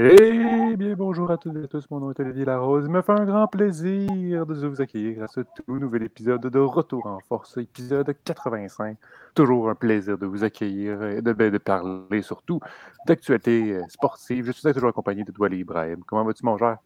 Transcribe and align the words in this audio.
Eh 0.00 0.76
bien, 0.76 0.94
bonjour 0.94 1.28
à 1.32 1.38
toutes 1.38 1.56
et 1.56 1.64
à 1.64 1.66
tous, 1.66 1.90
mon 1.90 1.98
nom 1.98 2.12
est 2.12 2.20
Olivier 2.20 2.44
Larose. 2.44 2.84
Il 2.86 2.92
me 2.92 3.02
fait 3.02 3.10
un 3.10 3.24
grand 3.24 3.48
plaisir 3.48 4.46
de 4.46 4.68
vous 4.68 4.80
accueillir 4.80 5.24
à 5.24 5.26
ce 5.26 5.40
tout 5.40 5.76
nouvel 5.76 6.04
épisode 6.04 6.46
de 6.46 6.58
Retour 6.60 7.04
en 7.06 7.18
Force, 7.18 7.56
épisode 7.56 8.14
85. 8.22 8.96
Toujours 9.34 9.68
un 9.68 9.74
plaisir 9.74 10.16
de 10.16 10.24
vous 10.24 10.44
accueillir 10.44 11.02
et 11.02 11.20
de, 11.20 11.32
ben, 11.32 11.50
de 11.50 11.58
parler 11.58 12.22
surtout 12.22 12.60
d'actualité 13.08 13.72
euh, 13.72 13.82
sportive. 13.88 14.44
Je 14.44 14.52
suis 14.52 14.72
toujours 14.72 14.90
accompagné 14.90 15.24
de 15.24 15.32
Douali 15.32 15.58
Ibrahim. 15.58 16.04
Comment 16.06 16.22
vas-tu, 16.22 16.46
mon 16.46 16.56
cher? 16.56 16.78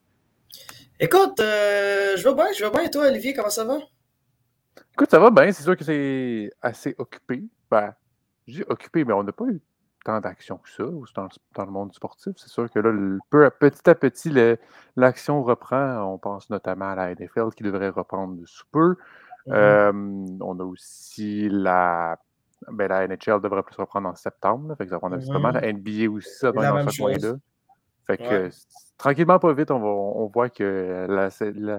Écoute, 0.99 1.39
euh, 1.41 2.17
je 2.17 2.27
vais 2.27 2.35
bien, 2.35 2.47
je 2.57 2.65
vais 2.65 2.71
bien. 2.71 2.85
Et 2.85 2.91
toi, 2.91 3.09
Olivier, 3.09 3.35
comment 3.35 3.51
ça 3.51 3.67
va? 3.67 3.77
Écoute, 4.95 5.11
ça 5.11 5.19
va 5.19 5.31
bien. 5.31 5.53
C'est 5.53 5.65
sûr 5.65 5.77
que 5.77 5.85
c'est 5.85 6.51
assez 6.63 6.95
occupé. 6.97 7.45
Ben, 7.71 7.93
je 8.47 8.55
dis 8.55 8.65
occupé, 8.67 9.05
mais 9.05 9.13
on 9.13 9.23
n'a 9.23 9.33
pas 9.33 9.45
eu 9.45 9.61
tant 10.05 10.21
d'action 10.21 10.59
que 10.59 10.69
ça 10.71 10.85
dans, 11.15 11.29
dans, 11.55 11.65
le 11.65 11.71
monde 11.71 11.93
sportif. 11.95 12.33
C'est 12.37 12.49
sûr 12.49 12.71
que 12.71 12.79
là, 12.79 12.93
peu, 13.31 13.49
petit 13.51 13.89
à 13.89 13.95
petit, 13.95 14.33
l'action 14.97 15.43
reprend. 15.43 16.03
On 16.13 16.19
pense 16.19 16.51
notamment 16.51 16.91
à 16.91 16.95
la 16.95 17.15
NFL 17.15 17.51
qui 17.57 17.63
devrait 17.63 17.91
reprendre 17.91 18.37
sous 18.45 18.67
peu. 18.71 18.97
Mm-hmm. 19.47 19.55
Euh, 19.55 19.93
on 20.41 20.59
a 20.61 20.65
aussi 20.65 21.49
la. 21.51 22.19
Ben, 22.71 22.87
la 22.87 23.09
NHL 23.09 23.41
devrait 23.41 23.65
plus 23.65 23.75
reprendre 23.77 24.09
en 24.09 24.15
septembre. 24.15 24.77
fait 24.77 24.85
que 24.85 24.91
ça 24.91 24.99
va 24.99 25.09
mm-hmm. 25.09 25.61
La 25.61 25.73
NBA 25.73 26.11
aussi, 26.13 26.31
ça 26.39 26.53
va 26.53 26.83
dans 26.83 26.89
ce 26.89 26.99
point-là. 26.99 27.35
Fait 28.07 28.19
que 28.19 28.51
tranquillement, 28.99 29.39
pas 29.39 29.53
vite, 29.53 29.71
on, 29.71 29.79
va, 29.79 29.89
on 29.89 30.27
voit 30.27 30.51
que 30.51 31.07
la, 31.09 31.29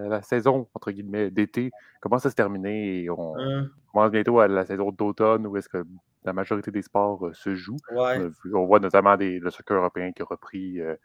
la, 0.08 0.22
saison, 0.22 0.67
entre 0.73 0.92
guillemets, 0.92 1.30
d'été 1.30 1.72
commence 2.02 2.26
à 2.26 2.30
se 2.30 2.36
terminer 2.36 3.03
et 3.03 3.09
on 3.09 3.36
mm. 3.36 3.70
commence 3.92 4.11
bientôt 4.11 4.39
à 4.39 4.48
la 4.48 4.66
saison 4.66 4.92
d'automne 4.92 5.45
où 5.48 5.58
est-ce 5.58 5.67
que 5.67 5.83
la 6.26 6.34
majorité 6.34 6.72
des 6.72 6.82
sports 6.82 7.26
euh, 7.26 7.34
se 7.34 7.56
jouent. 7.56 7.78
On, 7.92 8.66
voit 8.66 8.80
notamment 8.80 9.18
des, 9.18 9.40
le 9.40 9.50
soccer 9.50 9.78
européen 9.78 10.12
qui 10.12 10.22
a 10.22 10.26
repris 10.26 10.80
euh, 10.80 10.96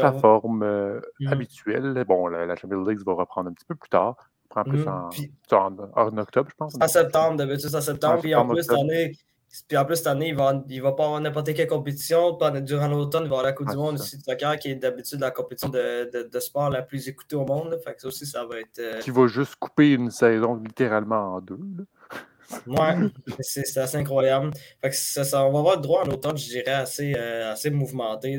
sa 0.00 0.12
forme 0.12 0.62
euh, 0.62 1.00
mmh. 1.20 1.28
habituelle. 1.28 2.04
Bon, 2.06 2.26
la, 2.26 2.54
Champions 2.56 2.84
League 2.84 3.00
va 3.04 3.14
reprendre 3.14 3.50
un 3.50 3.52
petit 3.52 3.66
peu 3.66 3.74
plus 3.74 3.90
tard. 3.90 4.16
Prend 4.48 4.64
plus 4.64 4.84
mmh. 4.84 4.88
en, 5.52 5.76
en, 5.96 6.18
octobre, 6.18 6.50
je 6.50 6.56
pense. 6.56 6.74
En 6.80 6.88
septembre, 6.88 7.36
d'habitude, 7.36 7.74
en 7.74 7.80
septembre. 7.80 8.20
Puis 8.20 8.34
en, 8.34 8.46
plus, 8.46 8.62
cette 8.62 8.72
année, 8.72 9.12
puis 9.66 9.78
en 9.78 9.84
plus, 9.86 9.96
cette 9.96 10.06
année, 10.08 10.28
il 10.28 10.36
va, 10.36 10.62
il 10.68 10.82
va 10.82 10.92
pas 10.92 11.04
avoir 11.06 11.20
n'importe 11.20 11.54
quelle 11.54 11.66
compétition. 11.66 12.38
Durant 12.60 12.88
l'automne, 12.88 13.24
il 13.24 13.30
va 13.30 13.36
avoir 13.36 13.42
la 13.44 13.52
Coupe 13.52 13.70
du 13.70 13.76
Monde 13.76 13.94
aussi 13.94 14.18
de 14.18 14.22
soccer, 14.22 14.58
qui 14.58 14.70
est 14.70 14.74
d'habitude 14.74 15.20
la 15.20 15.30
compétition 15.30 15.70
de, 15.70 16.10
de, 16.12 16.28
de, 16.30 16.40
sport 16.40 16.68
la 16.68 16.82
plus 16.82 17.08
écoutée 17.08 17.36
au 17.36 17.46
monde. 17.46 17.78
Fait 17.82 17.94
que 17.94 18.02
ça 18.02 18.08
aussi, 18.08 18.26
ça 18.26 18.44
va 18.44 18.60
être. 18.60 18.98
Qui 19.00 19.10
va 19.10 19.26
juste 19.26 19.56
couper 19.56 19.92
une 19.92 20.10
saison 20.10 20.56
littéralement 20.56 21.36
en 21.36 21.40
deux. 21.40 21.58
Là. 21.78 21.84
Ouais, 22.66 23.10
c'est 23.40 23.76
assez 23.78 23.96
incroyable. 23.96 24.50
ça, 24.92 25.46
on 25.46 25.52
va 25.52 25.58
avoir 25.58 25.76
le 25.76 25.82
droit 25.82 26.04
en 26.04 26.10
automne, 26.10 26.36
je 26.36 26.48
dirais, 26.48 26.72
assez, 26.72 27.14
euh, 27.16 27.52
assez 27.52 27.70
mouvementé. 27.70 28.38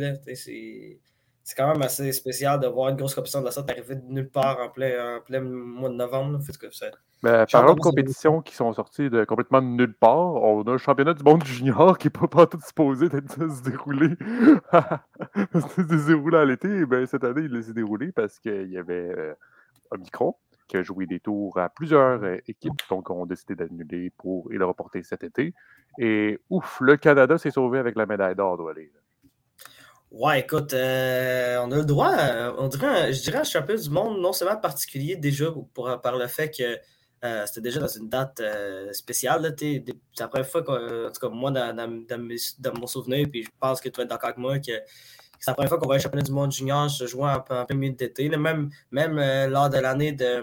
C'est 1.45 1.56
quand 1.58 1.67
même 1.72 1.81
assez 1.81 2.11
spécial 2.14 2.59
de 2.59 2.67
voir 2.67 2.89
une 2.89 2.95
grosse 2.95 3.14
compétition 3.14 3.41
de 3.41 3.45
la 3.45 3.52
sorte 3.52 3.69
arriver 3.69 3.95
de 3.95 4.06
nulle 4.08 4.30
part 4.30 4.59
en 4.61 4.69
plein, 4.69 5.17
en 5.17 5.22
plein 5.22 5.41
mois 5.41 5.89
de 5.89 5.95
novembre. 5.95 6.39
Ben, 7.22 7.45
parlant 7.52 7.73
de 7.73 7.80
compétitions 7.80 8.41
qui 8.41 8.56
sont 8.56 8.72
sorties 8.73 9.09
de 9.09 9.23
complètement 9.25 9.61
de 9.61 9.67
nulle 9.67 9.94
part, 9.94 10.36
on 10.36 10.61
a 10.64 10.72
le 10.72 10.78
championnat 10.78 11.14
du 11.14 11.23
monde 11.23 11.44
junior 11.44 11.97
qui 11.97 12.08
n'est 12.08 12.28
pas, 12.28 12.47
tout 12.47 12.59
supposé 12.66 13.08
se 13.09 13.64
dérouler. 13.64 14.16
se 15.53 16.07
dérouler 16.07 16.38
à 16.38 16.46
l'été. 16.46 16.85
Ben, 16.85 17.06
cette 17.06 17.23
année, 17.25 17.47
il 17.50 17.63
s'est 17.63 17.73
déroulé 17.73 18.12
parce 18.13 18.40
qu'il 18.40 18.72
y 18.72 18.78
avait 18.78 19.09
euh, 19.18 19.34
un 19.91 19.97
micro 19.97 20.38
qui 20.68 20.78
a 20.78 20.84
joué 20.84 21.06
des 21.06 21.19
tours 21.19 21.57
à 21.57 21.69
plusieurs 21.69 22.19
mmh. 22.19 22.25
euh, 22.25 22.38
équipes, 22.47 22.81
donc 22.90 23.09
ont 23.09 23.25
décidé 23.25 23.56
d'annuler 23.56 24.12
pour 24.18 24.51
et 24.51 24.56
le 24.56 24.66
reporter 24.66 25.03
cet 25.03 25.24
été. 25.24 25.53
Et 26.00 26.40
ouf, 26.50 26.78
le 26.81 26.97
Canada 26.97 27.38
s'est 27.38 27.51
sauvé 27.51 27.79
avec 27.79 27.96
la 27.96 28.06
médaille 28.06 28.35
d'or, 28.35 28.57
doit 28.57 28.72
aller. 28.72 28.91
Ouais, 30.12 30.41
écoute, 30.41 30.73
euh, 30.73 31.57
on 31.63 31.72
a 31.72 31.78
le 31.78 31.85
droit, 31.85 32.16
on 32.59 32.68
dirait, 32.68 33.12
je 33.13 33.23
dirais 33.23 33.40
un 33.40 33.44
championnat 33.44 33.81
du 33.81 33.90
monde 33.90 34.22
non 34.22 34.31
seulement 34.31 34.57
particulier 34.57 35.16
déjà 35.16 35.52
pour, 35.73 36.00
par 36.02 36.18
le 36.18 36.28
fait 36.28 36.52
que 36.52 36.78
euh, 37.25 37.46
c'était 37.47 37.62
déjà 37.62 37.79
dans 37.79 37.88
une 37.88 38.09
date 38.09 38.41
spéciale. 38.91 39.56
C'est 39.57 39.84
la 40.19 40.28
première 40.28 40.47
fois 40.47 40.62
que, 40.62 41.07
en 41.07 41.12
tout 41.12 41.19
cas, 41.19 41.29
moi, 41.29 41.50
dans, 41.50 41.75
dans, 41.75 42.79
mon 42.79 42.85
souvenir, 42.85 43.28
puis 43.31 43.44
je 43.44 43.50
pense 43.59 43.81
que 43.81 43.90
tu 43.90 43.97
vas 43.97 44.03
être 44.03 44.09
d'accord 44.09 44.29
avec 44.29 44.38
moi, 44.38 44.59
que 44.59 44.72
c'est 45.43 45.51
la 45.51 45.55
première 45.55 45.67
fois 45.67 45.77
qu'on 45.77 45.87
voit 45.87 45.95
un 45.95 45.99
championnat 45.99 46.23
du 46.23 46.31
monde 46.31 46.53
junior 46.53 46.89
se 46.89 47.05
jouer 47.05 47.29
en, 47.29 47.41
plein 47.41 47.65
milieu 47.75 47.91
d'été. 47.91 48.29
Même, 48.29 48.69
même 48.91 49.19
euh, 49.19 49.47
lors 49.47 49.69
de 49.69 49.77
l'année 49.77 50.13
de, 50.13 50.41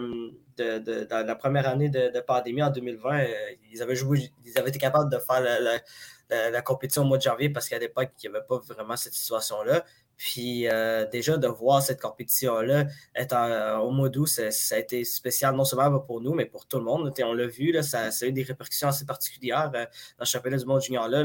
de, 0.58 1.08
la 1.10 1.34
première 1.36 1.66
année 1.66 1.88
de, 1.88 2.20
pandémie 2.20 2.62
en 2.62 2.68
2020, 2.68 3.20
euh, 3.20 3.26
ils 3.72 3.80
avaient 3.80 3.96
joué, 3.96 4.30
ils 4.44 4.58
avaient 4.58 4.68
été 4.68 4.78
capables 4.78 5.10
de 5.10 5.18
faire 5.18 5.40
la, 5.40 6.60
compétition 6.60 7.00
au 7.00 7.06
mois 7.06 7.16
de 7.16 7.22
janvier 7.22 7.48
parce 7.48 7.66
qu'à 7.66 7.78
l'époque, 7.78 8.10
il 8.22 8.28
n'y 8.28 8.36
avait 8.36 8.44
pas 8.46 8.58
vraiment 8.58 8.94
cette 8.94 9.14
situation-là. 9.14 9.86
Puis 10.18 10.68
euh, 10.68 11.06
déjà 11.06 11.38
de 11.38 11.48
voir 11.48 11.80
cette 11.80 12.02
compétition-là 12.02 12.84
être 13.14 13.80
au 13.82 13.92
mois 13.92 14.10
d'août, 14.10 14.26
ça, 14.26 14.74
a 14.74 14.78
été 14.78 15.02
spécial 15.04 15.54
non 15.56 15.64
seulement 15.64 15.98
pour 16.00 16.20
nous, 16.20 16.34
mais 16.34 16.44
pour 16.44 16.66
tout 16.66 16.76
le 16.76 16.84
monde. 16.84 17.10
on 17.24 17.32
l'a 17.32 17.46
vu, 17.46 17.72
là, 17.72 17.82
ça, 17.82 18.08
a 18.08 18.26
eu 18.26 18.32
des 18.32 18.42
répercussions 18.42 18.88
assez 18.88 19.06
particulières 19.06 19.70
dans 19.70 19.86
le 20.18 20.26
championnat 20.26 20.58
du 20.58 20.66
monde 20.66 20.82
junior. 20.82 21.08
Là, 21.08 21.24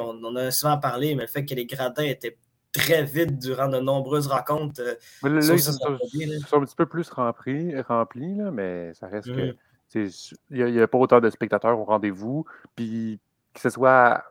on, 0.00 0.24
on, 0.24 0.36
a 0.36 0.50
souvent 0.50 0.78
parlé, 0.78 1.14
mais 1.14 1.24
le 1.24 1.28
fait 1.28 1.44
que 1.44 1.54
les 1.54 1.66
gradins 1.66 2.04
étaient 2.04 2.38
très 2.72 3.04
vite 3.04 3.38
durant 3.38 3.68
de 3.68 3.78
nombreuses 3.78 4.26
rencontres. 4.26 4.80
Euh, 4.80 4.94
ils, 5.24 5.60
sont, 5.60 5.72
un 6.56 6.64
petit 6.64 6.76
peu 6.76 6.86
plus 6.86 7.08
remplis, 7.10 7.78
remplis 7.82 8.34
là, 8.34 8.50
mais 8.50 8.94
ça 8.94 9.06
reste 9.06 9.28
que 9.34 9.54
il 9.94 10.10
n'y 10.50 10.80
a, 10.80 10.88
pas 10.88 10.98
autant 10.98 11.20
de 11.20 11.28
spectateurs 11.30 11.78
au 11.78 11.84
rendez-vous. 11.84 12.46
Puis 12.74 13.20
que 13.52 13.60
ce 13.60 13.70
soit 13.70 14.24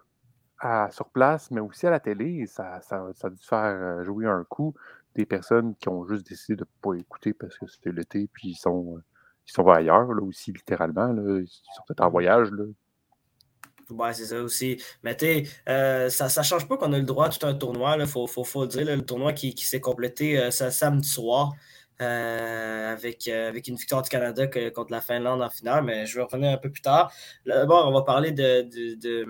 à, 0.59 0.89
sur 0.91 1.09
place, 1.09 1.51
mais 1.51 1.61
aussi 1.61 1.87
à 1.87 1.91
la 1.91 1.99
télé, 1.99 2.45
ça, 2.47 2.81
ça, 2.81 3.07
ça, 3.13 3.27
a 3.27 3.29
dû 3.29 3.43
faire 3.43 3.59
euh, 3.59 4.03
jouer 4.03 4.27
un 4.27 4.43
coup 4.43 4.73
des 5.15 5.25
personnes 5.25 5.75
qui 5.75 5.89
ont 5.89 6.05
juste 6.07 6.27
décidé 6.27 6.55
de 6.55 6.61
ne 6.61 6.81
pas 6.81 6.93
écouter 6.99 7.33
parce 7.33 7.57
que 7.57 7.67
c'était 7.67 7.91
l'été, 7.91 8.29
puis 8.31 8.49
ils 8.49 8.55
sont, 8.55 8.95
euh, 8.97 9.03
ils 9.47 9.51
sont 9.51 9.67
ailleurs, 9.67 10.13
là 10.13 10.21
aussi, 10.23 10.51
littéralement. 10.51 11.07
Là. 11.07 11.39
Ils 11.39 11.47
sont 11.47 11.83
peut-être 11.87 12.01
en 12.01 12.09
voyage. 12.09 12.51
Là. 12.51 12.63
C'est 14.13 14.25
ça 14.25 14.41
aussi. 14.41 14.81
Mais 15.03 15.15
tu 15.15 15.47
euh, 15.69 16.09
ça 16.09 16.25
ne 16.25 16.43
change 16.43 16.67
pas 16.67 16.77
qu'on 16.77 16.93
a 16.93 16.97
le 16.97 17.05
droit 17.05 17.27
à 17.27 17.29
tout 17.29 17.45
un 17.45 17.53
tournoi. 17.53 17.95
Il 17.99 18.07
faut, 18.07 18.27
faut, 18.27 18.43
faut, 18.43 18.63
le 18.63 18.67
dire. 18.67 18.85
le 18.85 19.01
tournoi 19.05 19.33
qui, 19.33 19.53
qui 19.55 19.65
s'est 19.65 19.79
complété 19.79 20.39
euh, 20.39 20.51
samedi 20.51 21.07
soir 21.07 21.53
euh, 22.01 22.93
avec, 22.93 23.27
euh, 23.27 23.49
avec 23.49 23.67
une 23.67 23.75
victoire 23.75 24.01
du 24.01 24.09
Canada 24.09 24.47
contre 24.47 24.91
la 24.91 25.01
Finlande 25.01 25.41
en 25.41 25.49
finale. 25.49 25.83
Mais 25.83 26.05
je 26.05 26.15
vais 26.15 26.23
revenir 26.23 26.51
un 26.51 26.57
peu 26.57 26.71
plus 26.71 26.81
tard. 26.81 27.11
D'abord, 27.45 27.87
on 27.87 27.91
va 27.91 28.01
parler 28.01 28.31
de. 28.31 29.25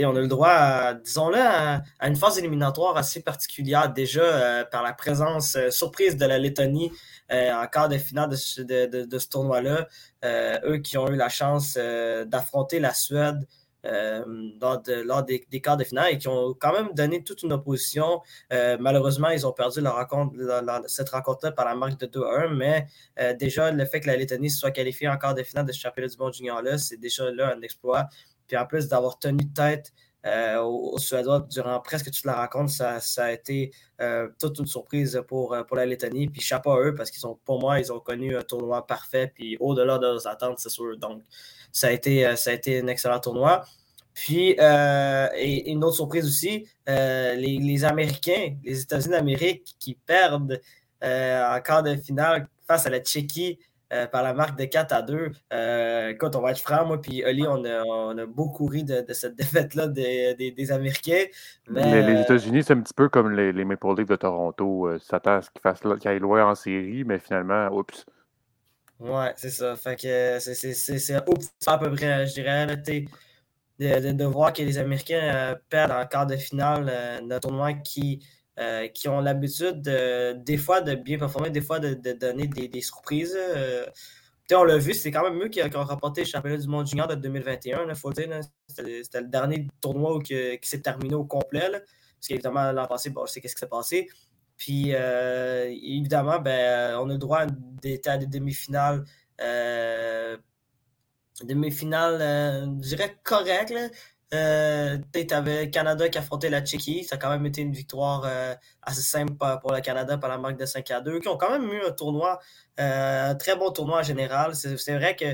on 0.00 0.16
a 0.16 0.20
le 0.20 0.28
droit, 0.28 0.94
disons-le, 0.94 1.38
à, 1.38 1.82
une 2.02 2.16
phase 2.16 2.38
éliminatoire 2.38 2.96
assez 2.96 3.22
particulière 3.22 3.92
déjà 3.92 4.64
par 4.70 4.82
la 4.82 4.94
présence 4.94 5.58
surprise 5.70 6.16
de 6.16 6.24
la 6.24 6.38
Lettonie 6.38 6.90
en 7.30 7.66
quart 7.70 7.88
de 7.88 7.98
finale 7.98 8.30
de 8.30 8.36
ce 9.18 9.28
tournoi-là. 9.28 9.86
eux 10.64 10.78
qui 10.78 10.96
ont 10.96 11.08
eu 11.08 11.16
la 11.16 11.28
chance 11.28 11.76
d'affronter 11.76 12.80
la 12.80 12.94
Suède 12.94 13.46
euh, 13.86 14.24
lors, 15.04 15.22
des, 15.24 15.60
quarts 15.60 15.76
de 15.76 15.84
finale 15.84 16.14
et 16.14 16.18
qui 16.18 16.28
ont 16.28 16.54
quand 16.54 16.72
même 16.72 16.88
donné 16.94 17.22
toute 17.22 17.42
une 17.42 17.52
opposition. 17.52 18.22
Euh, 18.52 18.78
malheureusement, 18.80 19.28
ils 19.28 19.46
ont 19.46 19.52
perdu 19.52 19.86
rencontre, 19.86 20.34
cette 20.86 21.10
rencontre-là 21.10 21.52
par 21.52 21.66
la 21.66 21.74
marque 21.74 22.00
de 22.00 22.06
2-1, 22.06 22.54
mais 22.54 22.86
euh, 23.20 23.34
déjà, 23.34 23.70
le 23.70 23.84
fait 23.84 24.00
que 24.00 24.06
la 24.06 24.16
Lettonie 24.16 24.50
soit 24.50 24.70
qualifiée 24.70 25.08
en 25.08 25.18
quart 25.18 25.34
de 25.34 25.42
finale 25.42 25.66
de 25.66 25.72
ce 25.72 25.80
championnat 25.80 26.08
du 26.08 26.16
monde 26.16 26.32
junior-là, 26.32 26.78
c'est 26.78 26.96
déjà 26.96 27.30
là 27.30 27.54
un 27.54 27.60
exploit. 27.60 28.06
Puis 28.46 28.56
en 28.56 28.64
plus 28.66 28.88
d'avoir 28.88 29.18
tenu 29.18 29.52
tête 29.52 29.92
aux, 30.62 30.96
Suédois 30.96 31.46
durant 31.50 31.78
presque 31.80 32.06
toute 32.06 32.24
la 32.24 32.36
rencontre, 32.36 32.72
ça, 32.72 33.24
a 33.24 33.32
été 33.32 33.72
toute 34.38 34.58
une 34.58 34.66
surprise 34.66 35.22
pour, 35.28 35.54
pour 35.66 35.76
la 35.76 35.84
Lettonie. 35.84 36.28
Puis 36.28 36.40
chapeau 36.40 36.70
à 36.72 36.80
eux 36.80 36.94
parce 36.94 37.10
qu'ils 37.10 37.20
sont, 37.20 37.38
pour 37.44 37.60
moi, 37.60 37.78
ils 37.78 37.92
ont 37.92 38.00
connu 38.00 38.34
un 38.34 38.42
tournoi 38.42 38.86
parfait. 38.86 39.30
Puis 39.34 39.58
au-delà 39.60 39.98
de 39.98 40.06
leurs 40.06 40.26
attentes, 40.26 40.58
c'est 40.58 40.70
sûr. 40.70 40.96
Donc, 40.96 41.22
ça 41.72 41.88
a 41.88 41.90
été, 41.90 42.34
ça 42.36 42.50
a 42.50 42.52
été 42.54 42.80
un 42.80 42.86
excellent 42.86 43.20
tournoi. 43.20 43.64
Puis, 44.14 44.56
euh, 44.60 45.28
et, 45.36 45.70
une 45.70 45.84
autre 45.84 45.96
surprise 45.96 46.24
aussi, 46.26 46.66
euh, 46.88 47.34
les, 47.34 47.84
Américains, 47.84 48.56
les 48.64 48.82
États-Unis 48.82 49.12
d'Amérique 49.12 49.76
qui 49.78 49.94
perdent 49.94 50.60
en 51.02 51.60
quart 51.62 51.82
de 51.82 51.96
finale 51.96 52.48
face 52.66 52.86
à 52.86 52.90
la 52.90 53.00
Tchéquie 53.00 53.58
par 54.10 54.22
la 54.22 54.32
marque 54.32 54.58
de 54.58 54.64
4 54.64 54.92
à 54.92 55.02
2. 55.02 56.10
écoute, 56.10 56.34
on 56.34 56.40
va 56.40 56.52
être 56.52 56.58
franc, 56.58 56.86
moi, 56.86 57.00
puis 57.00 57.22
Oli, 57.24 57.44
on 57.46 57.62
a, 57.64 58.26
beaucoup 58.26 58.66
ri 58.66 58.84
de, 58.84 59.04
cette 59.12 59.36
défaite-là 59.36 59.88
des, 59.88 60.72
Américains. 60.72 61.24
Mais, 61.68 62.02
les 62.02 62.22
États-Unis, 62.22 62.62
c'est 62.62 62.72
un 62.72 62.80
petit 62.80 62.94
peu 62.94 63.10
comme 63.10 63.32
les, 63.32 63.64
Maple 63.64 63.94
Leafs 63.98 64.08
de 64.08 64.16
Toronto. 64.16 64.98
Ça 64.98 65.20
s'attend 65.22 65.40
à 65.64 65.74
ce 65.74 65.98
qu'ils 65.98 66.08
aillent 66.08 66.18
loin 66.20 66.46
en 66.46 66.54
série, 66.54 67.04
mais 67.04 67.18
finalement, 67.18 67.68
oups, 67.68 68.06
Ouais, 69.00 69.32
c'est 69.36 69.50
ça. 69.50 69.76
Fait 69.76 69.96
que 69.96 70.38
c'est 70.38 71.14
à 71.14 71.78
peu 71.78 71.90
près, 71.90 72.26
je 72.26 72.34
dirais, 72.34 72.66
de, 73.78 74.12
de, 74.12 74.24
voir 74.24 74.52
que 74.52 74.62
les 74.62 74.78
Américains 74.78 75.20
euh, 75.34 75.54
perdent 75.68 75.92
en 75.92 76.06
quart 76.06 76.26
de 76.26 76.36
finale 76.36 76.86
euh, 76.88 77.20
d'un 77.20 77.40
tournoi 77.40 77.72
qui, 77.72 78.24
euh, 78.58 78.88
qui 78.88 79.08
ont 79.08 79.20
l'habitude 79.20 79.82
des 79.82 80.56
fois 80.56 80.80
de 80.80 80.94
bien 80.94 81.18
performer, 81.18 81.50
des 81.50 81.60
fois 81.60 81.80
de, 81.80 81.94
donner 82.12 82.46
des, 82.46 82.68
des 82.68 82.80
surprises. 82.80 83.36
on 84.52 84.64
l'a 84.64 84.78
vu, 84.78 84.94
c'est 84.94 85.10
quand 85.10 85.28
même 85.28 85.42
eux 85.42 85.48
qui, 85.48 85.60
ont 85.62 85.84
remporté 85.84 86.22
le 86.22 86.26
championnat 86.26 86.58
du 86.58 86.68
monde 86.68 86.86
junior 86.86 87.08
de 87.08 87.16
2021, 87.16 87.88
il 87.88 87.94
faut 87.94 88.12
dire. 88.12 88.28
C'était 88.68 89.20
le 89.20 89.28
dernier 89.28 89.66
tournoi 89.80 90.20
qui, 90.22 90.34
qui 90.60 90.68
s'est 90.68 90.80
terminé 90.80 91.14
au 91.14 91.24
complet. 91.24 91.70
parce 91.70 92.28
qu'évidemment, 92.28 92.70
l'an 92.72 92.86
passé, 92.86 93.10
bon, 93.10 93.26
je 93.26 93.32
sais 93.32 93.40
qu'est-ce 93.40 93.54
qui 93.54 93.60
s'est 93.60 93.66
passé. 93.66 94.08
Puis 94.56 94.90
évidemment, 94.92 96.38
ben, 96.38 96.96
on 96.98 97.10
a 97.10 97.12
le 97.12 97.18
droit 97.18 97.46
d'être 97.82 98.06
à 98.06 98.18
des 98.18 98.26
demi-finales. 98.26 99.04
Demi-finales, 101.42 102.18
je 102.80 102.88
dirais 102.88 103.16
correctes. 103.22 103.74
Euh, 104.34 104.98
tu 105.12 105.34
avais 105.34 105.70
Canada 105.70 106.08
qui 106.08 106.18
affrontait 106.18 106.50
la 106.50 106.60
Tchéquie. 106.60 107.04
Ça 107.04 107.16
a 107.16 107.18
quand 107.18 107.30
même 107.30 107.46
été 107.46 107.62
une 107.62 107.72
victoire 107.72 108.24
euh, 108.24 108.54
assez 108.82 109.02
simple 109.02 109.34
pour 109.60 109.72
le 109.72 109.80
Canada 109.80 110.18
par 110.18 110.30
la 110.30 110.38
marque 110.38 110.58
de 110.58 110.64
5 110.64 110.90
à 110.90 111.00
2, 111.00 111.20
qui 111.20 111.28
ont 111.28 111.36
quand 111.36 111.50
même 111.50 111.70
eu 111.70 111.82
un 111.86 111.92
tournoi, 111.92 112.40
euh, 112.80 113.30
un 113.30 113.34
très 113.34 113.56
bon 113.56 113.70
tournoi 113.70 114.00
en 114.00 114.02
général. 114.02 114.54
C'est 114.54 114.96
vrai 114.96 115.14
que 115.14 115.26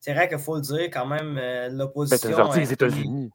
c'est 0.00 0.12
vrai 0.12 0.28
qu'il 0.28 0.38
faut 0.38 0.56
le 0.56 0.62
dire 0.62 0.84
quand 0.84 1.06
même, 1.06 1.38
euh, 1.38 1.68
l'opposition. 1.68 2.28
Ben, 2.28 2.36
t'as 2.36 2.42
sorti 2.42 2.60
les 2.60 2.72
États-Unis. 2.72 3.30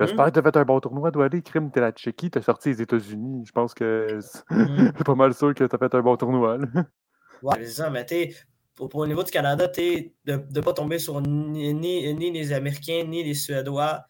J'espère 0.00 0.26
que 0.26 0.30
tu 0.30 0.38
as 0.40 0.42
fait 0.42 0.56
un 0.56 0.64
bon 0.64 0.80
tournoi, 0.80 1.10
aller 1.24 1.42
Crime, 1.42 1.70
t'es 1.70 1.80
la 1.80 1.92
Tchéquie, 1.92 2.30
t'as 2.30 2.42
sorti 2.42 2.70
les 2.70 2.82
États-Unis. 2.82 3.44
Je 3.46 3.52
pense 3.52 3.74
que 3.74 4.18
hmm. 4.50 4.92
c'est 4.96 5.04
pas 5.04 5.14
mal 5.14 5.34
sûr 5.34 5.54
que 5.54 5.64
tu 5.64 5.74
as 5.74 5.78
fait 5.78 5.94
un 5.94 6.00
bon 6.00 6.16
tournoi. 6.16 6.58
Ouais, 7.42 7.56
c'est 7.58 7.66
ça, 7.66 7.90
mais 7.90 8.04
tu 8.06 8.34
pour, 8.74 8.88
pour, 8.88 9.02
le 9.02 9.08
niveau 9.08 9.22
du 9.22 9.30
Canada, 9.30 9.66
de 9.66 10.10
ne 10.26 10.60
pas 10.60 10.72
tomber 10.72 10.98
sur 10.98 11.20
ni, 11.20 11.74
ni, 11.74 12.30
les 12.30 12.52
Américains, 12.52 13.04
ni 13.04 13.22
les 13.22 13.34
Suédois, 13.34 14.04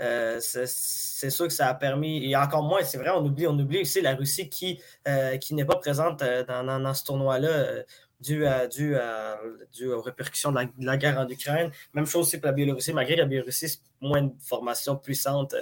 euh, 0.00 0.40
c'est 0.40 1.30
sûr 1.30 1.46
que 1.46 1.52
ça 1.52 1.68
a 1.68 1.74
permis, 1.74 2.24
et 2.30 2.34
encore 2.34 2.62
moins, 2.62 2.82
c'est 2.82 2.96
vrai, 2.96 3.10
on 3.10 3.24
oublie, 3.24 3.46
on 3.46 3.58
oublie 3.58 3.82
aussi 3.82 4.00
la 4.00 4.14
Russie 4.14 4.48
qui, 4.48 4.80
euh, 5.06 5.36
qui 5.36 5.54
n'est 5.54 5.66
pas 5.66 5.76
présente 5.76 6.22
euh, 6.22 6.42
dans, 6.44 6.80
dans, 6.80 6.94
ce 6.94 7.04
tournoi-là 7.04 7.84
dû, 8.18 8.46
à, 8.46 8.62
à, 8.62 9.38
aux 9.84 10.00
répercussions 10.00 10.52
de 10.52 10.60
la, 10.78 10.96
guerre 10.96 11.18
en 11.18 11.28
Ukraine. 11.28 11.70
Même 11.92 12.06
chose 12.06 12.26
aussi 12.26 12.38
pour 12.38 12.46
la 12.46 12.52
Biélorussie, 12.52 12.94
malgré 12.94 13.14
que 13.14 13.20
la 13.20 13.26
Biélorussie, 13.26 13.68
c'est 13.68 13.80
moins 14.00 14.20
une 14.20 14.38
formation 14.40 14.96
puissante 14.96 15.54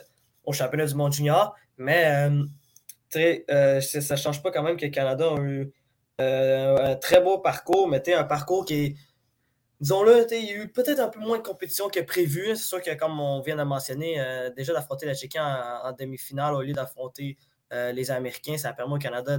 au 0.44 0.52
championnat 0.52 0.87
du 0.87 0.94
monde 0.94 1.12
junior. 1.12 1.56
Mais 1.76 2.31
ça 3.10 3.19
ne 3.19 4.16
change 4.16 4.43
pas 4.43 4.52
quand 4.52 4.62
même 4.62 4.76
que 4.76 4.84
le 4.84 4.90
Canada 4.90 5.31
a 5.37 5.40
eu 5.40 5.72
un 6.19 6.97
très 6.97 7.20
beau 7.20 7.38
parcours, 7.38 7.88
mais 7.88 8.03
un 8.15 8.25
parcours 8.25 8.65
qui 8.65 8.75
est 8.75 8.97
disons-le, 9.81 10.26
il 10.32 10.44
y 10.44 10.50
a 10.50 10.56
eu 10.56 10.69
peut-être 10.69 11.00
un 11.00 11.09
peu 11.09 11.20
moins 11.20 11.38
de 11.38 11.43
compétition 11.43 11.88
que 11.88 12.00
prévu. 12.00 12.56
C'est 12.56 12.65
sûr 12.65 12.82
que, 12.82 12.94
comme 12.94 13.20
on 13.20 13.41
vient 13.41 13.56
de 13.56 13.62
mentionner, 13.62 14.20
euh, 14.20 14.50
déjà 14.50 14.73
d'affronter 14.73 15.06
la 15.06 15.15
Tchéquie 15.15 15.38
en, 15.38 15.93
demi-finale 15.99 16.55
au 16.55 16.62
lieu 16.62 16.73
d'affronter 16.73 17.37
euh, 17.73 17.93
les 17.93 18.11
Américains, 18.11 18.56
ça 18.56 18.73
permis 18.73 18.94
au 18.94 18.99
Canada 18.99 19.38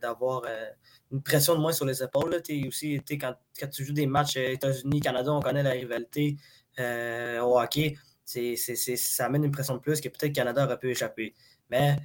d'avoir 0.00 0.42
euh, 0.46 0.70
une 1.12 1.22
pression 1.22 1.54
de 1.54 1.60
moins 1.60 1.72
sur 1.72 1.84
les 1.84 2.02
épaules. 2.02 2.40
aussi, 2.66 3.00
quand, 3.20 3.34
tu 3.70 3.84
joues 3.84 3.92
des 3.92 4.06
matchs 4.06 4.36
États-Unis-Canada, 4.36 5.32
on 5.32 5.40
connaît 5.40 5.62
la 5.62 5.70
rivalité 5.70 6.36
au 6.78 7.58
hockey. 7.58 7.96
ça 8.24 9.26
amène 9.26 9.44
une 9.44 9.52
pression 9.52 9.74
de 9.74 9.80
plus 9.80 10.00
que 10.00 10.08
peut-être 10.08 10.30
le 10.30 10.34
Canada 10.34 10.64
aurait 10.64 10.78
pu 10.78 10.90
échapper. 10.90 11.34
Mais 11.70 11.96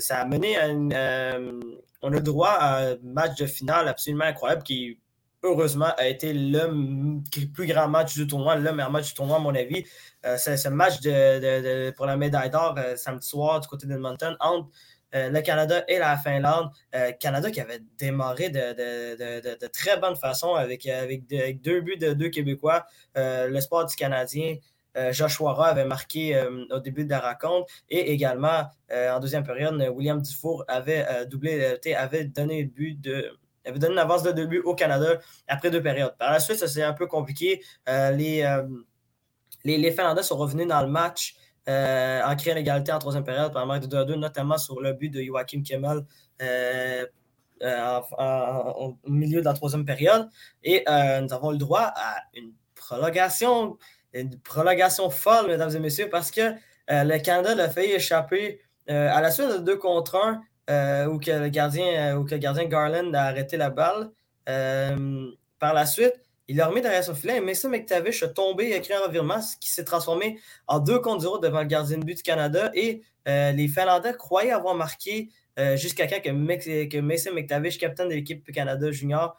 ça 0.00 0.18
a 0.18 0.24
mené 0.24 0.56
à 0.56 0.68
on 2.02 2.12
a 2.12 2.16
le 2.16 2.20
droit 2.20 2.50
à 2.50 2.90
un 2.90 2.96
match 3.02 3.36
de 3.38 3.46
finale 3.46 3.88
absolument 3.88 4.24
incroyable 4.24 4.62
qui 4.62 4.98
heureusement, 5.46 5.92
a 5.96 6.06
été 6.06 6.32
le 6.32 7.22
plus 7.52 7.66
grand 7.66 7.88
match 7.88 8.14
du 8.14 8.26
tournoi, 8.26 8.56
le 8.56 8.72
meilleur 8.72 8.90
match 8.90 9.08
du 9.08 9.14
tournoi, 9.14 9.36
à 9.36 9.40
mon 9.40 9.54
avis. 9.54 9.84
Euh, 10.24 10.36
c'est 10.38 10.56
ce 10.56 10.68
match 10.68 11.00
de, 11.00 11.90
pour 11.92 12.06
la 12.06 12.16
médaille 12.16 12.50
d'or 12.50 12.74
euh, 12.78 12.96
samedi 12.96 13.26
soir 13.26 13.60
du 13.60 13.68
côté 13.68 13.86
d'Edmonton 13.86 14.36
entre 14.40 14.68
euh, 15.14 15.30
le 15.30 15.40
Canada 15.40 15.84
et 15.88 15.98
la 15.98 16.16
Finlande. 16.16 16.70
Canada 17.20 17.50
qui 17.50 17.60
avait 17.60 17.80
démarré 17.98 18.50
de, 18.50 19.66
très 19.68 19.98
bonne 19.98 20.16
façon 20.16 20.54
avec, 20.54 20.86
avec, 20.86 21.26
deux 21.60 21.80
buts 21.80 21.96
de 21.96 22.12
deux 22.12 22.28
Québécois. 22.28 22.84
L'espoir 23.14 23.86
du 23.86 23.94
Canadien. 23.94 24.56
Joshua 25.12 25.68
avait 25.68 25.84
marqué 25.84 26.40
au 26.70 26.80
début 26.80 27.04
de 27.04 27.10
la 27.10 27.20
rencontre 27.20 27.72
et 27.88 28.12
également 28.12 28.64
en 28.90 29.20
deuxième 29.20 29.44
période, 29.44 29.80
William 29.94 30.20
Dufour 30.20 30.64
avait 30.68 31.26
doublé, 31.26 31.78
avait 31.94 32.24
donné 32.24 32.62
le 32.62 32.68
but 32.68 33.00
de, 33.00 33.36
avait 33.66 33.78
donné 33.78 33.94
une 33.94 33.98
avance 33.98 34.22
de 34.22 34.32
deux 34.32 34.46
buts 34.46 34.62
au 34.64 34.74
Canada 34.74 35.18
après 35.48 35.70
deux 35.70 35.82
périodes. 35.82 36.16
Par 36.18 36.32
la 36.32 36.40
suite, 36.40 36.58
ça 36.58 36.68
s'est 36.68 36.82
un 36.82 36.92
peu 36.92 37.06
compliqué. 37.06 37.62
Euh, 37.88 38.10
euh, 38.10 38.68
les, 39.64 39.78
les, 39.78 39.92
Finlandais 39.92 40.22
sont 40.22 40.36
revenus 40.36 40.68
dans 40.68 40.82
le 40.82 40.88
match 40.88 41.36
euh, 41.68 42.22
en 42.24 42.36
créant 42.36 42.54
l'égalité 42.54 42.92
en 42.92 42.98
troisième 42.98 43.24
période 43.24 43.52
par 43.52 43.66
marque 43.66 43.82
de 43.82 43.88
2 43.88 43.96
à 43.96 44.04
2, 44.04 44.14
notamment 44.16 44.58
sur 44.58 44.80
le 44.80 44.92
but 44.92 45.10
de 45.10 45.22
Joachim 45.22 45.62
Kemmel 45.62 46.04
au 48.18 48.96
milieu 49.06 49.40
de 49.40 49.44
la 49.44 49.54
troisième 49.54 49.84
période. 49.84 50.28
Et 50.62 50.84
nous 50.86 51.32
avons 51.32 51.50
le 51.50 51.58
droit 51.58 51.92
à 51.94 52.16
une 52.34 52.52
prolongation, 52.74 53.78
une 54.20 54.38
prolongation 54.40 55.10
folle, 55.10 55.48
mesdames 55.48 55.74
et 55.74 55.80
messieurs, 55.80 56.08
parce 56.10 56.30
que 56.30 56.54
le 56.88 57.18
Canada 57.18 57.62
a 57.62 57.68
failli 57.68 57.92
échapper 57.92 58.60
à 58.88 59.20
la 59.20 59.30
suite 59.30 59.48
de 59.48 59.58
2 59.58 59.76
contre 59.76 60.16
1 60.16 60.40
euh, 60.68 61.06
où, 61.06 61.18
que 61.18 61.30
le 61.30 61.48
gardien, 61.48 62.16
euh, 62.16 62.24
que 62.24 62.32
le 62.32 62.38
gardien 62.38 62.64
Garland 62.64 63.14
a 63.14 63.22
arrêté 63.22 63.56
la 63.56 63.70
balle. 63.70 64.10
Euh, 64.48 65.30
par 65.60 65.74
la 65.74 65.86
suite, 65.86 66.14
il 66.48 66.60
a 66.60 66.66
remis 66.66 66.80
derrière 66.80 67.04
son 67.04 67.14
filet 67.14 67.36
et 67.36 67.40
Mason 67.40 67.68
McTavish 67.68 68.22
a 68.24 68.28
tombé 68.28 68.70
et 68.70 68.74
a 68.74 68.80
créé 68.80 68.96
un 68.96 69.06
revirement 69.06 69.40
qui 69.60 69.70
s'est 69.70 69.84
transformé 69.84 70.40
en 70.66 70.80
2 70.80 70.98
contre 70.98 71.22
0 71.22 71.38
devant 71.38 71.60
le 71.60 71.66
gardien 71.66 71.98
de 71.98 72.04
but 72.04 72.16
du 72.16 72.22
Canada. 72.22 72.70
Et 72.74 73.02
les 73.26 73.68
Finlandais 73.68 74.14
croyaient 74.14 74.52
avoir 74.52 74.74
marqué 74.74 75.30
jusqu'à 75.74 76.06
quand 76.06 76.20
que, 76.20 76.84
que, 76.84 76.98
Mason 76.98 77.32
McTavish, 77.32 77.78
capitaine 77.78 78.08
de 78.08 78.14
l'équipe 78.14 78.52
Canada 78.52 78.92
Junior, 78.92 79.36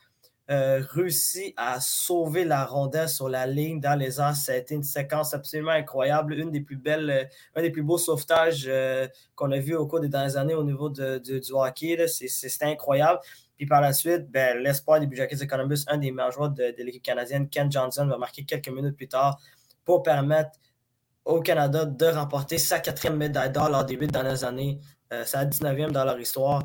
euh, 0.50 0.82
réussi 0.92 1.54
à 1.58 1.82
sauver 1.82 2.46
la 2.46 2.66
rondelle 2.66 3.10
sur 3.10 3.28
la 3.28 3.46
ligne 3.46 3.82
dans 3.82 4.00
les 4.00 4.22
airs. 4.22 4.34
Ça 4.34 4.54
a 4.54 4.56
été 4.56 4.76
une 4.76 4.84
séquence 4.84 5.34
absolument 5.34 5.72
incroyable, 5.72 6.36
une 6.36 6.52
des 6.52 6.62
plus 6.62 6.78
belles, 6.78 7.10
euh, 7.10 7.24
un 7.56 7.62
des 7.62 7.70
plus 7.70 7.84
beaux 7.84 7.98
sauvetages 7.98 8.64
euh, 8.66 9.10
qu'on 9.36 9.52
a 9.52 9.60
vu 9.60 9.76
au 9.76 9.86
cours 9.88 10.00
des 10.00 10.08
dernières 10.08 10.38
années 10.38 10.54
au 10.54 10.64
niveau 10.64 10.90
du 10.90 11.52
hockey. 11.52 12.08
C'était 12.08 12.64
incroyable. 12.64 13.20
Puis 13.58 13.66
par 13.66 13.82
la 13.82 13.92
suite, 13.92 14.32
ben, 14.32 14.58
l'espoir 14.60 15.02
des 15.02 15.08
Blue 15.08 15.20
Columbus, 15.50 15.84
un 15.88 15.98
des 15.98 16.12
meilleurs 16.12 16.32
joueurs 16.32 16.52
de, 16.52 16.74
l'équipe 16.78 17.04
canadienne, 17.04 17.50
Ken 17.50 17.70
Johnson, 17.70 18.08
va 18.08 18.18
marquer 18.18 18.46
quelques 18.46 18.70
minutes 18.70 18.96
plus 18.96 19.10
tard 19.10 19.42
pour 19.84 20.02
permettre 20.02 20.52
au 21.26 21.42
Canada 21.42 21.84
de 21.84 22.06
remporter 22.06 22.58
sa 22.58 22.80
quatrième 22.80 23.18
médaille 23.18 23.52
d'or 23.52 23.70
lors 23.70 23.84
des 23.84 23.96
huit 23.96 24.10
dernières 24.10 24.46
années. 24.46 24.80
la 25.12 25.26
19e 25.26 25.92
dans 25.92 26.06
leur 26.06 26.18
histoire. 26.18 26.64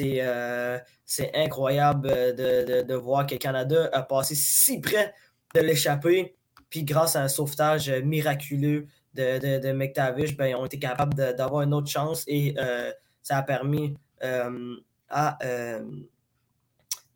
Euh, 0.00 0.78
c'est 1.04 1.34
incroyable 1.34 2.08
de, 2.08 2.82
de, 2.82 2.94
voir 2.94 3.26
que 3.26 3.34
le 3.34 3.38
Canada 3.38 3.88
a 3.92 4.02
passé 4.02 4.34
si 4.34 4.80
près 4.80 5.14
de 5.54 5.60
l'échapper. 5.60 6.36
Puis 6.68 6.84
grâce 6.84 7.16
à 7.16 7.22
un 7.22 7.28
sauvetage 7.28 7.90
miraculeux 7.90 8.86
de, 9.14 9.38
de, 9.38 9.58
de 9.58 9.72
McTavish, 9.72 10.36
ben, 10.36 10.54
ont 10.54 10.66
été 10.66 10.78
capables 10.78 11.14
d'avoir 11.14 11.62
une 11.62 11.74
autre 11.74 11.90
chance 11.90 12.24
et 12.28 12.54
euh, 12.58 12.92
ça 13.22 13.38
a 13.38 13.42
permis 13.42 13.96
euh, 14.22 14.76
à, 15.08 15.38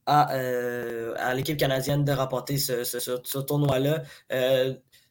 à, 0.07 0.23
à 0.27 1.35
l'équipe 1.35 1.57
canadienne 1.57 2.05
de 2.05 2.13
remporter 2.13 2.59
ce, 2.59 2.83
ce, 2.83 2.99
ce, 2.99 3.39
tournoi-là. 3.39 4.03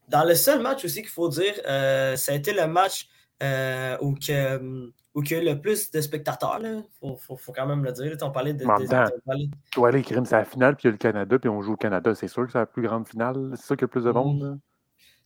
dans 0.09 0.23
le 0.25 0.35
seul 0.35 0.61
match 0.61 0.83
aussi 0.83 1.01
qu'il 1.01 1.11
faut 1.11 1.29
dire, 1.29 1.53
ça 1.63 2.31
a 2.31 2.35
été 2.35 2.51
le 2.51 2.67
match 2.67 3.07
où 4.01 4.15
que, 4.15 4.91
ou 5.13 5.21
qu'il 5.21 5.43
y 5.43 5.47
a 5.47 5.53
le 5.53 5.59
plus 5.59 5.91
de 5.91 6.01
spectateurs. 6.01 6.59
Il 6.61 6.83
faut, 6.99 7.15
faut, 7.17 7.37
faut, 7.37 7.51
quand 7.51 7.67
même 7.67 7.83
le 7.83 7.91
dire. 7.91 8.15
on 8.21 8.31
parlait 8.31 8.53
de. 8.53 8.65
Toi, 9.71 9.91
les 9.91 10.01
crimes, 10.01 10.25
c'est 10.25 10.35
la 10.35 10.45
finale, 10.45 10.75
puis 10.75 10.83
il 10.83 10.87
y 10.87 10.89
a 10.89 10.91
le 10.91 10.97
Canada, 10.97 11.39
puis 11.39 11.49
on 11.49 11.61
joue 11.61 11.73
au 11.73 11.77
Canada. 11.77 12.15
C'est 12.15 12.27
sûr 12.27 12.45
que 12.45 12.51
c'est 12.51 12.57
la 12.57 12.65
plus 12.65 12.83
grande 12.83 13.07
finale. 13.07 13.51
C'est 13.55 13.65
sûr 13.65 13.75
qu'il 13.75 13.83
y 13.83 13.85
a 13.85 13.89
plus 13.89 14.03
de 14.03 14.11
mm. 14.11 14.13
monde. 14.13 14.59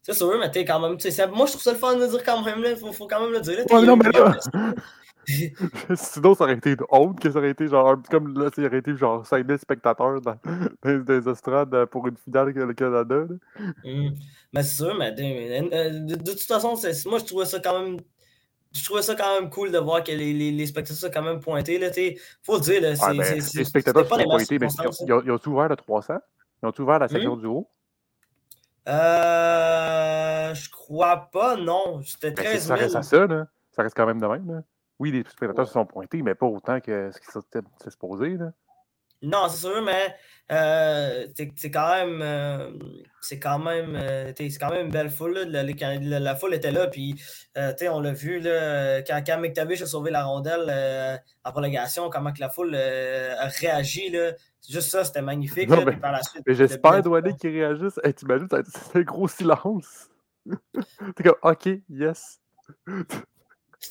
C'est 0.01 0.13
sûr, 0.13 0.37
mais 0.39 0.49
t'es 0.51 0.65
quand 0.65 0.79
même. 0.79 0.97
Moi, 1.33 1.45
je 1.45 1.51
trouve 1.51 1.61
ça 1.61 1.71
le 1.71 1.77
fun 1.77 1.95
de 1.95 2.01
le 2.01 2.07
dire 2.07 2.23
quand 2.23 2.41
même. 2.43 2.63
Il 2.65 2.75
faut, 2.75 2.91
faut, 2.91 3.07
quand 3.07 3.21
même 3.21 3.31
le 3.31 3.41
dire. 3.41 3.65
Ouais, 3.69 3.85
non, 3.85 3.97
mais 3.97 4.11
là. 4.11 4.37
Sinon, 5.95 6.33
ça 6.35 6.45
aurait 6.45 6.53
été 6.53 6.77
honte 6.89 7.19
que 7.19 7.29
ça 7.29 7.39
aurait 7.39 7.49
été 7.49 7.67
genre. 7.67 7.97
Comme 8.09 8.39
là, 8.39 8.49
ça 8.53 8.61
aurait 8.61 8.77
été 8.77 8.95
genre 8.95 9.25
5000 9.25 9.57
spectateurs 9.57 10.21
dans, 10.21 10.37
dans, 10.83 11.03
des 11.03 11.29
estrades 11.29 11.85
pour 11.85 12.07
une 12.07 12.15
finale 12.15 12.43
avec 12.43 12.55
le 12.55 12.73
Canada. 12.73 13.25
Mm. 13.83 14.09
Mais 14.53 14.63
c'est 14.63 14.83
sûr, 14.83 14.95
mais 14.97 15.11
de, 15.11 16.07
de, 16.07 16.15
de, 16.15 16.31
toute 16.31 16.41
façon, 16.41 16.75
moi, 17.09 17.19
je 17.19 17.25
trouvais 17.25 17.45
ça 17.45 17.59
quand 17.59 17.83
même 17.83 17.97
je 18.73 18.83
trouvais 18.83 19.01
ça 19.01 19.15
quand 19.15 19.39
même 19.39 19.49
cool 19.49 19.71
de 19.71 19.77
voir 19.77 20.03
que 20.03 20.11
les, 20.11 20.33
les, 20.33 20.51
les 20.51 20.65
spectateurs 20.65 20.97
sont 20.97 21.09
quand 21.11 21.21
même 21.21 21.39
pointés. 21.39 21.75
Il 21.75 22.19
faut 22.43 22.55
le 22.55 22.61
dire. 22.61 22.81
Là, 22.81 22.93
ben, 22.99 23.21
les 23.21 23.63
spectateurs 23.63 24.07
sont 24.07 24.23
pointés, 24.23 24.59
mais 24.59 24.67
ils, 24.67 25.13
ont, 25.13 25.21
ils 25.23 25.31
ont 25.31 25.39
ouvert 25.47 25.69
le 25.69 25.75
300 25.75 26.15
Ils 26.63 26.67
ont 26.67 26.73
ouvert 26.79 26.99
la 26.99 27.07
section 27.07 27.35
hmm? 27.35 27.39
du 27.39 27.45
haut 27.47 27.69
euh, 28.87 30.53
Je 30.53 30.69
crois 30.69 31.29
pas, 31.31 31.55
non. 31.55 32.01
C'était 32.03 32.33
13 32.33 32.51
000. 32.51 32.59
Ça 32.67 32.75
reste 32.75 32.95
à 32.95 33.03
ça, 33.03 33.25
là. 33.25 33.47
Ça 33.71 33.83
reste 33.83 33.95
quand 33.95 34.05
même 34.05 34.19
de 34.19 34.27
même. 34.27 34.51
Là. 34.51 34.61
Oui, 34.99 35.11
les 35.11 35.23
spectateurs 35.29 35.67
sont 35.67 35.85
pointés, 35.85 36.21
mais 36.21 36.35
pas 36.35 36.47
autant 36.47 36.79
que 36.79 37.11
ce 37.11 37.19
qui 37.19 37.27
s'est 37.27 37.89
supposé. 37.89 38.37
Là. 38.37 38.51
Non, 39.21 39.47
c'est 39.49 39.67
sûr, 39.67 39.81
mais 39.81 40.15
euh, 40.51 41.27
c'est 41.55 41.71
quand 41.71 41.89
même 41.89 42.21
euh, 42.21 42.71
c'est 43.19 43.37
quand 43.37 43.59
même 43.59 43.95
euh, 43.95 44.31
c'est 44.37 44.57
quand 44.57 44.69
même 44.69 44.85
une 44.85 44.91
belle 44.91 45.09
foule. 45.09 45.33
Là. 45.33 45.63
La, 45.63 46.19
la, 46.19 46.35
foule 46.35 46.53
était 46.53 46.71
là, 46.71 46.87
puis 46.87 47.15
on 47.55 47.99
l'a 47.99 48.13
vu 48.13 48.39
là, 48.39 49.01
quand, 49.01 49.21
quand 49.25 49.39
McTavish 49.39 49.81
a 49.81 49.85
sauvé 49.85 50.11
la 50.11 50.23
rondelle 50.23 51.21
en 51.43 51.51
prolongation, 51.51 52.09
comment 52.09 52.31
que 52.31 52.39
la 52.39 52.49
foule 52.49 52.75
a 52.75 53.47
réagi. 53.47 54.09
Là. 54.09 54.31
Juste 54.69 54.89
ça, 54.89 55.03
c'était 55.03 55.21
magnifique. 55.21 55.69
Non, 55.69 55.83
mais, 55.85 55.95
par 55.95 56.11
la 56.11 56.21
suite, 56.23 56.43
j'espère, 56.45 57.01
Douane, 57.01 57.35
qu'ils 57.37 57.51
réagissent. 57.51 57.99
Hey, 58.03 58.13
T'imagines, 58.13 58.47
c'est 58.49 58.99
un 58.99 59.01
gros 59.01 59.27
silence. 59.27 60.09
T'es 61.15 61.23
comme 61.23 61.35
OK, 61.41 61.69
yes. 61.89 62.39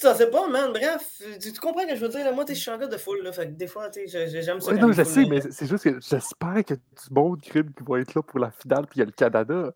Ça, 0.00 0.15
c'est 0.15 0.31
pas, 0.31 0.49
man. 0.49 0.73
Bref, 0.73 1.23
tu, 1.41 1.53
comprends 1.61 1.83
ce 1.83 1.87
que 1.88 1.97
je 1.97 2.00
veux 2.00 2.09
dire? 2.09 2.35
Moi, 2.35 2.45
je 2.49 2.55
suis 2.55 2.71
un 2.71 2.79
gars 2.79 2.87
de 2.87 2.97
foule. 2.97 3.23
Là, 3.23 3.33
fait 3.33 3.47
que 3.47 3.53
des 3.53 3.67
fois, 3.67 3.91
j'aime 3.95 4.61
ça. 4.61 4.73
non, 4.73 4.93
je 4.93 5.03
sais, 5.03 5.26
mais 5.26 5.41
c'est 5.50 5.67
juste 5.67 5.85
que 5.85 6.00
j'espère 6.00 6.65
que 6.65 6.75
du 6.75 7.12
monde 7.12 7.41
crime 7.41 7.73
qui 7.73 7.85
va 7.87 8.00
être 8.00 8.15
là 8.15 8.23
pour 8.23 8.38
la 8.38 8.50
finale, 8.50 8.87
puis 8.87 8.99
il 8.99 9.00
y 9.00 9.03
a 9.03 9.07
le 9.07 9.12
Canada. 9.12 9.73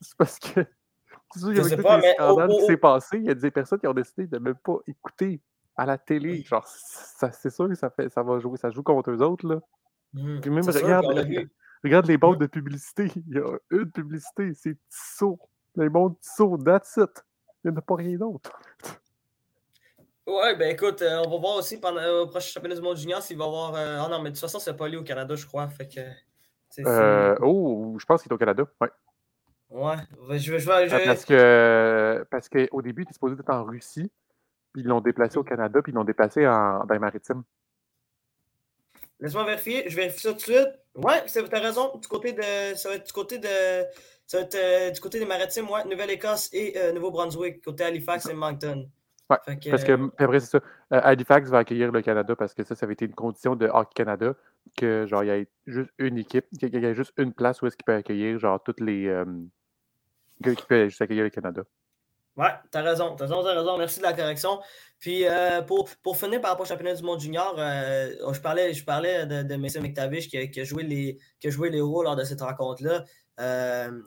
C'est 0.00 0.16
parce 0.16 0.38
que. 0.38 0.60
C'est 1.32 1.40
sûr, 1.40 1.50
il 1.50 1.56
y 1.56 1.74
a 1.74 1.76
pas, 1.78 2.00
scandales 2.00 2.50
qui 2.50 2.66
s'est 2.66 2.76
passé. 2.76 3.16
Il 3.18 3.24
y 3.24 3.30
a 3.30 3.34
des 3.34 3.50
personnes 3.50 3.80
qui 3.80 3.86
ont 3.86 3.94
décidé 3.94 4.26
de 4.26 4.38
ne 4.38 4.44
même 4.44 4.54
pas 4.54 4.76
écouter 4.86 5.40
à 5.76 5.86
la 5.86 5.98
télé. 5.98 6.42
Genre, 6.42 6.66
c'est 6.66 7.50
sûr 7.50 7.68
que 7.68 7.74
ça, 7.74 7.90
fait, 7.90 8.08
ça 8.08 8.22
va 8.22 8.38
jouer, 8.38 8.56
ça 8.56 8.70
joue 8.70 8.82
contre 8.82 9.10
eux 9.10 9.22
autres. 9.22 9.46
Là. 9.46 9.60
Mmh, 10.12 10.40
puis 10.40 10.50
même, 10.50 10.64
regarde, 10.64 11.06
regarde 11.82 12.06
les 12.06 12.18
bandes 12.18 12.36
mmh. 12.36 12.42
de 12.42 12.46
publicité. 12.46 13.12
Il 13.28 13.34
y 13.34 13.38
a 13.38 13.58
une 13.70 13.90
publicité, 13.90 14.52
c'est 14.54 14.76
Tissot. 14.88 15.38
Les 15.76 15.88
mondes 15.88 16.18
Tissot, 16.20 16.58
that's 16.58 16.96
it. 16.96 17.24
Il 17.64 17.70
n'y 17.70 17.76
en 17.76 17.78
a 17.78 17.82
pas 17.82 17.96
rien 17.96 18.16
d'autre. 18.16 18.50
Ouais, 20.26 20.56
ben 20.56 20.70
écoute, 20.70 21.02
euh, 21.02 21.22
on 21.26 21.30
va 21.30 21.36
voir 21.36 21.56
aussi 21.56 21.78
pendant 21.78 22.00
le 22.00 22.24
prochain 22.24 22.48
championnat 22.48 22.76
du 22.76 22.80
monde 22.80 22.96
junior 22.96 23.20
s'il 23.20 23.36
va 23.36 23.44
y 23.44 23.46
avoir. 23.46 23.74
Euh, 23.74 23.98
ah 24.00 24.08
non, 24.08 24.22
mais 24.22 24.30
de 24.30 24.34
toute 24.34 24.40
façon, 24.40 24.58
c'est 24.58 24.74
pas 24.74 24.88
lié 24.88 24.96
au 24.96 25.02
Canada, 25.02 25.34
je 25.34 25.46
crois. 25.46 25.68
Fait 25.68 25.86
que. 25.86 26.00
Euh, 26.80 27.36
oh, 27.42 27.96
je 27.98 28.06
pense 28.06 28.22
qu'il 28.22 28.30
est 28.32 28.34
au 28.34 28.38
Canada, 28.38 28.66
ouais. 28.80 28.88
Ouais, 29.68 29.96
je 30.38 30.52
vais. 30.52 30.58
Je 30.60 30.66
vais, 30.66 30.88
je... 30.88 31.04
Parce 31.04 31.24
que 31.26 32.26
parce 32.30 32.48
qu'au 32.48 32.80
début, 32.80 33.02
il 33.02 33.04
était 33.04 33.12
supposé 33.12 33.34
être 33.38 33.50
en 33.50 33.64
Russie, 33.64 34.10
puis 34.72 34.82
ils 34.82 34.88
l'ont 34.88 35.02
déplacé 35.02 35.36
au. 35.36 35.44
Canada, 35.44 35.82
puis 35.82 35.92
ils 35.92 35.94
l'ont 35.94 36.04
déplacé 36.04 36.46
en, 36.46 36.84
dans 36.86 36.94
les 36.94 36.98
maritimes. 36.98 37.42
Laisse-moi 39.20 39.44
vérifier, 39.44 39.88
je 39.90 39.96
vérifie 39.96 40.20
ça 40.20 40.30
tout 40.30 40.36
de 40.36 40.40
suite. 40.40 40.68
Ouais, 40.94 41.22
t'as 41.26 41.60
raison. 41.60 41.98
Du 41.98 42.08
côté 42.08 42.32
de. 42.32 42.74
Ça 42.76 42.88
va 42.88 42.94
être 42.94 43.06
du 43.06 43.12
côté 43.12 43.38
de. 43.38 43.84
Ça 44.26 44.38
va 44.38 44.44
être 44.44 44.94
du 44.94 45.00
côté 45.00 45.18
des 45.18 45.26
maritimes, 45.26 45.68
ouais. 45.68 45.84
Nouvelle-Écosse 45.84 46.48
et 46.54 46.92
Nouveau-Brunswick, 46.94 47.62
côté 47.62 47.84
Halifax 47.84 48.26
et 48.26 48.34
Moncton. 48.34 48.88
Oui, 49.30 49.36
parce 49.70 49.84
que, 49.84 49.92
euh, 49.92 50.08
après, 50.18 50.40
c'est 50.40 50.50
ça. 50.50 50.58
Euh, 50.92 51.00
Halifax 51.02 51.48
va 51.48 51.58
accueillir 51.58 51.90
le 51.90 52.02
Canada 52.02 52.36
parce 52.36 52.52
que 52.52 52.62
ça, 52.62 52.74
ça 52.74 52.84
avait 52.84 52.92
été 52.92 53.06
une 53.06 53.14
condition 53.14 53.56
de 53.56 53.66
Hockey 53.66 53.94
Canada 53.94 54.34
que, 54.76 55.06
genre, 55.06 55.24
il 55.24 55.28
y 55.28 55.30
ait 55.30 55.48
juste 55.66 55.90
une 55.98 56.18
équipe, 56.18 56.44
qu'il 56.58 56.74
y 56.74 56.84
ait 56.84 56.94
juste 56.94 57.14
une 57.16 57.32
place 57.32 57.62
où 57.62 57.66
est-ce 57.66 57.76
qu'il 57.76 57.84
peut 57.84 57.94
accueillir, 57.94 58.38
genre, 58.38 58.62
toutes 58.62 58.80
les. 58.80 59.06
Euh, 59.06 59.24
qui 60.42 60.66
peut 60.68 60.88
juste 60.88 61.00
accueillir 61.00 61.24
le 61.24 61.30
Canada. 61.30 61.62
Ouais, 62.36 62.50
t'as 62.70 62.82
raison, 62.82 63.14
t'as 63.14 63.24
raison, 63.24 63.42
t'as 63.42 63.54
raison. 63.54 63.78
Merci 63.78 64.00
de 64.00 64.04
la 64.04 64.12
correction. 64.12 64.60
Puis 64.98 65.24
pour, 65.66 65.88
pour 66.02 66.16
finir 66.16 66.40
par 66.40 66.50
rapport 66.50 66.66
au 66.66 66.68
championnat 66.68 66.94
du 66.94 67.02
monde 67.02 67.20
junior, 67.20 67.54
je 67.56 68.40
parlais, 68.40 68.74
je 68.74 68.84
parlais 68.84 69.24
de, 69.24 69.42
de 69.42 69.56
Mason 69.56 69.80
McTavish 69.80 70.28
qui 70.28 70.36
a, 70.38 70.46
qui 70.48 70.60
a, 70.60 70.64
joué 70.64 70.82
les, 70.82 71.18
qui 71.38 71.46
a 71.46 71.50
joué 71.50 71.70
les 71.70 71.80
rôles 71.80 72.04
lors 72.04 72.16
de 72.16 72.24
cette 72.24 72.40
rencontre-là. 72.40 73.04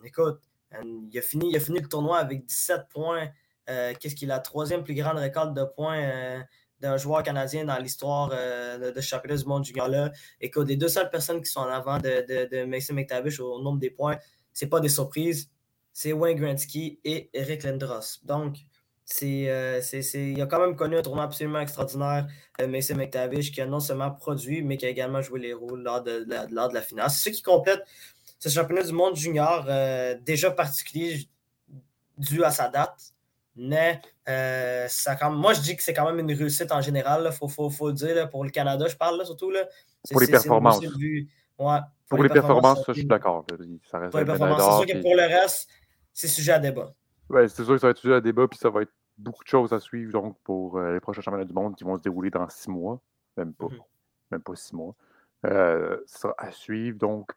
écoute, 0.04 0.42
il 0.84 1.18
a, 1.18 1.22
fini, 1.22 1.50
il 1.50 1.56
a 1.56 1.60
fini 1.62 1.80
le 1.80 1.88
tournoi 1.88 2.18
avec 2.18 2.46
17 2.46 2.90
points. 2.90 3.30
Euh, 3.70 3.94
qu'est-ce 4.00 4.16
qui 4.16 4.26
est 4.26 4.28
la 4.28 4.40
troisième 4.40 4.84
plus 4.84 4.94
grande 4.94 5.18
récolte 5.18 5.54
de 5.54 5.64
points 5.64 6.00
euh, 6.00 6.40
d'un 6.80 6.98
joueur 6.98 7.24
canadien 7.24 7.66
dans 7.66 7.78
l'histoire 7.78 8.30
euh, 8.34 8.92
de, 8.92 9.02
ce 9.02 9.08
championnat 9.08 9.38
du 9.38 9.46
monde 9.46 9.66
junior-là. 9.66 10.12
Écoute, 10.40 10.68
les 10.68 10.78
deux 10.78 10.88
seules 10.88 11.10
personnes 11.10 11.42
qui 11.42 11.50
sont 11.50 11.62
en 11.62 11.70
avant 11.70 11.98
de, 11.98 12.48
de, 12.50 12.66
Mason 12.66 12.94
McTavish 12.94 13.40
au 13.40 13.62
nombre 13.62 13.80
des 13.80 13.90
points, 13.90 14.18
ce 14.54 14.66
n'est 14.66 14.70
pas 14.70 14.80
des 14.80 14.90
surprises. 14.90 15.50
C'est 15.92 16.14
Wayne 16.14 16.38
Gretzky 16.38 17.00
et 17.04 17.30
Eric 17.34 17.64
Lindros. 17.64 18.20
Donc, 18.24 18.58
c'est, 19.04 19.82
il 20.14 20.42
a 20.42 20.46
quand 20.46 20.60
même 20.60 20.76
connu 20.76 20.98
un 20.98 21.02
tournoi 21.02 21.24
absolument 21.24 21.60
extraordinaire, 21.60 22.28
Mason 22.68 22.96
McTavish, 22.96 23.52
qui 23.52 23.62
a 23.62 23.66
non 23.66 23.80
seulement 23.80 24.12
produit, 24.12 24.62
mais 24.62 24.78
qui 24.78 24.86
a 24.86 24.90
également 24.90 25.22
joué 25.22 25.40
les 25.40 25.54
rôles 25.54 25.82
lors 25.82 26.04
de, 26.04 26.28
lors 26.52 26.70
de 26.70 26.74
la 26.74 26.82
finale. 26.82 27.10
C'est 27.10 27.32
ce 27.32 27.36
qui 27.36 27.42
complète 27.42 27.82
ce 28.38 28.50
championnat 28.50 28.84
du 28.84 28.92
monde 28.92 29.16
junior 29.16 29.66
déjà 30.22 30.52
particulier 30.52 31.28
dû 32.18 32.44
à 32.44 32.52
sa 32.52 32.68
date. 32.68 33.14
Mais 33.58 34.00
euh, 34.30 34.86
ça, 34.88 35.16
quand, 35.16 35.32
moi, 35.32 35.54
je 35.54 35.62
dis 35.62 35.76
que 35.76 35.84
c'est 35.84 35.94
quand 35.94 36.06
même 36.06 36.20
une 36.20 36.36
réussite 36.38 36.72
en 36.72 36.82
général. 36.82 37.24
Il 37.26 37.32
faut, 37.36 37.48
faut, 37.48 37.70
faut, 37.70 37.88
le 37.88 37.94
dire, 37.94 38.30
pour 38.30 38.44
le 38.44 38.52
Canada, 38.52 38.88
je 38.88 38.96
parle 38.96 39.26
surtout. 39.26 39.50
Là. 39.50 39.62
Pour 40.10 40.22
les 40.22 40.28
performances. 40.28 40.80
Ouais, 41.60 41.80
pour, 42.08 42.22
les, 42.22 42.30
performances, 42.30 42.86
ça, 42.86 42.94
je 42.94 43.00
suis 43.00 43.06
d'accord. 43.06 43.44
pour 43.46 43.58
les 44.20 44.26
performances. 44.26 44.62
C'est 44.62 44.86
sûr 44.86 44.96
que 44.96 45.02
pour 45.02 45.16
le 45.16 45.24
reste, 45.24 45.68
c'est 46.14 46.28
sujet 46.28 46.52
à 46.52 46.60
débat. 46.60 46.94
Ouais, 47.30 47.48
c'est 47.48 47.64
sûr 47.64 47.74
que 47.74 47.80
ça 47.80 47.88
va 47.88 47.92
être 47.92 47.98
sujet 47.98 48.14
à 48.14 48.22
débat, 48.22 48.48
puis 48.48 48.60
ça 48.60 48.70
va 48.70 48.84
être 48.84 48.94
beaucoup 49.18 49.44
de 49.44 49.50
choses 49.50 49.74
à 49.74 49.80
suivre 49.80 50.12
donc, 50.12 50.38
pour 50.44 50.78
euh, 50.78 50.94
les 50.94 51.00
prochains 51.00 51.22
championnats 51.22 51.46
du 51.46 51.54
monde 51.54 51.76
qui 51.76 51.84
vont 51.84 51.98
se 51.98 52.04
dérouler 52.04 52.30
dans 52.30 52.48
six 52.48 52.70
mois. 52.70 53.02
Même 53.38 53.54
pas. 53.54 53.66
Mhm. 53.66 53.80
Même 54.32 54.42
pas 54.42 54.56
six 54.56 54.74
mois. 54.74 54.96
Euh, 55.46 55.98
ça 56.06 56.20
sera 56.20 56.36
à 56.38 56.52
suivre. 56.52 56.98
Donc, 57.00 57.32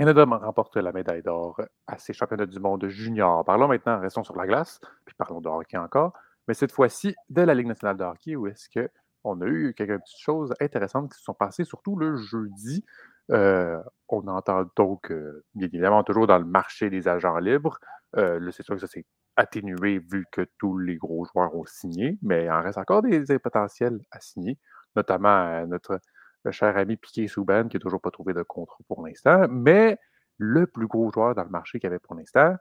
Canada 0.00 0.24
remporte 0.24 0.78
la 0.78 0.92
médaille 0.92 1.22
d'or 1.22 1.60
à 1.86 1.98
ces 1.98 2.14
championnats 2.14 2.46
du 2.46 2.58
monde 2.58 2.88
junior. 2.88 3.44
Parlons 3.44 3.68
maintenant, 3.68 4.00
restons 4.00 4.24
sur 4.24 4.34
la 4.34 4.46
glace, 4.46 4.80
puis 5.04 5.14
parlons 5.18 5.42
de 5.42 5.48
hockey 5.50 5.76
encore, 5.76 6.14
mais 6.48 6.54
cette 6.54 6.72
fois-ci 6.72 7.14
de 7.28 7.42
la 7.42 7.52
Ligue 7.52 7.66
nationale 7.66 7.98
de 7.98 8.04
hockey, 8.04 8.34
où 8.34 8.46
est-ce 8.46 8.70
qu'on 8.70 9.42
a 9.42 9.44
eu 9.44 9.74
quelques 9.76 10.00
petites 10.00 10.22
choses 10.22 10.54
intéressantes 10.58 11.12
qui 11.12 11.18
se 11.18 11.24
sont 11.24 11.34
passées, 11.34 11.64
surtout 11.64 11.96
le 11.96 12.16
jeudi. 12.16 12.82
Euh, 13.30 13.78
on 14.08 14.26
entend 14.28 14.64
donc, 14.74 15.12
euh, 15.12 15.44
bien 15.54 15.66
évidemment, 15.66 16.02
toujours 16.02 16.26
dans 16.26 16.38
le 16.38 16.46
marché 16.46 16.88
des 16.88 17.06
agents 17.06 17.36
libres. 17.36 17.78
Euh, 18.16 18.50
c'est 18.52 18.62
sûr 18.62 18.76
que 18.76 18.80
ça 18.80 18.86
s'est 18.86 19.04
atténué 19.36 19.98
vu 19.98 20.24
que 20.32 20.46
tous 20.56 20.78
les 20.78 20.96
gros 20.96 21.26
joueurs 21.26 21.54
ont 21.54 21.66
signé, 21.66 22.16
mais 22.22 22.46
il 22.46 22.50
en 22.50 22.62
reste 22.62 22.78
encore 22.78 23.02
des, 23.02 23.20
des 23.20 23.38
potentiels 23.38 24.00
à 24.12 24.20
signer, 24.20 24.56
notamment 24.96 25.66
notre 25.66 26.00
le 26.44 26.52
cher 26.52 26.76
ami 26.76 26.96
Piquet 26.96 27.28
Souban, 27.28 27.68
qui 27.68 27.76
n'a 27.76 27.80
toujours 27.80 28.00
pas 28.00 28.10
trouvé 28.10 28.34
de 28.34 28.42
contrat 28.42 28.78
pour 28.88 29.06
l'instant. 29.06 29.46
Mais 29.48 29.98
le 30.38 30.66
plus 30.66 30.86
gros 30.86 31.10
joueur 31.12 31.34
dans 31.34 31.44
le 31.44 31.50
marché 31.50 31.78
qu'il 31.78 31.88
y 31.88 31.90
avait 31.92 31.98
pour 31.98 32.14
l'instant, 32.14 32.56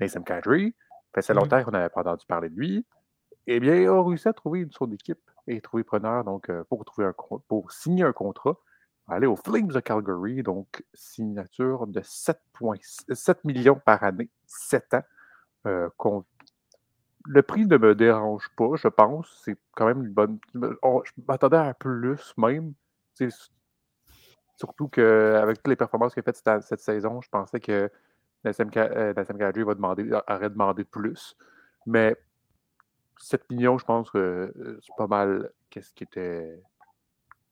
Nathan 0.00 0.22
Kadri, 0.22 0.74
fait 1.14 1.34
longtemps 1.34 1.62
qu'on 1.64 1.72
n'avait 1.72 1.88
pas 1.88 2.00
entendu 2.00 2.24
parler 2.26 2.48
de 2.48 2.54
lui, 2.54 2.86
eh 3.46 3.60
bien, 3.60 3.76
il 3.76 3.88
a 3.88 4.02
réussi 4.02 4.28
à 4.28 4.32
trouver 4.32 4.60
une 4.60 4.72
son 4.72 4.90
équipe 4.92 5.30
et 5.46 5.60
trouver 5.60 5.82
preneur 5.82 6.22
donc, 6.24 6.50
euh, 6.50 6.64
pour, 6.64 6.84
trouver 6.84 7.06
un, 7.08 7.14
pour 7.48 7.72
signer 7.72 8.04
un 8.04 8.12
contrat. 8.12 8.56
Aller 9.10 9.26
aux 9.26 9.36
Flames 9.36 9.68
de 9.68 9.80
Calgary, 9.80 10.42
donc 10.42 10.84
signature 10.92 11.86
de 11.86 12.02
7, 12.04 12.38
7 13.10 13.44
millions 13.44 13.80
par 13.82 14.02
année, 14.04 14.28
7 14.46 14.94
ans. 14.94 15.02
Euh, 15.66 15.88
le 17.24 17.42
prix 17.42 17.66
ne 17.66 17.78
me 17.78 17.94
dérange 17.94 18.50
pas, 18.54 18.76
je 18.76 18.88
pense. 18.88 19.40
C'est 19.44 19.56
quand 19.74 19.86
même 19.86 20.04
une 20.04 20.12
bonne. 20.12 20.38
je 20.54 21.12
m'attendais 21.26 21.56
à 21.56 21.72
plus 21.72 22.34
même. 22.36 22.74
Surtout 24.56 24.88
qu'avec 24.88 25.58
toutes 25.58 25.68
les 25.68 25.76
performances 25.76 26.14
qu'il 26.14 26.20
a 26.20 26.32
faites 26.32 26.42
cette, 26.64 26.80
saison, 26.80 27.20
je 27.20 27.28
pensais 27.28 27.60
que 27.60 27.90
Nassim 28.44 28.70
euh, 28.76 29.14
Kadri 29.14 29.62
va 29.62 29.74
demander, 29.74 30.10
aurait 30.28 30.50
demandé 30.50 30.84
plus. 30.84 31.36
Mais 31.86 32.16
7 33.18 33.50
millions, 33.50 33.78
je 33.78 33.84
pense 33.84 34.10
que 34.10 34.18
euh, 34.18 34.78
c'est 34.82 34.94
pas 34.96 35.06
mal. 35.06 35.50
Qu'est-ce 35.70 35.92
qui 35.92 36.04
était. 36.04 36.62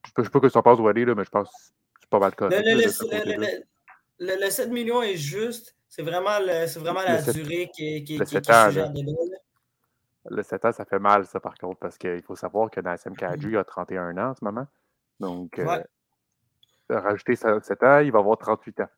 Je 0.05 0.13
ne 0.19 0.25
sais 0.25 0.31
pas 0.31 0.41
que 0.41 0.49
ça 0.49 0.63
passe 0.63 0.79
où 0.79 0.89
aller, 0.89 1.05
là, 1.05 1.15
mais 1.15 1.25
je 1.25 1.31
pense 1.31 1.49
que 1.49 1.55
c'est 2.01 2.11
pas 2.11 2.19
mal 2.19 2.35
correct. 2.35 2.65
Le, 4.19 4.45
le, 4.45 4.51
7 4.51 4.71
millions 4.71 5.03
est 5.03 5.17
juste. 5.17 5.77
C'est 5.89 6.03
vraiment, 6.03 6.39
vraiment 6.41 7.03
la 7.03 7.21
durée 7.23 7.71
qui, 7.75 8.03
qui, 8.05 8.19
qui, 8.19 8.41
qui 8.41 8.53
ans, 8.53 8.93
Le 10.29 10.43
7 10.43 10.65
ans, 10.65 10.73
ça 10.73 10.85
fait 10.85 10.99
mal, 10.99 11.27
ça, 11.27 11.39
par 11.41 11.55
contre, 11.55 11.79
parce 11.79 11.99
qu'il 11.99 12.23
faut 12.23 12.37
savoir 12.37 12.71
que 12.71 12.81
Nassim 12.81 13.15
Kadri 13.15 13.57
a 13.57 13.65
31 13.65 14.17
ans 14.17 14.31
en 14.31 14.35
ce 14.35 14.45
moment. 14.45 14.67
Donc, 15.21 15.59
euh, 15.59 15.83
rajouter 16.91 17.37
7 17.37 17.83
ans, 17.83 17.99
il 17.99 18.13
va 18.13 18.19
avoir 18.19 18.39
38 18.39 18.81
ans. 18.81 18.89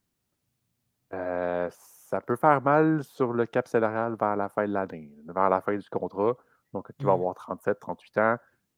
Euh, 1.14 1.68
ça 1.70 2.20
peut 2.20 2.36
faire 2.36 2.60
mal 2.60 3.02
sur 3.04 3.32
le 3.32 3.46
cap 3.46 3.68
salarial 3.68 4.16
vers 4.18 4.36
la 4.36 4.48
fin 4.48 4.66
de 4.66 4.72
l'année, 4.72 5.10
vers 5.26 5.48
la 5.48 5.60
fin 5.60 5.76
du 5.76 5.88
contrat. 5.88 6.36
Donc, 6.72 6.88
il 6.98 7.06
va 7.06 7.12
mmh. 7.12 7.14
avoir 7.14 7.34
37, 7.34 7.80
38 7.80 8.18
ans, 8.18 8.36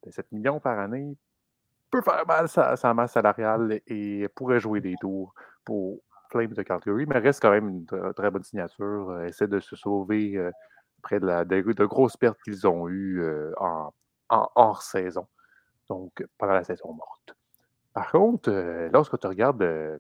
7 0.09 0.26
ben, 0.30 0.38
millions 0.38 0.61
par 0.61 0.78
année 0.78 1.16
peut 1.90 2.02
faire 2.02 2.25
mal 2.25 2.49
sa, 2.49 2.76
sa 2.76 2.94
masse 2.94 3.12
salariale 3.12 3.80
et 3.88 4.28
pourrait 4.37 4.61
jouer 4.61 4.80
des 4.80 4.94
tours 5.00 5.35
pour 5.64 6.00
Flames 6.30 6.52
de 6.52 6.62
Calgary, 6.62 7.04
mais 7.04 7.18
reste 7.18 7.42
quand 7.42 7.50
même 7.50 7.68
une 7.68 8.14
très 8.14 8.30
bonne 8.30 8.44
signature. 8.44 9.11
Euh, 9.11 9.25
essaie 9.25 9.49
de 9.49 9.59
se 9.59 9.75
sauver 9.75 10.40
après 11.00 11.18
de, 11.18 11.26
la, 11.26 11.44
de, 11.44 11.85
grosses 11.87 12.16
pertes 12.16 12.40
qu'ils 12.44 12.68
ont 12.68 12.88
eues 12.88 13.20
en, 13.59 13.92
en 14.28 14.49
hors 14.54 14.82
saison 14.82 15.26
donc 15.90 16.25
pendant 16.38 16.54
la 16.54 16.64
saison 16.64 16.94
morte. 16.94 17.37
Par 17.92 18.11
contre, 18.11 18.50
euh, 18.50 18.88
lorsque 18.92 19.18
tu 19.18 19.26
regardes, 19.26 19.62
euh, 19.62 19.99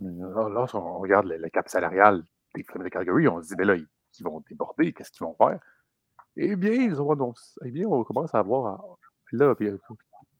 lorsqu'on 0.00 0.98
regarde 0.98 1.26
le, 1.26 1.48
cap 1.50 1.68
salarial 1.68 2.24
des 2.54 2.62
Flames 2.64 2.82
de 2.82 2.88
Calgary, 2.88 3.28
on 3.28 3.40
se 3.42 3.48
dit, 3.48 3.54
ben 3.54 3.66
là, 3.66 3.76
ils, 3.76 3.86
vont 4.24 4.42
déborder, 4.48 4.92
qu'est-ce 4.92 5.12
qu'ils 5.12 5.26
vont 5.26 5.36
faire? 5.36 5.60
Eh 6.36 6.56
bien, 6.56 6.72
ils 6.72 7.00
ont 7.00 7.34
eh 7.64 7.70
bien, 7.70 7.86
on 7.86 8.02
commence 8.02 8.34
à 8.34 8.42
voir, 8.42 8.82
là, 9.32 9.54
euh, 9.60 9.78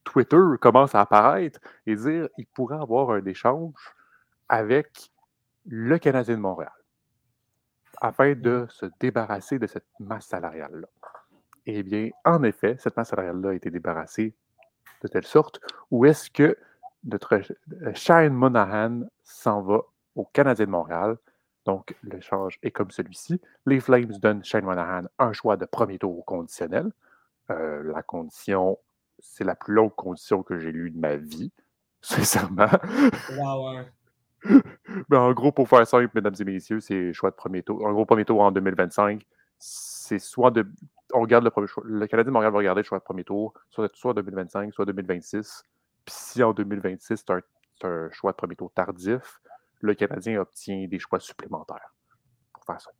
Twitter 0.02 0.40
commence 0.61 0.94
à 0.94 1.02
apparaître 1.02 1.61
et 1.87 1.94
dire 1.94 2.28
qu'ils 2.35 2.47
pourraient 2.47 2.80
avoir 2.80 3.11
un 3.11 3.25
échange 3.26 3.94
avec 4.49 5.11
le 5.66 5.99
Canadien 5.99 6.37
de 6.37 6.40
Montréal 6.40 6.73
afin 8.00 8.35
de 8.35 8.66
se 8.71 8.87
débarrasser 8.99 9.59
de 9.59 9.66
cette 9.66 9.87
masse 10.00 10.26
salariale-là. 10.26 10.88
Eh 11.66 11.83
bien, 11.83 12.11
en 12.25 12.42
effet, 12.42 12.76
cette 12.78 12.97
masse 12.97 13.11
salariale-là 13.11 13.50
a 13.50 13.54
été 13.54 13.71
débarrassée 13.71 14.35
de 15.04 15.08
telle 15.08 15.26
sorte 15.26 15.61
où 15.90 16.04
est-ce 16.06 16.30
que 16.30 16.56
notre 17.04 17.40
Shane 17.94 18.32
Monahan 18.32 19.02
s'en 19.23 19.61
va 19.61 19.82
au 20.16 20.25
Canadien 20.25 20.64
de 20.64 20.70
Montréal? 20.70 21.16
Donc, 21.66 21.94
l'échange 22.02 22.58
est 22.62 22.70
comme 22.70 22.90
celui-ci. 22.90 23.40
Les 23.66 23.80
Flames 23.80 24.12
donnent 24.20 24.44
Shane 24.44 24.64
Monahan 24.64 25.04
un 25.18 25.32
choix 25.32 25.56
de 25.56 25.66
premier 25.66 25.99
tour 25.99 26.25
conditionnel. 26.25 26.90
Euh, 27.50 27.82
la 27.92 28.02
condition, 28.02 28.78
c'est 29.18 29.44
la 29.44 29.54
plus 29.54 29.75
longue 29.75 29.94
condition 29.94 30.42
que 30.42 30.58
j'ai 30.58 30.73
lue 30.73 30.90
de 30.90 30.99
ma 30.99 31.16
vie, 31.16 31.52
sincèrement. 32.00 32.68
Wow, 33.38 33.80
Mais 35.08 35.16
en 35.16 35.32
gros, 35.32 35.52
pour 35.52 35.68
faire 35.68 35.87
simple, 35.87 36.11
mesdames 36.14 36.34
et 36.38 36.44
messieurs, 36.44 36.80
c'est 36.80 37.12
choix 37.12 37.30
de 37.30 37.37
premier 37.37 37.62
tour. 37.62 37.84
En 37.84 37.92
gros, 37.92 38.06
premier 38.06 38.25
tour 38.25 38.40
en 38.40 38.50
2025, 38.50 39.23
c'est 39.58 40.18
soit 40.18 40.50
de. 40.50 40.66
On 41.14 41.21
regarde 41.21 41.44
le 41.44 41.50
premier 41.50 41.68
choix. 41.68 41.85
Le 41.87 42.06
Canadien 42.09 42.33
Montréal 42.33 42.52
va 42.52 42.59
regarder 42.59 42.83
le 42.83 42.87
choix 42.87 42.99
de 42.99 43.04
premier 43.04 43.23
tour, 43.23 43.54
soit, 43.71 43.88
soit 43.94 44.14
2025, 44.14 44.75
soit 44.75 44.85
2026. 44.85 45.62
Puis 46.04 46.14
si 46.14 46.42
en 46.42 46.52
2026, 46.52 47.16
c'est 47.16 47.30
un, 47.30 47.40
un, 47.85 48.11
choix 48.11 48.33
de 48.33 48.37
premier 48.37 48.56
tour 48.56 48.73
tardif, 48.75 49.40
le 49.80 49.94
Canadien 49.94 50.40
obtient 50.40 50.88
des 50.88 50.99
choix 50.99 51.21
supplémentaires. 51.21 51.94
Pour 52.52 52.64
faire 52.64 52.80
ça. 52.80 52.90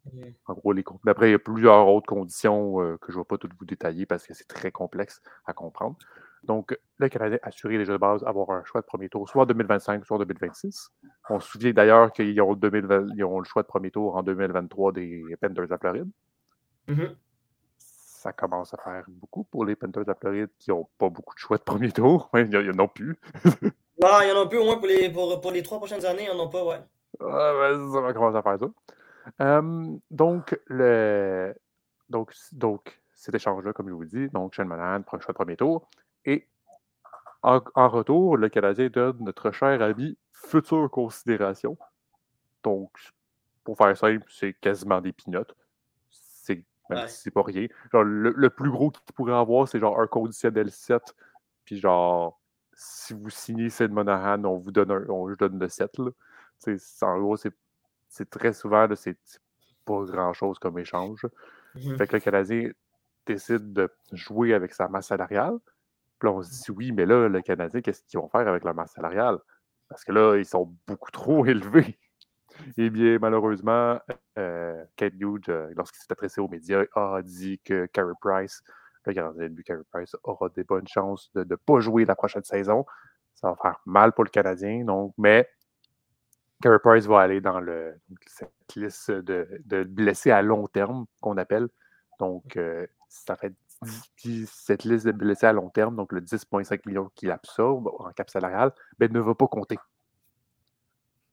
En 0.47 0.54
gros, 0.54 0.73
les, 0.73 0.85
après, 1.09 1.28
il 1.28 1.33
y 1.33 1.35
a 1.35 1.38
plusieurs 1.40 1.88
autres 1.88 2.06
conditions 2.06 2.80
euh, 2.80 2.97
que 2.99 3.11
je 3.11 3.18
ne 3.18 3.23
vais 3.23 3.26
pas 3.26 3.37
toutes 3.37 3.54
vous 3.59 3.64
détailler 3.64 4.06
parce 4.06 4.26
que 4.26 4.33
c'est 4.33 4.47
très 4.47 4.71
complexe 4.71 5.21
à 5.47 5.52
comprendre. 5.52 5.97
Donc, 6.44 6.78
le 6.99 7.09
Canadien 7.09 7.38
a 7.42 7.49
assuré 7.49 7.78
déjà 7.78 7.94
de 7.94 7.99
base 7.99 8.23
avoir 8.25 8.50
un 8.50 8.62
choix 8.64 8.80
de 8.80 8.87
premier 8.87 9.09
tour, 9.09 9.28
soit 9.28 9.42
en 9.42 9.47
2025, 9.47 10.04
soit 10.04 10.18
en 10.18 10.21
2026. 10.21 10.90
On 11.30 11.40
se 11.40 11.49
souvient 11.49 11.73
d'ailleurs 11.73 12.12
qu'ils 12.12 12.40
ont, 12.40 12.50
ont, 12.52 13.38
le 13.40 13.44
choix 13.44 13.62
de 13.62 13.66
premier 13.66 13.90
tour 13.90 14.14
en 14.16 14.23
2023 14.23 14.92
des 14.92 15.25
Panthers 15.40 15.66
de 15.66 15.76
Floride. 15.78 16.11
Mm 16.87 16.94
-hmm. 16.94 17.16
Ça 18.25 18.33
commence 18.33 18.73
à 18.73 18.78
faire 18.78 19.04
beaucoup 19.07 19.45
pour 19.45 19.66
les 19.66 19.76
Panthers 19.76 20.07
de 20.07 20.14
Floride 20.19 20.49
qui 20.59 20.71
n'ont 20.71 20.88
pas 20.97 21.11
beaucoup 21.11 21.35
de 21.35 21.38
choix 21.38 21.59
de 21.59 21.62
premier 21.62 21.93
tour. 21.93 22.31
Il 22.35 22.49
n'y 22.49 22.71
en 22.71 22.78
a 22.78 22.88
plus. 22.88 23.19
non, 23.45 24.09
il 24.23 24.28
y 24.31 24.33
en 24.33 24.40
a 24.40 24.47
plus 24.49 24.57
au 24.57 24.64
moins 24.64 24.78
pour 24.78 24.87
les, 24.87 25.11
pour, 25.11 25.43
pour 25.43 25.52
les 25.52 25.62
trois 25.62 25.76
prochaines 25.76 26.07
années, 26.07 26.26
ils 26.31 26.35
n'en 26.35 26.45
ont 26.45 26.49
pas, 26.49 26.64
ouais. 26.64 26.81
Ah, 27.21 27.52
ben, 27.52 27.93
ça 27.93 28.00
va 28.00 28.14
commencer 28.14 28.38
à 28.38 28.43
faire 28.43 28.59
ça. 28.59 29.61
Donc, 30.11 30.59
le, 30.69 31.54
donc, 32.09 32.33
donc, 32.52 32.99
cet 33.12 33.35
échange-là, 33.35 33.75
comme 33.75 33.90
je 33.90 33.95
vous 33.95 34.07
dis, 34.07 34.31
donc 34.31 34.54
Shane 34.54 34.69
Monahan 34.69 35.02
prend 35.02 35.19
le 35.19 35.23
choix 35.23 35.33
de 35.33 35.37
premier 35.37 35.57
tour. 35.57 35.90
Et 36.25 36.49
en, 37.43 37.61
en, 37.75 37.88
retour, 37.90 38.38
le 38.38 38.49
Canadien 38.49 38.88
donne 38.88 39.19
notre 39.21 39.50
cher 39.50 39.83
ami 39.83 40.16
future 40.33 40.90
considération. 40.90 41.76
Donc, 42.62 42.90
pour 43.64 43.76
faire 43.76 43.95
simple, 43.95 44.25
c'est 44.31 44.54
quasiment 44.54 45.02
des 45.02 45.12
pinottes. 45.12 45.54
C'est 46.88 46.95
ouais. 46.97 47.09
si 47.09 47.31
pas 47.31 47.43
rien. 47.43 47.67
Genre, 47.93 48.05
le, 48.05 48.31
le 48.37 48.50
plus 48.50 48.71
gros 48.71 48.91
qu'il 48.91 49.14
pourrait 49.14 49.35
avoir, 49.35 49.67
c'est 49.69 49.79
genre 49.79 50.00
un 50.00 50.07
conditionnel 50.07 50.71
7. 50.71 51.03
Puis 51.64 51.79
genre, 51.79 52.41
si 52.75 53.14
vous 53.14 53.31
signez 53.31 53.71
Sid 53.71 53.91
Monahan, 53.91 54.45
on 54.45 54.59
vous 54.59 54.73
donne 54.73 54.91
un, 54.91 55.05
on 55.09 55.31
donne 55.33 55.59
le 55.59 55.69
7. 55.69 55.99
Là. 55.99 56.11
en 57.03 57.19
gros, 57.21 57.37
c'est 57.37 58.31
très 58.31 58.53
souvent, 58.53 58.87
c'est 58.95 59.17
pas 59.85 60.05
grand-chose 60.05 60.59
comme 60.59 60.79
échange. 60.79 61.25
Mm 61.75 61.81
-hmm. 61.81 61.97
Fait 61.99 62.07
que 62.07 62.17
le 62.17 62.21
Canadien 62.21 62.71
décide 63.26 63.73
de 63.73 63.88
jouer 64.12 64.55
avec 64.55 64.73
sa 64.75 64.88
masse 64.88 65.09
salariale. 65.09 65.59
Puis 66.19 66.29
là, 66.29 66.33
on 66.35 66.43
se 66.43 66.50
dit 66.50 66.71
oui, 66.71 66.93
mais 66.93 67.07
là, 67.07 67.29
le 67.29 67.43
Canadien, 67.43 67.81
qu'est-ce 67.81 68.03
qu'ils 68.05 68.21
vont 68.21 68.29
faire 68.29 68.47
avec 68.49 68.64
leur 68.64 68.75
masse 68.75 68.93
salariale? 68.93 69.38
Parce 69.88 70.05
que 70.05 70.12
là, 70.12 70.37
ils 70.37 70.47
sont 70.47 70.75
beaucoup 70.87 71.11
trop 71.11 71.45
élevés. 71.55 71.99
Eh 72.76 72.90
bien, 72.90 73.18
malheureusement, 73.20 73.99
euh, 74.38 74.84
Kate 74.96 75.14
Hughes, 75.18 75.49
euh, 75.49 75.73
lorsqu'il 75.76 76.00
s'est 76.00 76.12
adressé 76.12 76.40
aux 76.40 76.49
médias, 76.49 76.85
a 76.94 77.20
dit 77.22 77.61
que 77.64 77.87
Carey 77.87 78.12
Price, 78.20 78.62
le 79.07 79.12
gardien 79.12 79.44
de 79.44 79.48
but 79.48 79.64
Carey 79.64 79.83
Price, 79.92 80.16
aura 80.22 80.48
des 80.50 80.64
bonnes 80.64 80.88
chances 80.88 81.31
de 81.35 81.44
ne 81.44 81.57
pas 81.57 81.81
jouer 81.81 82.05
la 82.05 82.14
prochaine 82.14 82.44
saison. 82.44 82.85
Ça 83.35 83.50
va 83.50 83.57
faire 83.57 83.81
mal 83.87 84.12
pour 84.12 84.24
le 84.24 84.31
Canadien, 84.31 84.85
donc, 84.85 85.14
mais 85.18 85.48
Carey 86.62 86.79
Price 86.79 87.07
va 87.07 87.20
aller 87.20 87.40
dans 87.40 87.61
le, 87.61 87.94
cette 88.26 88.50
liste 88.76 89.11
de, 89.11 89.48
de 89.64 89.85
blessés 89.85 90.31
à 90.31 90.42
long 90.42 90.66
terme 90.66 91.07
qu'on 91.20 91.37
appelle. 91.37 91.68
Donc, 92.18 92.57
euh, 92.57 92.87
ça 93.09 93.37
fait 93.37 93.52
cette 94.46 94.85
liste 94.85 95.07
de 95.07 95.12
blessés 95.12 95.46
à 95.46 95.52
long 95.52 95.68
terme, 95.68 95.96
donc 95.96 96.12
le 96.12 96.20
10,5 96.20 96.81
millions 96.87 97.11
qu'il 97.14 97.31
absorbe 97.31 97.90
en 97.98 98.11
cap 98.12 98.31
salarial, 98.31 98.72
ben, 98.98 99.12
ne 99.12 99.20
va 99.20 99.35
pas 99.35 99.46
compter. 99.46 99.79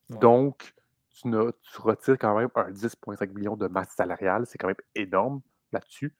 Ouais. 0.10 0.18
Donc, 0.20 0.74
tu, 1.14 1.28
ne, 1.28 1.52
tu, 1.52 1.82
retires 1.82 2.18
quand 2.18 2.38
même 2.38 2.50
un 2.56 2.72
10,5 2.72 3.34
millions 3.34 3.58
de 3.58 3.68
masse 3.68 3.90
salariale. 3.96 4.46
C'est 4.46 4.58
quand 4.58 4.68
même 4.68 4.76
énorme 4.96 5.42
là-dessus. 5.72 6.16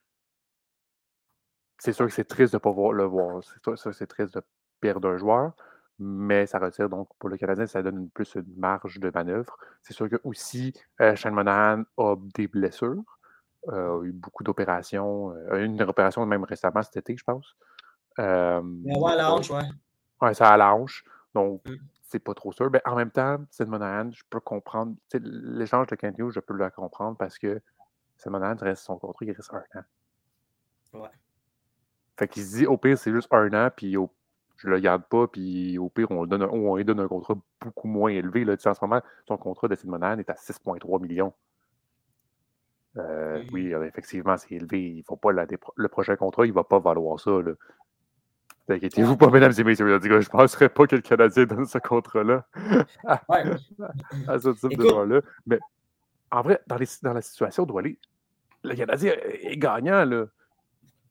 C'est 1.80 1.94
sûr 1.94 2.06
que 2.06 2.12
c'est 2.12 2.26
triste 2.26 2.54
de 2.54 2.58
ne 2.58 2.62
pas 2.62 2.72
voir, 2.72 2.94
le 2.94 3.06
voir. 3.06 3.44
C'est 3.44 3.76
sûr 3.78 3.92
que 3.92 3.98
c'est 3.98 4.08
triste 4.08 4.36
de 4.36 4.42
perdre 4.80 5.10
un 5.10 5.18
joueur, 5.18 5.54
mais 6.00 6.46
ça 6.46 6.60
retire 6.60 6.90
donc 6.90 7.10
pour 7.20 7.30
le 7.30 7.38
Canadien, 7.38 7.66
ça 7.68 7.82
donne 7.82 7.98
une, 8.02 8.10
plus 8.10 8.36
une 8.36 8.56
marge 8.58 9.00
de 9.00 9.12
manœuvre. 9.14 9.58
C'est 9.82 9.94
sûr 9.94 10.10
que 10.10 10.20
aussi, 10.24 10.74
euh, 11.02 11.16
Shane 11.16 11.34
Monahan 11.34 11.84
a 11.98 12.16
des 12.36 12.48
blessures. 12.48 13.04
Euh, 13.70 14.02
a 14.02 14.04
eu 14.04 14.12
beaucoup 14.12 14.44
d'opérations. 14.44 15.32
Euh, 15.32 15.64
une 15.64 15.82
opération 15.84 16.26
même 16.26 16.44
récemment 16.44 16.82
cet 16.82 16.98
été, 16.98 17.16
je 17.16 17.24
pense. 17.24 17.56
Euh, 18.20 18.62
mais 18.64 18.98
ouais, 18.98 19.12
à 19.12 19.16
la 19.16 19.34
hanche, 19.34 19.52
ouais. 19.52 19.64
Ouais, 20.22 20.34
ça 20.34 20.50
à 20.50 20.58
la 20.58 20.76
hanche. 20.76 21.04
Donc, 21.34 21.62
mm. 21.68 21.76
C'est 22.12 22.20
pas 22.20 22.34
trop 22.34 22.52
sûr. 22.52 22.70
Mais 22.72 22.82
en 22.86 22.96
même 22.96 23.10
temps, 23.10 23.38
Sid 23.50 23.68
Monahan, 23.68 24.12
je 24.12 24.24
peux 24.30 24.42
comprendre. 24.42 24.96
L'échange 25.14 25.88
de 25.88 25.96
Kent 25.96 26.18
Hughes, 26.20 26.32
je 26.32 26.40
peux 26.42 26.54
le 26.54 26.70
comprendre 26.70 27.18
parce 27.18 27.40
que 27.40 27.62
Sid 28.18 28.32
Monahan 28.32 28.56
reste 28.60 28.84
son 28.84 28.98
contrat, 28.98 29.26
il 29.26 29.32
reste 29.32 29.52
un 29.54 29.80
an. 29.80 31.00
Ouais. 31.00 31.10
Fait 32.18 32.28
qu'il 32.28 32.44
se 32.44 32.58
dit, 32.58 32.66
au 32.68 32.78
pire, 32.78 32.98
c'est 32.98 33.12
juste 33.12 33.30
un 33.32 33.52
an, 33.54 33.70
puis 33.74 33.96
au, 33.96 34.12
je 34.58 34.68
le 34.68 34.80
garde 34.80 35.04
pas, 35.04 35.28
puis 35.28 35.78
au 35.78 35.90
pire, 35.90 36.12
on, 36.12 36.26
donne 36.26 36.44
un, 36.44 36.50
on 36.50 36.76
lui 36.76 36.84
donne 36.84 37.00
un 37.00 37.08
contrat 37.08 37.36
beaucoup 37.62 37.88
moins 37.88 38.12
élevé. 38.12 38.44
Là. 38.44 38.58
Tu 38.58 38.64
sais, 38.64 38.70
en 38.70 38.74
ce 38.74 38.84
moment, 38.84 39.02
son 39.28 39.38
contrat 39.38 39.70
de 39.70 39.76
Sid 39.76 39.90
Monahan 39.90 40.20
est 40.20 40.30
à 40.30 40.34
6,3 40.34 41.02
millions. 41.02 41.34
Euh, 42.98 43.42
oui, 43.54 43.72
effectivement, 43.72 44.36
c'est 44.36 44.52
élevé. 44.52 44.82
Il 44.82 45.04
faut 45.04 45.16
pas 45.16 45.32
la, 45.32 45.48
le 45.76 45.88
prochain 45.88 46.18
contrat, 46.18 46.46
il 46.46 46.50
ne 46.50 46.56
va 46.56 46.66
pas 46.66 46.80
valoir 46.80 47.18
ça. 47.22 47.32
Inquiétez-vous 48.72 49.18
pas, 49.18 49.30
mesdames 49.30 49.54
et 49.58 49.64
messieurs. 49.64 50.00
Je 50.02 50.08
ne 50.08 50.30
penserais 50.30 50.70
pas 50.70 50.88
que 50.88 50.96
le 50.96 51.02
Canadien 51.02 51.46
donne 51.46 51.66
ce 51.66 51.78
contrat-là 51.78 52.46
ouais. 53.30 53.44
à 54.28 54.40
ce 54.40 54.50
type 54.50 54.72
Écoute, 54.72 54.86
de 54.86 54.90
joueur-là. 54.90 55.22
Mais 55.46 55.60
en 56.32 56.42
vrai, 56.42 56.60
dans, 56.68 56.78
les, 56.78 56.88
dans 57.02 57.14
la 57.14 57.22
situation 57.22 57.66
d'où 57.66 57.78
aller, 57.78 57.98
le 58.64 58.76
Canadien 58.76 59.14
est 59.26 59.58
gagnant. 59.58 60.06
Là. 60.06 60.26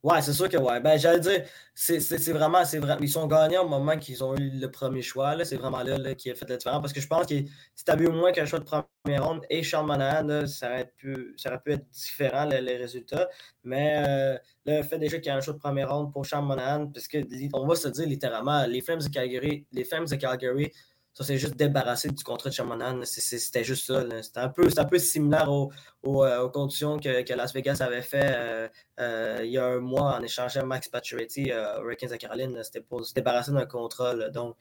Ouais, 0.03 0.23
c'est 0.23 0.33
sûr 0.33 0.49
que 0.49 0.57
ouais. 0.57 0.81
Ben, 0.81 0.99
j'allais 0.99 1.21
dire, 1.21 1.45
c'est 1.75 2.33
vraiment. 2.33 2.63
Ils 3.01 3.09
sont 3.09 3.27
gagnants 3.27 3.65
au 3.65 3.69
moment 3.69 3.99
qu'ils 3.99 4.25
ont 4.25 4.35
eu 4.35 4.49
le 4.49 4.71
premier 4.71 5.03
choix. 5.03 5.45
C'est 5.45 5.57
vraiment 5.57 5.83
là, 5.83 5.99
là 5.99 6.15
qui 6.15 6.31
a 6.31 6.35
fait 6.35 6.49
la 6.49 6.57
différence. 6.57 6.81
Parce 6.81 6.95
que 6.95 7.03
je 7.03 7.07
pense 7.07 7.27
que 7.27 7.35
si 7.35 7.85
tu 7.85 7.91
avais 7.91 8.07
eu 8.07 8.09
moins 8.09 8.33
qu'un 8.33 8.47
choix 8.47 8.61
de 8.61 8.65
première 8.65 9.27
ronde 9.27 9.45
et 9.51 9.63
Charles 9.63 9.87
Monahan, 9.87 10.47
ça, 10.47 10.71
aurait 10.71 10.91
pu, 10.97 11.35
ça 11.37 11.51
aurait 11.51 11.61
pu 11.61 11.73
être 11.73 11.87
différent 11.91 12.47
les, 12.47 12.77
résultats. 12.79 13.29
Mais 13.63 14.03
euh, 14.07 14.39
le 14.65 14.83
fait 14.85 14.99
déjà 14.99 15.19
qu'il 15.19 15.27
y 15.27 15.31
a 15.31 15.37
un 15.37 15.41
choix 15.43 15.53
de 15.53 15.59
première 15.59 15.95
ronde 15.95 16.11
pour 16.13 16.25
Charles 16.25 16.49
parce 16.95 17.07
que 17.07 17.19
on 17.53 17.67
va 17.67 17.75
se 17.75 17.89
dire 17.89 18.07
littéralement, 18.07 18.65
les 18.67 18.81
Flames 18.81 19.01
de 19.01 19.09
Calgary, 19.09 19.67
les 19.73 19.85
Flames 19.85 20.07
de 20.07 20.17
Calgary 20.17 20.73
ça 21.21 21.27
s'est 21.27 21.37
juste 21.37 21.57
débarrassé 21.57 22.09
du 22.09 22.25
contrat 22.25 22.49
de 22.49 22.55
Shamanan. 22.55 23.05
C'était 23.05 23.63
juste 23.63 23.87
ça. 23.87 24.03
C'était 24.23 24.41
un 24.41 24.49
peu, 24.49 24.67
un 24.75 24.85
peu 24.87 24.99
similaire 24.99 25.53
aux, 25.53 25.71
aux, 26.03 26.49
conditions 26.49 26.99
que, 26.99 27.35
Las 27.35 27.53
Vegas 27.53 27.79
avait 27.81 28.01
fait 28.01 28.33
euh, 28.35 28.69
euh, 29.01 29.41
il 29.45 29.51
y 29.51 29.59
a 29.59 29.67
un 29.67 29.81
mois 29.81 30.17
en 30.17 30.23
échangeant 30.23 30.65
Max 30.65 30.89
Pacioretty 30.89 31.53
euh, 31.53 31.79
aux 31.79 31.85
Hurricanes 31.85 32.09
de 32.09 32.17
Caroline. 32.17 32.59
C'était 32.63 32.81
pour 32.81 33.05
se 33.05 33.13
débarrasser 33.13 33.53
d'un 33.53 33.67
contrat. 33.67 34.15
Donc, 34.31 34.57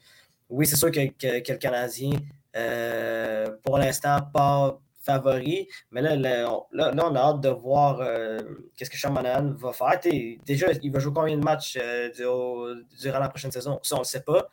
oui, 0.49 0.67
c'est 0.67 0.75
sûr 0.75 0.91
que, 0.91 1.07
que, 1.07 1.51
le 1.53 1.57
Canadien, 1.57 2.11
euh, 2.57 3.47
pour 3.63 3.77
l'instant, 3.77 4.19
pas 4.33 4.81
favori. 5.01 5.69
Mais 5.91 6.01
là, 6.01 6.17
là, 6.17 6.51
on, 6.73 7.15
a 7.15 7.19
hâte 7.19 7.39
de 7.39 7.49
voir 7.49 8.01
euh, 8.01 8.39
qu'est-ce 8.75 8.89
que 8.89 8.97
Shamanan 8.97 9.53
va 9.55 9.71
faire. 9.71 9.97
Déjà, 10.45 10.67
il 10.83 10.91
va 10.91 10.99
jouer 10.99 11.13
combien 11.15 11.37
de 11.37 11.43
matchs 11.43 11.77
euh, 11.81 12.09
durant 12.99 13.19
la 13.19 13.29
prochaine 13.29 13.51
saison? 13.51 13.79
Ça, 13.81 13.95
on 13.95 13.99
ne 13.99 14.03
le 14.03 14.07
sait 14.07 14.23
pas. 14.23 14.49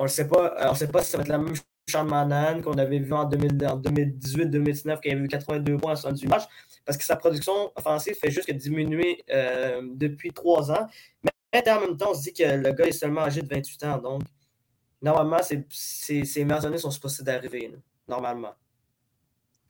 On 0.00 0.04
ne 0.04 0.08
sait 0.08 0.26
pas. 0.26 0.56
On 0.70 0.74
sait 0.74 0.88
pas 0.88 1.02
si 1.02 1.10
ça 1.10 1.18
va 1.18 1.24
être 1.24 1.28
la 1.28 1.36
même 1.36 1.54
Sean 1.86 2.04
Manan 2.04 2.62
qu'on 2.62 2.78
avait 2.78 3.00
vu 3.00 3.12
en, 3.12 3.24
en 3.24 3.28
2018-2019, 3.28 5.00
qui 5.00 5.10
avait 5.10 5.20
eu 5.20 5.28
82 5.28 5.76
points 5.76 5.92
en 5.92 5.96
78 5.96 6.28
matchs, 6.28 6.48
parce 6.86 6.96
que 6.96 7.04
sa 7.04 7.16
production 7.16 7.70
offensive 7.76 8.14
fait 8.14 8.30
juste 8.30 8.46
que 8.46 8.52
diminuer 8.52 9.22
euh, 9.30 9.82
depuis 9.84 10.32
trois 10.32 10.70
ans. 10.72 10.86
Mais 11.52 11.70
en 11.70 11.80
même 11.80 11.98
temps, 11.98 12.12
on 12.12 12.14
se 12.14 12.22
dit 12.22 12.32
que 12.32 12.44
le 12.44 12.72
gars 12.72 12.86
est 12.86 12.92
seulement 12.92 13.20
âgé 13.22 13.42
de 13.42 13.54
28 13.54 13.84
ans. 13.84 13.98
Donc, 13.98 14.22
normalement, 15.02 15.42
ces 15.42 16.44
meilleures 16.44 16.64
années 16.64 16.78
sont 16.78 16.90
supposées 16.90 17.22
d'arriver. 17.22 17.70
Normalement. 18.08 18.54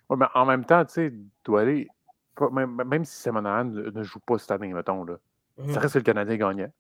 Ouais, 0.08 0.16
mais 0.16 0.26
en 0.34 0.46
même 0.46 0.64
temps, 0.64 0.84
tu 0.84 0.92
sais, 0.92 1.12
doit 1.44 1.62
aller. 1.62 1.88
Même, 2.52 2.80
même 2.86 3.04
si 3.04 3.16
Simonahan 3.20 3.64
ne 3.64 4.02
joue 4.04 4.20
pas 4.20 4.38
cette 4.38 4.52
année, 4.52 4.72
mettons, 4.72 5.04
là, 5.04 5.16
mm 5.58 5.64
-hmm. 5.64 5.74
ça 5.74 5.80
reste 5.80 5.94
que 5.94 5.98
le 5.98 6.04
Canadien 6.04 6.36
gagnant. 6.36 6.72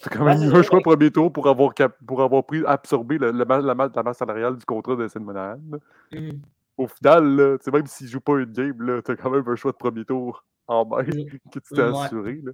C'est 0.00 0.10
quand 0.10 0.24
même 0.24 0.38
ouais, 0.38 0.58
un 0.58 0.62
choix 0.62 0.80
premier 0.80 1.10
tour 1.10 1.32
pour 1.32 1.48
avoir, 1.48 1.72
pour 2.06 2.22
avoir 2.22 2.44
pris, 2.44 2.62
absorbé 2.66 3.16
le, 3.18 3.30
le, 3.30 3.44
la, 3.44 3.88
la, 3.88 4.02
masse 4.02 4.18
salariale 4.18 4.56
du 4.56 4.64
contrat 4.64 4.96
de 4.96 5.08
Sid 5.08 5.22
Monahan. 5.22 5.58
Mm. 6.12 6.30
Au 6.76 6.88
final, 6.88 7.36
là, 7.36 7.56
même 7.72 7.86
s'il 7.86 8.06
ne 8.06 8.12
joue 8.12 8.20
pas 8.20 8.38
une 8.38 8.52
game, 8.52 9.02
tu 9.04 9.10
as 9.12 9.16
quand 9.16 9.30
même 9.30 9.44
un 9.46 9.56
choix 9.56 9.72
de 9.72 9.76
premier 9.76 10.04
tour 10.04 10.44
en 10.66 10.84
main 10.84 11.02
mm. 11.02 11.04
que 11.52 11.58
tu 11.60 11.74
t'es 11.74 11.80
assuré. 11.80 12.40
Là. 12.42 12.52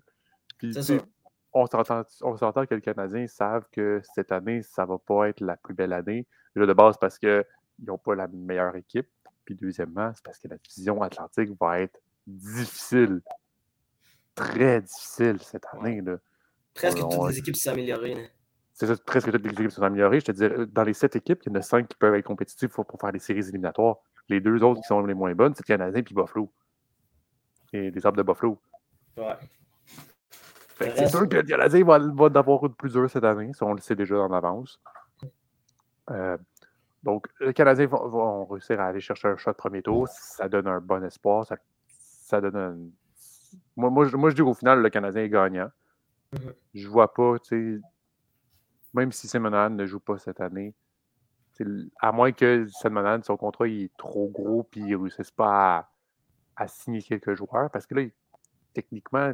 Puis, 0.59 0.74
on 1.53 1.66
s'entend 1.66 2.66
que 2.66 2.74
les 2.74 2.81
Canadiens 2.81 3.26
savent 3.26 3.66
que 3.72 4.00
cette 4.14 4.31
année, 4.31 4.62
ça 4.62 4.83
ne 4.83 4.88
va 4.88 4.98
pas 4.98 5.29
être 5.29 5.40
la 5.40 5.57
plus 5.57 5.74
belle 5.74 5.92
année. 5.92 6.26
Déjà 6.55 6.66
de 6.66 6.72
base 6.72 6.96
parce 6.98 7.18
qu'ils 7.18 7.44
n'ont 7.81 7.98
pas 7.98 8.14
la 8.14 8.29
meilleure 8.29 8.76
équipe. 8.76 9.09
Puis 9.44 9.55
deuxièmement, 9.55 10.12
c'est 10.14 10.24
parce 10.24 10.38
que 10.38 10.48
la 10.48 10.59
division 10.59 11.03
atlantique 11.03 11.50
va 11.59 11.81
être 11.81 11.98
difficile. 12.26 13.22
très 14.35 14.81
difficile 14.81 15.38
cette 15.40 15.66
année. 15.72 16.00
Là. 16.03 16.18
Presque 16.80 16.98
toutes 16.98 17.28
les 17.28 17.38
équipes 17.38 17.56
sont 17.56 17.70
améliorées. 17.70 18.30
C'est 18.72 18.86
ça, 18.86 18.94
presque 19.04 19.30
toutes 19.30 19.44
les 19.44 19.52
équipes 19.52 19.70
sont 19.70 19.82
améliorées. 19.82 20.20
Je 20.20 20.26
te 20.26 20.32
dirais, 20.32 20.66
dans 20.66 20.84
les 20.84 20.94
sept 20.94 21.16
équipes, 21.16 21.40
il 21.44 21.52
y 21.52 21.52
en 21.52 21.58
a 21.58 21.62
cinq 21.62 21.88
qui 21.88 21.96
peuvent 21.96 22.14
être 22.14 22.24
compétitives 22.24 22.70
pour, 22.70 22.86
faire 23.00 23.12
des 23.12 23.18
séries 23.18 23.40
éliminatoires. 23.48 23.96
Les 24.28 24.40
deux 24.40 24.62
autres 24.62 24.80
qui 24.80 24.86
sont 24.86 25.04
les 25.04 25.14
moins 25.14 25.34
bonnes, 25.34 25.54
c'est 25.54 25.68
le 25.68 25.76
Canadien 25.76 26.00
et 26.00 26.14
Buffalo. 26.14 26.52
Et 27.72 27.90
des 27.90 28.06
arbres 28.06 28.18
de 28.18 28.22
Buffalo. 28.22 28.60
Ouais. 29.16 29.36
C'est 30.78 31.08
sûr 31.08 31.28
que 31.28 31.36
le 31.36 31.42
Canadien 31.42 31.84
va, 31.84 31.98
va 31.98 32.24
en 32.24 32.34
avoir 32.34 32.64
une 32.64 32.74
plus 32.74 32.92
dure 32.92 33.10
cette 33.10 33.24
année, 33.24 33.52
ça 33.52 33.66
on 33.66 33.74
le 33.74 33.80
sait 33.80 33.94
déjà 33.94 34.16
en 34.16 34.32
avance. 34.32 34.80
Euh, 36.10 36.38
donc, 37.02 37.26
le 37.38 37.52
Canadien 37.52 37.86
va, 37.86 38.44
réussir 38.50 38.80
à 38.80 38.86
aller 38.86 39.00
chercher 39.00 39.28
un 39.28 39.36
shot 39.36 39.52
de 39.52 39.56
premier 39.56 39.82
tour. 39.82 40.08
Ça 40.08 40.48
donne 40.48 40.66
un 40.66 40.80
bon 40.80 41.02
espoir. 41.04 41.46
Ça, 41.86 42.40
donne 42.40 42.56
un... 42.56 42.76
moi, 43.76 43.90
moi, 43.90 44.04
je, 44.06 44.34
dis 44.34 44.42
qu'au 44.42 44.54
final, 44.54 44.82
le 44.82 44.90
Canadien 44.90 45.22
est 45.22 45.28
gagnant. 45.28 45.70
Mm-hmm. 46.34 46.54
Je 46.74 46.88
vois 46.88 47.12
pas, 47.12 47.38
tu 47.38 47.48
sais, 47.48 47.88
même 48.94 49.12
si 49.12 49.28
Simonan 49.28 49.70
ne 49.70 49.86
joue 49.86 50.00
pas 50.00 50.18
cette 50.18 50.40
année, 50.40 50.74
à 52.00 52.12
moins 52.12 52.32
que 52.32 52.66
Simonan, 52.68 53.22
son 53.22 53.36
contrat 53.36 53.68
il 53.68 53.84
est 53.84 53.96
trop 53.98 54.28
gros 54.28 54.62
puis 54.62 54.80
il 54.80 54.88
ne 54.88 54.96
réussisse 54.96 55.30
pas 55.30 55.90
à, 56.56 56.68
signer 56.68 57.02
quelques 57.02 57.34
joueurs, 57.34 57.70
parce 57.70 57.86
que 57.86 57.94
là, 57.94 58.06
techniquement, 58.74 59.32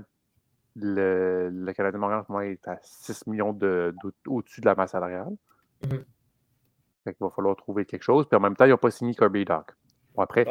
le, 0.77 1.51
le 1.51 1.73
Canadien 1.73 1.99
Montréal 1.99 2.25
est 2.45 2.69
à 2.69 2.79
6 2.83 3.27
millions 3.27 3.53
de, 3.53 3.95
au-dessus 4.27 4.61
de 4.61 4.67
la 4.67 4.75
masse 4.75 4.93
salariale. 4.93 5.35
Mm-hmm. 5.83 6.05
il 7.07 7.15
va 7.19 7.31
falloir 7.31 7.57
trouver 7.57 7.85
quelque 7.85 8.03
chose. 8.03 8.29
Puis 8.29 8.37
en 8.37 8.41
même 8.41 8.57
temps, 8.57 8.65
ils 8.65 8.71
n'ont 8.71 8.77
pas 8.77 8.91
signé 8.91 9.15
Kirby 9.15 9.45
Doc. 9.45 9.73
Bon, 10.15 10.23
après, 10.23 10.47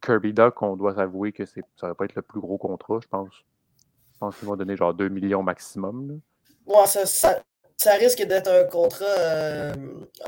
Kirby 0.00 0.32
Doc, 0.32 0.62
on 0.62 0.76
doit 0.76 0.94
s'avouer 0.94 1.32
que 1.32 1.44
ça 1.44 1.60
ne 1.60 1.88
va 1.88 1.94
pas 1.94 2.06
être 2.06 2.14
le 2.14 2.22
plus 2.22 2.40
gros 2.40 2.58
contrat, 2.58 2.98
je 3.02 3.08
pense. 3.08 3.44
Je 4.20 4.26
pense 4.26 4.36
qu'ils 4.36 4.48
vont 4.48 4.56
donner 4.56 4.76
genre 4.76 4.92
2 4.92 5.08
millions 5.08 5.42
maximum. 5.42 6.20
Là? 6.66 6.86
ça, 6.86 7.06
ça 7.78 7.94
risque 7.94 8.22
d'être 8.26 8.48
un 8.48 8.64
contrat. 8.64 9.06
Euh, 9.06 9.72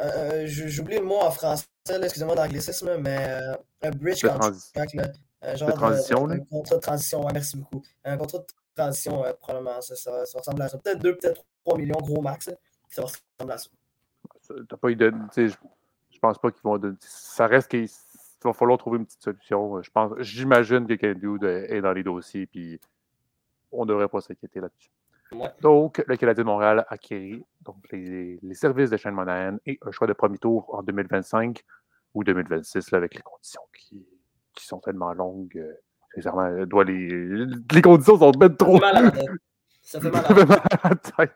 euh, 0.00 0.44
j'oublie 0.46 0.96
le 0.96 1.04
mot 1.04 1.20
en 1.20 1.30
français, 1.30 1.66
excusez-moi 2.02 2.34
d'anglicisme, 2.34 2.96
mais 2.96 3.18
euh, 3.28 3.54
un 3.82 3.90
bridge 3.90 4.22
contract. 4.22 4.96
un 5.42 5.54
genre 5.56 5.68
de 5.68 5.74
transition. 5.74 6.26
un 6.30 6.38
contrat 6.38 6.76
de 6.76 6.80
transition, 6.80 7.28
merci 7.34 7.58
beaucoup. 7.58 7.82
Un 8.02 8.16
contrat 8.16 8.38
de 8.38 8.46
transition, 8.74 9.22
probablement. 9.40 9.78
Ça, 9.82 9.94
ça, 9.94 10.38
ressemble 10.38 10.62
à 10.62 10.68
ça. 10.70 10.78
Peut-être 10.78 11.00
2, 11.00 11.16
peut-être 11.18 11.44
3 11.66 11.76
millions, 11.76 11.98
gros 12.00 12.22
max. 12.22 12.48
ça 12.88 13.02
ressemble 13.02 13.52
à 13.52 13.58
ça. 13.58 13.68
T'as 14.70 14.76
pas 14.78 14.88
eu 14.88 14.96
de. 14.96 15.12
Je 15.36 16.18
pense 16.18 16.38
pas 16.38 16.50
qu'ils 16.50 16.62
vont. 16.62 16.80
Ça 17.00 17.46
reste 17.46 17.68
qu'il 17.68 17.90
va 18.42 18.54
falloir 18.54 18.78
trouver 18.78 19.00
une 19.00 19.04
petite 19.04 19.22
solution. 19.22 19.82
Je 19.82 19.90
pense, 19.90 20.12
j'imagine 20.20 20.86
que 20.86 20.94
Candy 20.94 21.44
est 21.68 21.82
dans 21.82 21.92
les 21.92 22.02
dossiers, 22.02 22.46
puis 22.46 22.80
on 23.72 23.84
ne 23.84 23.88
devrait 23.90 24.08
pas 24.08 24.20
s'inquiéter 24.20 24.60
là-dessus. 24.60 24.90
Donc, 25.60 26.02
le 26.06 26.16
Canadien 26.16 26.44
de 26.44 26.48
Montréal 26.48 26.80
a 26.80 26.92
acquis 26.92 27.42
donc, 27.62 27.76
les, 27.90 28.38
services 28.52 28.90
de 28.90 28.96
Shane 28.96 29.14
Monahan 29.14 29.56
et 29.66 29.78
un 29.82 29.90
choix 29.90 30.06
de 30.06 30.12
premier 30.12 30.38
tour 30.38 30.74
en 30.74 30.82
2025 30.82 31.62
ou 32.14 32.24
2026 32.24 32.92
avec 32.92 33.14
les 33.14 33.22
conditions 33.22 33.62
qui, 33.72 34.06
sont 34.58 34.80
tellement 34.80 35.12
longues. 35.12 35.56
Euh, 35.56 36.20
euh, 36.26 36.66
doit 36.66 36.84
les, 36.84 37.46
les 37.72 37.82
conditions 37.82 38.18
sont 38.18 38.32
même 38.38 38.56
trop. 38.56 38.78
Ça 39.92 40.00
fait 40.00 40.10
mal 40.10 40.24
à 40.82 40.88
la 40.88 40.94
tête. 40.96 41.32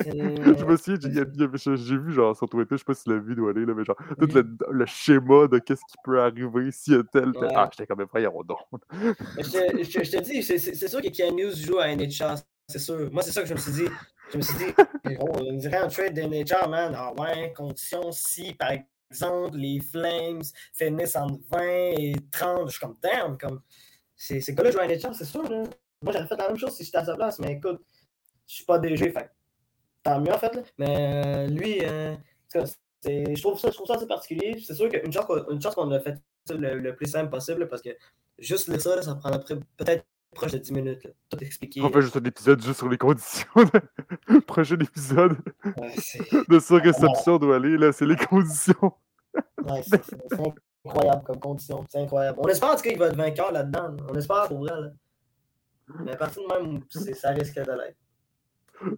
je 0.00 0.64
me 0.64 0.76
souviens, 0.76 1.76
j'ai 1.76 1.98
vu 1.98 2.12
genre 2.12 2.36
sur 2.36 2.48
Twitter, 2.48 2.74
je 2.74 2.78
sais 2.78 2.84
pas 2.84 2.94
si 2.94 3.08
la 3.08 3.18
vie 3.18 3.36
doit 3.36 3.50
aller, 3.50 3.64
là, 3.64 3.74
mais 3.74 3.84
genre 3.84 3.96
tout 4.18 4.28
le, 4.70 4.86
schéma 4.86 5.46
de 5.46 5.58
qu'est-ce 5.58 5.82
qui 5.88 5.96
peut 6.02 6.20
arriver 6.20 6.68
a 6.68 7.02
tel. 7.04 7.04
tel... 7.32 7.32
Ah, 7.54 7.68
j'étais 7.70 7.86
quand 7.86 7.96
même 7.96 8.08
pas, 8.08 8.20
donc. 8.20 8.58
je, 8.92 9.42
je, 9.82 10.04
je, 10.04 10.10
te 10.10 10.22
dis, 10.22 10.42
c'est 10.42 10.88
sûr 10.88 11.00
que 11.00 11.08
Ken 11.08 11.36
News 11.36 11.54
joue 11.54 11.78
à 11.78 11.94
NHL 11.94 12.36
c'est 12.68 12.78
sûr. 12.78 13.10
Moi, 13.12 13.22
c'est 13.22 13.32
ça 13.32 13.42
que 13.42 13.48
je 13.48 13.54
me 13.54 13.58
suis 13.58 13.72
dit. 13.72 13.88
Je 14.30 14.36
me 14.36 14.42
suis 14.42 14.56
dit, 14.58 14.74
on 15.20 15.52
dirait 15.54 15.78
un 15.78 15.88
trade 15.88 16.14
de 16.14 16.68
man. 16.68 16.94
Ah 16.94 17.14
ouais, 17.18 17.52
condition 17.56 18.12
si, 18.12 18.52
par 18.54 18.72
exemple, 19.10 19.56
les 19.56 19.80
Flames 19.80 20.42
finissent 20.74 21.16
entre 21.16 21.40
20 21.50 21.60
et 21.62 22.14
30. 22.30 22.66
Je 22.66 22.72
suis 22.72 22.80
comme, 22.80 22.96
damn, 23.02 23.38
comme. 23.38 23.62
C'est 24.14 24.52
gars-là 24.52 24.70
joue 24.70 24.80
à 24.80 24.86
NHL, 24.86 25.14
c'est 25.14 25.24
sûr. 25.24 25.42
Là. 25.44 25.64
Moi, 26.02 26.12
j'aurais 26.12 26.26
fait 26.26 26.36
la 26.36 26.48
même 26.48 26.58
chose 26.58 26.76
si 26.76 26.84
j'étais 26.84 26.98
à 26.98 27.04
sa 27.04 27.14
place, 27.16 27.38
mais 27.38 27.52
écoute, 27.52 27.80
je 28.48 28.54
suis 28.54 28.64
pas 28.64 28.78
DG, 28.78 29.12
fait 29.12 29.30
tant 30.02 30.20
mieux 30.20 30.32
en 30.32 30.38
fait. 30.38 30.54
Là. 30.54 30.62
Mais 30.78 31.24
euh, 31.26 31.46
lui, 31.48 31.84
euh, 31.84 32.14
je, 32.54 33.40
trouve 33.40 33.58
ça, 33.58 33.70
je 33.70 33.74
trouve 33.74 33.86
ça 33.86 33.94
assez 33.94 34.06
particulier. 34.06 34.56
C'est 34.64 34.74
sûr 34.74 34.88
qu'une 34.88 35.12
chance 35.12 35.74
qu'on 35.74 35.90
a 35.90 36.00
fait 36.00 36.16
le, 36.50 36.78
le, 36.78 36.94
plus 36.94 37.06
simple 37.06 37.30
possible, 37.30 37.68
parce 37.68 37.82
que 37.82 37.90
juste 38.38 38.68
le 38.68 38.78
ça, 38.78 39.00
ça 39.02 39.14
prendrait 39.14 39.44
peut-être 39.76 40.04
proche 40.34 40.52
de 40.52 40.58
10 40.58 40.72
minutes. 40.72 41.04
Là. 41.04 41.10
Tout 41.28 41.38
expliqué. 41.38 41.80
On 41.82 41.90
fait 41.90 42.02
juste 42.02 42.16
un 42.16 42.24
épisode 42.24 42.62
juste 42.62 42.78
sur 42.78 42.88
les 42.88 42.98
conditions. 42.98 43.50
Prochain 44.46 44.78
épisode 44.78 45.36
de 46.48 46.58
sur 46.58 46.80
réception 46.80 47.38
doit 47.38 47.56
aller, 47.56 47.76
là, 47.76 47.92
c'est 47.92 48.06
les 48.06 48.16
conditions. 48.16 48.92
ouais, 49.64 49.82
c'est 49.82 50.00
incroyable 50.84 51.22
comme 51.24 51.40
condition. 51.40 51.84
C'est 51.90 52.00
incroyable. 52.00 52.38
On 52.40 52.48
espère 52.48 52.70
en 52.70 52.76
tout 52.76 52.82
cas 52.82 52.90
qu'il 52.90 52.98
va 52.98 53.08
être 53.08 53.16
vainqueur 53.16 53.52
là-dedans. 53.52 53.96
On 54.08 54.14
espère 54.14 54.48
pour 54.48 54.58
vrai. 54.58 54.80
Là. 54.80 54.90
Mais 56.00 56.12
à 56.12 56.16
partir 56.16 56.42
de 56.42 56.48
même, 56.48 56.82
ça 57.14 57.30
risque 57.30 57.56
de 57.56 57.72
l'être. 57.72 57.96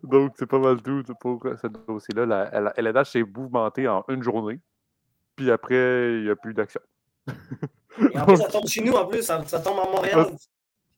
Donc, 0.02 0.34
c'est 0.38 0.46
pas 0.46 0.58
mal 0.58 0.82
tout 0.82 1.02
pour 1.20 1.42
ce 1.60 1.66
dossier-là. 1.66 2.26
La, 2.26 2.60
la 2.60 2.72
LNH 2.76 3.10
s'est 3.10 3.22
mouvementée 3.22 3.88
en 3.88 4.04
une 4.08 4.22
journée. 4.22 4.60
Puis 5.36 5.50
après, 5.50 6.14
il 6.18 6.24
n'y 6.24 6.30
a 6.30 6.36
plus 6.36 6.54
d'action. 6.54 6.80
Et 8.12 8.18
en 8.18 8.26
plus, 8.26 8.36
ça 8.36 8.48
tombe 8.48 8.66
chez 8.66 8.82
nous, 8.82 8.92
en 8.92 9.06
plus, 9.06 9.22
ça, 9.22 9.42
ça 9.46 9.60
tombe 9.60 9.78
à 9.78 9.90
Montréal. 9.90 10.26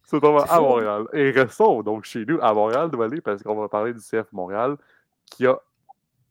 Ça 0.05 0.21
tombe 0.21 0.45
à 0.49 0.61
Montréal. 0.61 1.05
Et 1.12 1.31
restons 1.31 1.83
donc 1.83 2.05
chez 2.05 2.25
nous 2.25 2.38
à 2.42 2.53
Montréal 2.53 2.90
de 2.90 2.99
aller 2.99 3.21
parce 3.21 3.42
qu'on 3.42 3.55
va 3.55 3.68
parler 3.68 3.92
du 3.92 4.01
CF 4.01 4.31
Montréal 4.33 4.77
qui 5.27 5.47
a 5.47 5.59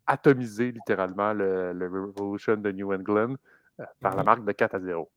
atomisé 0.06 0.72
littéralement 0.72 1.34
le, 1.34 1.72
Revolution 2.16 2.58
de 2.58 2.72
New 2.72 2.94
England 2.94 3.36
euh, 3.80 3.86
par 4.00 4.16
la 4.16 4.22
mhm. 4.22 4.26
marque 4.26 4.46
de 4.46 4.52
4 4.52 4.76
à 4.76 4.80
0. 4.80 5.10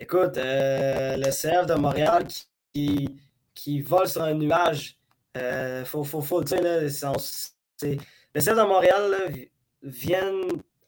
Écoute, 0.00 0.36
euh, 0.36 1.16
le 1.16 1.30
CF 1.30 1.66
de 1.66 1.74
Montréal 1.74 2.26
qui, 2.72 3.18
qui 3.54 3.80
vole 3.80 4.06
sur 4.06 4.22
un 4.22 4.34
nuage, 4.34 4.97
euh, 5.36 5.84
faut, 5.84 6.04
faut, 6.04 6.20
faut, 6.20 6.40
le 6.40 6.44
dire, 6.44 6.62
là, 6.62 6.80
le 6.80 6.88
de 6.88 8.62
Montréal 8.62 9.48
vient 9.82 10.32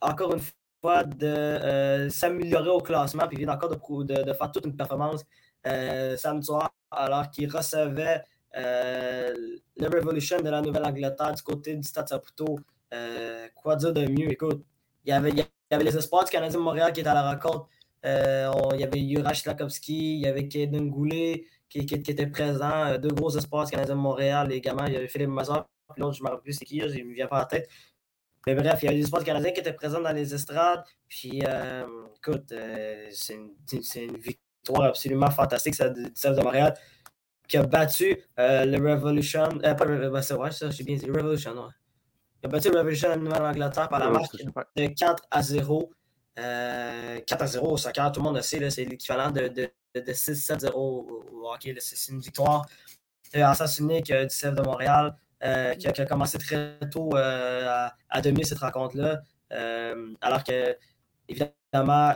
encore 0.00 0.35
une 0.35 0.42
fois 0.81 1.05
de 1.05 2.09
s'améliorer 2.11 2.70
au 2.70 2.81
classement, 2.81 3.26
puis 3.29 3.38
vient 3.38 3.48
encore 3.48 3.70
de, 3.70 4.33
faire 4.33 4.53
toute 4.53 4.66
une 4.66 4.76
performance 4.76 5.24
samedi 5.64 6.46
soir 6.46 6.72
alors 6.90 7.31
qu'il 7.31 7.50
recevait 7.50 8.22
euh, 8.57 9.33
le 9.76 9.88
Revolution 9.88 10.40
de 10.40 10.48
la 10.48 10.61
Nouvelle-Angleterre 10.61 11.35
du 11.35 11.42
côté 11.42 11.76
du 11.76 11.87
Stade 11.87 12.09
Saputo. 12.09 12.59
Euh, 12.92 13.48
quoi 13.55 13.76
dire 13.76 13.92
de 13.92 14.07
mieux? 14.07 14.33
Écoute, 14.33 14.64
il 15.05 15.11
y 15.11 15.12
avait, 15.12 15.31
y 15.31 15.44
avait 15.70 15.85
les 15.85 15.96
espoirs 15.96 16.24
du 16.24 16.31
Canadien 16.31 16.59
de 16.59 16.64
Montréal 16.64 16.92
qui 16.92 17.00
étaient 17.00 17.09
à 17.09 17.14
la 17.14 17.31
rencontre. 17.31 17.68
Euh, 18.04 18.50
il 18.74 18.80
y 18.80 18.84
avait 18.84 19.00
Juraj 19.00 19.42
Slakowski, 19.42 20.14
il 20.16 20.20
y 20.20 20.26
avait 20.26 20.48
Kaden 20.48 20.88
Goulet 20.88 21.44
qui, 21.68 21.84
qui, 21.86 22.02
qui, 22.02 22.10
était 22.10 22.26
présent. 22.26 22.98
deux 22.98 23.10
gros 23.10 23.36
espoirs 23.36 23.64
du 23.66 23.70
Canadien 23.72 23.94
de 23.94 24.00
Montréal. 24.00 24.50
également, 24.52 24.86
il 24.86 24.94
y 24.94 24.96
avait 24.96 25.08
Philippe 25.08 25.28
Mazar, 25.28 25.68
puis 25.92 26.00
l'autre, 26.00 26.14
je 26.14 26.20
ne 26.20 26.24
me 26.24 26.30
rappelle 26.30 26.42
plus 26.42 26.52
c'est 26.54 26.64
qui, 26.64 26.80
je 26.80 26.86
ne 26.86 27.04
me 27.04 27.14
viens 27.14 27.26
pas 27.26 27.36
à 27.36 27.40
la 27.40 27.46
tête. 27.46 27.68
Mais 28.46 28.54
bref, 28.54 28.78
il 28.82 28.86
y 28.86 28.88
avait 28.88 28.96
des 28.96 29.04
espoirs 29.04 29.22
canadiens 29.22 29.52
qui 29.52 29.60
étaient 29.60 29.72
présents 29.72 30.00
dans 30.00 30.12
les 30.12 30.34
estrades. 30.34 30.82
Puis, 31.08 31.42
écoute, 32.16 32.54
c'est 33.10 33.34
une, 33.34 33.52
une, 33.96 34.16
victoire 34.16 34.88
absolument 34.88 35.30
fantastique, 35.30 35.74
celle 35.74 35.92
de, 35.94 36.36
de 36.36 36.42
Montréal, 36.42 36.74
qui 37.50 37.56
a 37.56 37.64
battu 37.64 38.16
euh, 38.38 38.64
le 38.64 38.78
Revolution. 38.78 39.48
Euh, 39.64 39.74
pas 39.74 39.84
le 39.84 40.08
ben, 40.08 40.22
c'est 40.22 40.34
ouais, 40.34 40.52
ça, 40.52 40.70
j'ai 40.70 40.84
bien 40.84 40.96
dit, 40.96 41.06
le 41.06 41.12
Revolution, 41.12 41.52
ouais. 41.52 41.72
Il 42.42 42.46
a 42.46 42.48
battu 42.48 42.70
le 42.70 42.78
Revolution 42.78 43.10
de 43.10 43.20
Nouvelle-Angleterre 43.20 43.88
par 43.88 43.98
la 43.98 44.08
marque 44.08 44.36
de 44.76 44.86
4 44.86 45.24
à 45.30 45.42
0. 45.42 45.90
4 46.36 46.44
euh, 46.44 47.20
à 47.28 47.46
0 47.46 47.72
au 47.72 47.76
soccer, 47.76 48.12
tout 48.12 48.20
le 48.20 48.24
monde 48.24 48.36
le 48.36 48.42
sait, 48.42 48.70
c'est 48.70 48.84
l'équivalent 48.84 49.30
de, 49.30 49.48
de, 49.48 49.70
de 49.94 50.12
6-7-0 50.12 50.72
au 50.74 51.24
hockey. 51.52 51.74
C'est 51.78 52.12
une 52.12 52.20
victoire 52.20 52.66
en 53.34 53.54
sens 53.54 53.78
unique 53.78 54.12
du 54.12 54.26
CF 54.28 54.54
de 54.54 54.62
Montréal. 54.62 55.14
qui, 55.78 55.86
a, 55.86 56.06
commencé 56.06 56.38
très 56.38 56.78
tôt 56.90 57.10
à, 57.16 57.94
à, 58.08 58.20
dominer 58.20 58.44
cette 58.44 58.58
rencontre-là. 58.58 59.22
alors 60.20 60.44
que, 60.44 60.76
évidemment, 61.28 62.14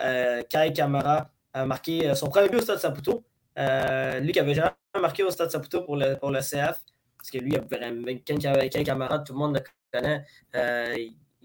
Kai 0.49 0.73
Kamara 0.73 1.31
a 1.55 1.65
marqué 1.65 2.09
euh, 2.09 2.15
son 2.15 2.29
premier 2.29 2.49
but 2.49 2.59
au 2.59 2.63
Stade 2.63 2.81
Saputo. 2.81 3.25
Euh, 3.59 4.19
lui 4.19 4.33
qui 4.33 4.41
avait 4.41 4.55
jamais 4.55 4.73
marqué 5.01 5.23
au 5.23 5.31
Stade 5.31 5.51
Saputo 5.51 5.83
pour 5.83 5.97
le, 5.97 6.17
pour 6.17 6.31
le 6.31 6.41
CF, 6.41 6.81
parce 7.17 7.31
que 7.33 7.39
lui, 7.39 7.53
il 7.53 7.57
avait 7.57 7.67
vraiment, 7.67 8.07
quelques 8.25 8.85
camarades, 8.85 9.25
tout 9.25 9.33
le 9.33 9.39
monde 9.39 9.55
le 9.55 9.63
connaît. 9.93 10.25
Euh, 10.57 10.97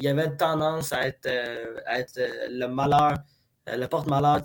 avait 0.08 0.36
tendance 0.36 0.94
à 0.94 1.08
être, 1.08 1.30
à 1.86 2.00
être 2.00 2.20
le 2.50 2.68
malheur, 2.68 3.16
le 3.68 3.86
porte-malheur 3.88 4.42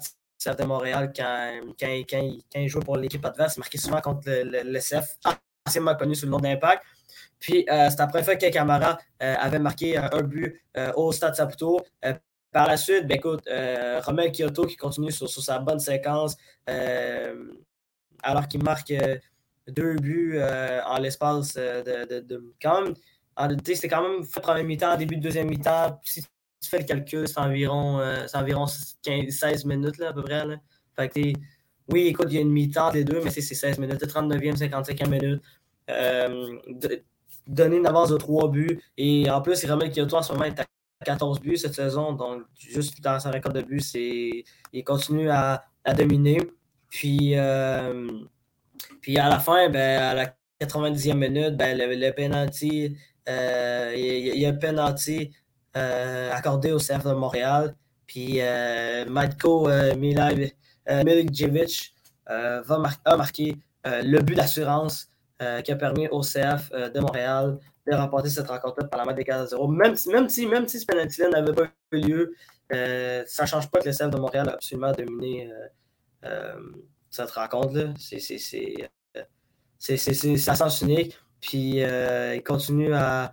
de 0.47 0.65
Montréal 0.65 1.13
quand, 1.17 1.61
quand, 1.79 2.21
il 2.57 2.69
jouait 2.69 2.85
pour 2.85 2.97
l'équipe 2.97 3.25
adverse. 3.25 3.59
Il 3.73 3.81
souvent 3.81 4.01
contre 4.01 4.29
le, 4.29 4.63
le, 4.63 4.81
anciennement 5.67 5.95
connu 5.95 6.15
sous 6.15 6.27
le 6.27 6.33
nom 6.33 6.41
d'Impact. 6.41 6.83
Puis, 7.39 7.65
c'est 7.69 8.01
après 8.01 8.23
fait 8.23 8.37
que 8.37 8.51
Camara 8.51 8.99
avait 9.21 9.59
marqué 9.59 9.97
un 9.97 10.23
but 10.23 10.61
au 10.97 11.13
Stade 11.13 11.35
Saputo. 11.35 11.81
Par 12.55 12.69
la 12.69 12.77
suite, 12.77 13.09
ben 13.09 13.17
écoute, 13.17 13.43
euh, 13.49 14.01
Romel 14.01 14.31
Kyoto 14.31 14.65
qui 14.65 14.77
continue 14.77 15.11
sur, 15.11 15.29
sa 15.29 15.59
bonne 15.59 15.81
séquence, 15.81 16.37
euh, 16.71 17.35
alors 18.23 18.47
qu'il 18.47 18.63
marque, 18.63 18.93
euh, 18.93 19.17
deux 19.67 19.97
buts 19.97 20.41
en 20.87 20.99
l'espace 20.99 21.55
de, 21.55 22.21
de, 22.21 22.55
c'était 23.65 23.89
quand 23.89 24.03
même 24.03 24.25
fait 24.25 24.41
premier 24.41 24.63
mi-temps, 24.63 24.97
début 24.97 25.17
de 25.17 25.23
deuxième 25.23 25.49
mi-temps. 25.49 26.01
Si 26.05 26.23
tu 26.23 26.71
fais 26.71 26.79
le 26.79 26.85
calcul, 26.85 27.29
c'est 27.29 27.39
environ, 27.39 28.01
environ 28.35 28.67
16 28.67 29.65
minutes 29.65 29.99
là, 29.99 30.11
à 30.11 30.13
peu 30.13 30.23
près. 30.23 30.45
Là. 30.47 30.57
Oui, 31.89 32.07
écoute, 32.07 32.29
il 32.31 32.35
y 32.35 32.39
a 32.39 32.41
une 32.41 32.53
mi-temps 32.53 32.91
des 32.91 33.05
deux, 33.05 33.21
mais 33.23 33.31
c'est 33.31 33.43
16 33.43 33.79
minutes, 33.79 34.03
39e, 34.03 34.57
55e 34.57 35.09
minute. 35.09 35.43
Euh, 35.91 36.59
donner 37.47 37.77
une 37.77 37.87
avance 37.87 38.09
de 38.09 38.17
3 38.17 38.51
buts. 38.51 38.81
Et 38.97 39.31
en 39.31 39.43
plus, 39.43 39.63
il 39.63 39.71
remet 39.71 39.91
Kyoto 39.91 40.17
en 40.17 40.23
ce 40.23 40.33
moment 40.33 40.47
est 40.47 40.59
à 40.59 40.65
14 41.05 41.41
buts 41.41 41.59
cette 41.59 41.75
saison. 41.75 42.13
Donc, 42.13 42.43
juste 42.57 43.01
dans 43.03 43.21
sa 43.21 43.31
record 43.31 43.53
de 43.53 43.63
buts, 43.63 43.83
il 44.73 44.85
continue 44.85 45.29
à, 45.31 45.63
dominer. 45.97 46.41
Puis, 46.89 47.33
euh, 47.37 48.09
puis 49.03 49.19
à 49.19 49.29
la 49.29 49.39
fin, 49.39 49.69
ben, 49.69 50.01
à 50.01 50.15
la 50.15 50.35
90e 50.61 51.15
minute, 51.15 51.57
ben, 51.57 51.77
le, 51.77 52.11
penalty, 52.13 52.87
euh, 52.87 52.89
il, 53.27 54.39
y 54.39 54.47
a 54.47 54.49
un 54.49 54.55
penalty 54.55 55.33
accordé 55.75 56.73
au 56.73 56.79
CF 56.79 57.05
de 57.05 57.13
Montréal. 57.13 57.75
Puis 58.07 58.41
Matko 59.09 59.69
euh, 60.89 61.03
Milicevic 61.05 61.95
euh, 62.31 62.63
va 62.63 62.83
a 63.05 63.17
marqué 63.17 63.57
euh, 63.87 64.03
le 64.03 64.21
but 64.21 64.35
d'assurance 64.35 65.09
qui 65.63 65.73
a 65.73 65.77
permis 65.77 66.09
au 66.09 66.23
CF 66.23 66.71
de 66.71 67.01
Montréal 67.01 67.59
de 67.87 67.95
remporter 67.95 68.31
cette 68.31 68.49
rencontre 68.49 68.89
par 68.89 68.99
la 68.99 69.05
main 69.05 69.13
des 69.13 69.25
4 69.25 69.51
0. 69.51 69.69
Même 69.69 69.95
si, 69.95 70.09
même 70.09 70.27
si, 70.27 70.47
même 70.47 70.67
si 70.67 70.81
ce 70.81 70.87
penalty 70.87 71.21
n'avait 71.31 71.53
pas 71.53 71.65
eu 71.93 72.01
lieu, 72.01 72.35
ça 72.71 73.43
ne 73.43 73.47
change 73.47 73.71
pas 73.71 73.81
que 73.81 73.89
le 73.89 73.93
CF 73.93 74.09
de 74.09 74.17
Montréal 74.17 74.49
a 74.49 74.53
absolument 74.53 74.93
dominé 74.93 75.51
cette 77.11 77.31
rencontre-là. 77.33 77.93
C'est 77.99 78.89
à 80.49 80.55
sens 80.55 80.81
unique. 80.81 81.19
Puis 81.45 81.81
il 81.81 82.43
continue 82.43 82.95
à, 82.95 83.33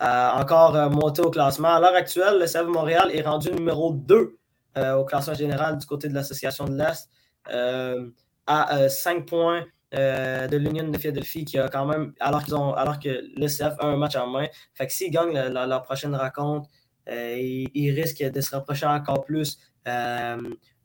encore 0.00 0.90
monter 0.90 1.22
au 1.22 1.30
classement. 1.30 1.68
À 1.68 1.80
l'heure 1.80 1.94
actuelle, 1.94 2.38
le 2.38 2.46
CF 2.46 2.66
Montréal 2.66 3.10
est 3.12 3.22
rendu 3.22 3.50
numéro 3.50 3.92
2 3.92 4.40
euh, 4.78 4.94
au 4.94 5.04
classement 5.04 5.34
général 5.34 5.78
du 5.78 5.84
côté 5.84 6.08
de 6.08 6.14
l'Association 6.14 6.64
de 6.64 6.76
l'Est 6.76 7.10
euh, 7.50 8.08
à 8.46 8.88
5 8.88 9.16
euh, 9.16 9.20
points 9.22 9.64
de 9.92 10.56
l'Union 10.56 10.88
de 10.88 10.96
Philadelphie 10.96 11.44
qui 11.44 11.58
a 11.58 11.68
quand 11.68 11.86
même, 11.86 12.14
alors 12.20 12.44
qu'ils 12.44 12.54
ont 12.54 12.72
alors 12.74 13.00
que 13.00 13.08
l'ECF 13.34 13.74
a 13.80 13.86
un 13.86 13.96
match 13.96 14.14
en 14.14 14.28
main. 14.28 14.46
Fait 14.74 14.86
que 14.86 14.92
s'ils 14.92 15.10
gagnent 15.10 15.36
leur 15.48 15.82
prochaine 15.82 16.14
rencontre, 16.14 16.70
ils, 17.08 17.90
risquent 17.90 18.30
de 18.30 18.40
se 18.40 18.54
rapprocher 18.54 18.86
encore 18.86 19.24
plus 19.24 19.58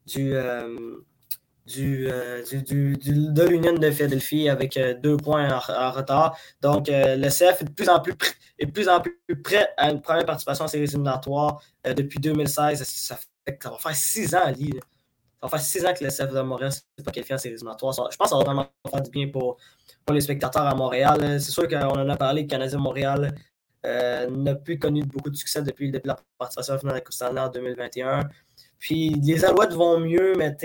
du, 0.06 0.34
du, 1.66 2.06
de 2.06 3.42
l'Union 3.42 3.72
de 3.72 3.90
Philadelphie 3.90 4.48
avec 4.48 4.78
deux 5.02 5.16
points 5.16 5.48
en, 5.68 5.90
retard. 5.90 6.36
Donc, 6.60 6.86
le 6.88 7.28
CF 7.28 7.62
est 7.62 7.64
de 7.64 7.70
plus 7.70 7.88
en 7.88 8.00
plus, 8.00 8.14
est 8.58 8.66
de 8.66 8.70
plus, 8.70 8.88
en 8.88 9.00
plus 9.00 9.20
prêt 9.42 9.68
à 9.76 9.90
une 9.90 10.00
première 10.00 10.24
participation 10.26 10.64
en 10.64 10.68
séries 10.68 10.84
éliminatoires 10.84 11.62
depuis 11.96 12.18
2016. 12.18 12.82
Ça 12.84 13.18
va 13.46 13.78
faire 13.78 13.94
six 13.94 14.34
ans, 14.34 14.44
Ali. 14.44 14.72
Ça 14.74 14.80
va 15.42 15.48
faire 15.48 15.60
six 15.60 15.84
ans 15.84 15.92
que 15.92 16.04
le 16.04 16.10
CF 16.10 16.32
de 16.32 16.40
Montréal 16.40 16.72
n'est 16.98 17.04
pas 17.04 17.10
qualifié 17.10 17.34
en 17.34 17.38
séries 17.38 17.54
éliminatoires. 17.54 17.92
Je 17.92 18.16
pense 18.16 18.30
que 18.30 18.36
ça 18.36 18.36
va 18.36 18.44
vraiment 18.44 18.68
faire 18.90 19.02
du 19.02 19.10
bien 19.10 19.28
pour, 19.28 19.58
pour 20.04 20.14
les 20.14 20.20
spectateurs 20.20 20.66
à 20.66 20.74
Montréal. 20.74 21.40
C'est 21.40 21.50
sûr 21.50 21.68
qu'on 21.68 21.76
en 21.76 22.08
a 22.08 22.16
parlé, 22.16 22.42
le 22.42 22.48
Canadien 22.48 22.78
Montréal 22.78 23.34
euh, 23.86 24.28
n'a 24.28 24.54
plus 24.56 24.78
connu 24.78 25.04
beaucoup 25.04 25.30
de 25.30 25.36
succès 25.36 25.62
depuis, 25.62 25.92
depuis 25.92 26.08
la 26.08 26.16
participation 26.38 26.78
finale 26.78 26.94
de 26.94 26.98
la 26.98 27.04
Coupe 27.04 27.38
en 27.38 27.48
2021. 27.48 28.20
Puis 28.78 29.10
les 29.22 29.44
Alouettes 29.44 29.72
vont 29.72 29.98
mieux, 29.98 30.34
mais 30.36 30.56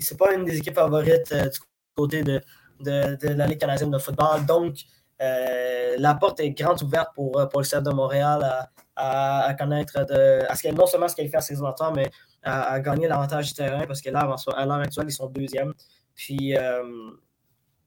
c'est 0.00 0.18
pas 0.18 0.34
une 0.34 0.44
des 0.44 0.58
équipes 0.58 0.74
favorites 0.74 1.32
euh, 1.32 1.48
du 1.48 1.58
côté 1.96 2.22
de, 2.22 2.40
de, 2.80 3.28
la 3.28 3.46
Ligue 3.46 3.58
canadienne 3.58 3.90
de 3.90 3.98
football. 3.98 4.44
Donc, 4.46 4.76
euh, 5.22 5.94
la 5.98 6.14
porte 6.14 6.40
est 6.40 6.50
grande 6.50 6.82
ouverte 6.82 7.14
pour, 7.14 7.32
pour 7.50 7.60
le 7.60 7.66
CF 7.66 7.82
de 7.82 7.90
Montréal 7.90 8.68
à, 8.96 9.46
à, 9.46 9.54
connaître, 9.54 10.04
de, 10.04 10.44
à 10.48 10.54
ce 10.54 10.68
non 10.68 10.86
seulement 10.86 11.08
ce 11.08 11.14
qu'il 11.16 11.28
fait 11.28 11.36
à 11.36 11.40
ses 11.40 11.54
éliminatoires, 11.54 11.92
mais 11.92 12.10
à, 12.42 12.78
gagner 12.80 13.08
l'avantage 13.08 13.48
du 13.48 13.54
terrain 13.54 13.86
parce 13.86 14.00
que 14.00 14.10
là, 14.10 14.20
à 14.56 14.66
l'heure 14.66 14.76
actuelle, 14.76 15.06
ils 15.08 15.12
sont 15.12 15.26
deuxième. 15.26 15.72
Puis, 16.14 16.56
euh, 16.56 17.10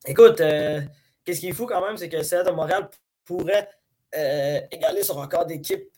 écoute, 0.05 0.41
euh, 0.41 0.81
qu'est-ce 1.23 1.39
qu'il 1.39 1.53
faut 1.53 1.65
quand 1.65 1.85
même, 1.85 1.97
c'est 1.97 2.09
que 2.09 2.17
le 2.17 2.43
de 2.43 2.51
Montréal 2.51 2.89
pourrait 3.23 3.69
euh, 4.15 4.59
égaler 4.71 5.03
son 5.03 5.15
record 5.15 5.45
d'équipes 5.45 5.89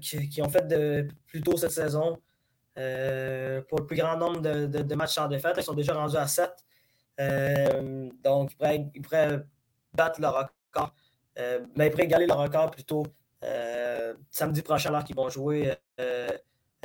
qui, 0.00 0.42
ont 0.42 0.48
fait 0.48 0.66
de, 0.66 1.08
plus 1.26 1.42
tôt 1.42 1.56
cette 1.56 1.72
saison. 1.72 2.18
pour 2.74 3.78
le 3.78 3.86
plus 3.86 3.96
grand 3.96 4.16
nombre 4.16 4.40
de, 4.40 4.94
matchs 4.94 5.14
sans 5.14 5.28
défaite, 5.28 5.54
ils 5.58 5.62
sont 5.62 5.74
déjà 5.74 5.94
rendus 5.94 6.16
à 6.16 6.26
7. 6.26 6.50
donc, 8.22 8.52
ils 8.60 9.02
pourraient, 9.02 9.40
battre 9.92 10.20
leur 10.20 10.34
record, 10.34 10.94
mais 11.76 11.86
ils 11.86 11.90
pourraient 11.90 12.04
égaler 12.04 12.26
leur 12.26 12.38
record 12.38 12.70
plutôt 12.70 13.04
euh, 13.44 14.14
samedi 14.30 14.62
prochain, 14.62 14.88
alors 14.90 15.04
qu'ils 15.04 15.16
vont 15.16 15.28
jouer 15.28 15.74
euh, 16.00 16.28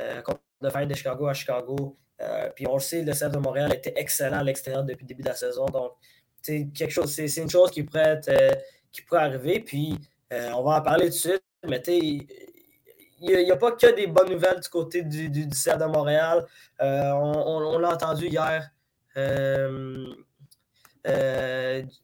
euh, 0.00 0.22
contre 0.22 0.40
le 0.60 0.70
Fire 0.70 0.86
de 0.86 0.94
Chicago 0.94 1.26
à 1.26 1.34
Chicago. 1.34 1.96
puis 2.54 2.66
on 2.66 2.74
le 2.74 2.80
sait, 2.80 3.02
le 3.02 3.12
CF 3.12 3.30
de 3.30 3.38
Montréal 3.38 3.72
était 3.72 3.94
excellent 3.96 4.38
à 4.38 4.44
l'extérieur 4.44 4.84
depuis 4.84 5.04
le 5.04 5.08
début 5.08 5.22
de 5.22 5.28
la 5.28 5.34
saison. 5.34 5.66
Donc, 5.66 5.92
c'est 6.42 6.68
quelque 6.74 6.90
chose, 6.90 7.12
c'est 7.14 7.34
une 7.40 7.48
chose 7.50 7.70
qui 7.70 7.82
pourrait, 7.82 8.20
qui 8.92 9.02
pourrait 9.02 9.22
arriver. 9.22 9.60
Puis 9.60 9.98
on 10.30 10.62
va 10.62 10.78
en 10.78 10.82
parler 10.82 11.06
tout 11.06 11.12
de 11.12 11.14
suite. 11.14 11.42
Mais 11.66 11.82
il 13.20 13.44
n'y 13.44 13.50
a, 13.50 13.56
pas 13.56 13.72
que 13.72 13.94
des 13.94 14.06
bonnes 14.06 14.30
nouvelles 14.30 14.60
du 14.60 14.68
côté 14.68 15.02
du, 15.02 15.28
du, 15.28 15.48
CF 15.48 15.78
de 15.78 15.84
Montréal. 15.86 16.46
on, 16.80 17.78
l'a 17.78 17.90
entendu 17.90 18.26
hier. 18.26 18.70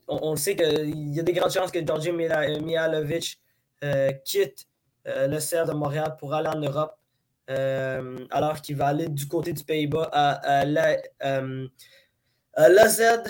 on, 0.08 0.36
sait 0.36 0.56
qu'il 0.56 1.14
y 1.14 1.20
a 1.20 1.22
des 1.22 1.32
grandes 1.32 1.52
chances 1.52 1.70
que 1.70 1.84
Georgi 1.84 2.12
Mihalovic 2.12 3.40
euh, 3.84 4.10
quitte 4.24 4.66
euh, 5.06 5.26
le 5.26 5.38
CR 5.38 5.66
de 5.66 5.72
Montréal 5.74 6.16
pour 6.18 6.32
aller 6.34 6.48
en 6.48 6.58
Europe, 6.58 6.96
euh, 7.50 8.26
alors 8.30 8.62
qu'il 8.62 8.76
va 8.76 8.86
aller 8.88 9.08
du 9.08 9.28
côté 9.28 9.52
du 9.52 9.62
Pays-Bas 9.64 10.08
à, 10.12 10.64
la, 10.64 10.96
l'AZ 12.56 13.22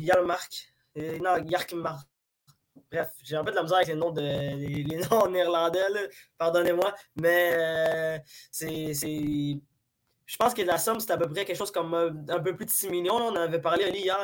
Yarmark. 0.00 0.74
non, 0.96 1.36
Yarmark. 1.44 2.08
Bref, 2.94 3.10
j'ai 3.22 3.36
un 3.36 3.44
peu 3.44 3.50
de 3.50 3.56
la 3.56 3.62
misère 3.62 3.78
avec 3.78 3.88
les 3.88 3.96
noms, 3.96 4.10
de, 4.10 4.20
les, 4.20 5.00
noms 5.10 5.28
néerlandais, 5.28 5.80
pardonnez-moi, 6.38 6.94
mais 7.16 8.20
c'est, 8.50 8.94
je 10.26 10.36
pense 10.36 10.54
que 10.54 10.62
la 10.62 10.78
somme, 10.78 11.00
c'est 11.00 11.12
à 11.12 11.16
peu 11.16 11.28
près 11.28 11.44
quelque 11.44 11.56
chose 11.56 11.70
comme 11.70 11.94
un, 11.94 12.40
peu 12.40 12.54
plus 12.54 12.66
de 12.66 12.70
6 12.70 12.88
millions. 12.88 13.14
On 13.14 13.32
en 13.32 13.36
avait 13.36 13.60
parlé 13.60 13.90
hier. 13.90 14.16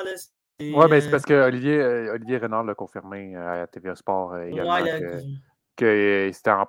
Oui, 0.60 0.86
mais 0.90 1.00
c'est 1.00 1.08
euh, 1.08 1.10
parce 1.10 1.24
que 1.24 1.34
Olivier, 1.34 1.78
euh, 1.80 2.14
Olivier 2.14 2.38
Renard 2.38 2.64
l'a 2.64 2.74
confirmé 2.74 3.34
euh, 3.34 3.62
à 3.62 3.66
TVA 3.66 3.94
Sport 3.94 4.38
également 4.38 4.78
que, 5.76 6.30
c'était 6.32 6.50
en, 6.50 6.66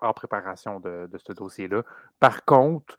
en, 0.00 0.12
préparation 0.12 0.78
de, 0.78 1.08
ce 1.16 1.32
dossier-là. 1.32 1.82
Par 2.20 2.44
contre, 2.44 2.96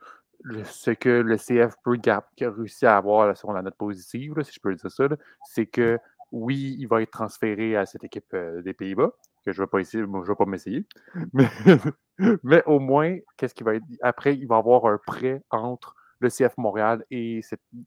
ce 0.64 0.90
que 0.90 1.08
le 1.08 1.38
CF 1.38 1.74
Gap 2.02 2.26
qui 2.36 2.44
a 2.44 2.50
réussi 2.50 2.84
à 2.84 2.98
avoir 2.98 3.34
sur 3.34 3.52
la 3.52 3.62
note 3.62 3.76
positive, 3.76 4.34
si 4.42 4.52
je 4.52 4.60
peux 4.60 4.74
dire 4.74 4.90
ça, 4.90 5.04
c'est 5.44 5.64
que 5.64 5.98
oui, 6.32 6.76
il 6.78 6.86
va 6.86 7.02
être 7.02 7.10
transféré 7.10 7.76
à 7.76 7.86
cette 7.86 8.04
équipe 8.04 8.34
des 8.62 8.74
Pays-Bas, 8.74 9.12
que 9.44 9.52
je 9.52 9.60
ne 9.60 9.66
vais 9.66 9.70
pas 9.70 9.80
essayer, 9.80 10.02
je 10.04 10.28
vais 10.28 10.34
pas 10.34 10.46
m'essayer. 10.46 10.86
Mais, 12.42 12.62
au 12.66 12.78
moins, 12.78 13.18
qu'est-ce 13.36 13.54
qui 13.54 13.64
va 13.64 13.74
être. 13.74 13.84
Après, 14.02 14.36
il 14.36 14.46
va 14.46 14.56
y 14.56 14.58
avoir 14.58 14.86
un 14.86 14.98
prêt 15.04 15.42
entre 15.50 15.94
le 16.20 16.28
CF 16.30 16.56
Montréal 16.56 17.04
et, 17.10 17.40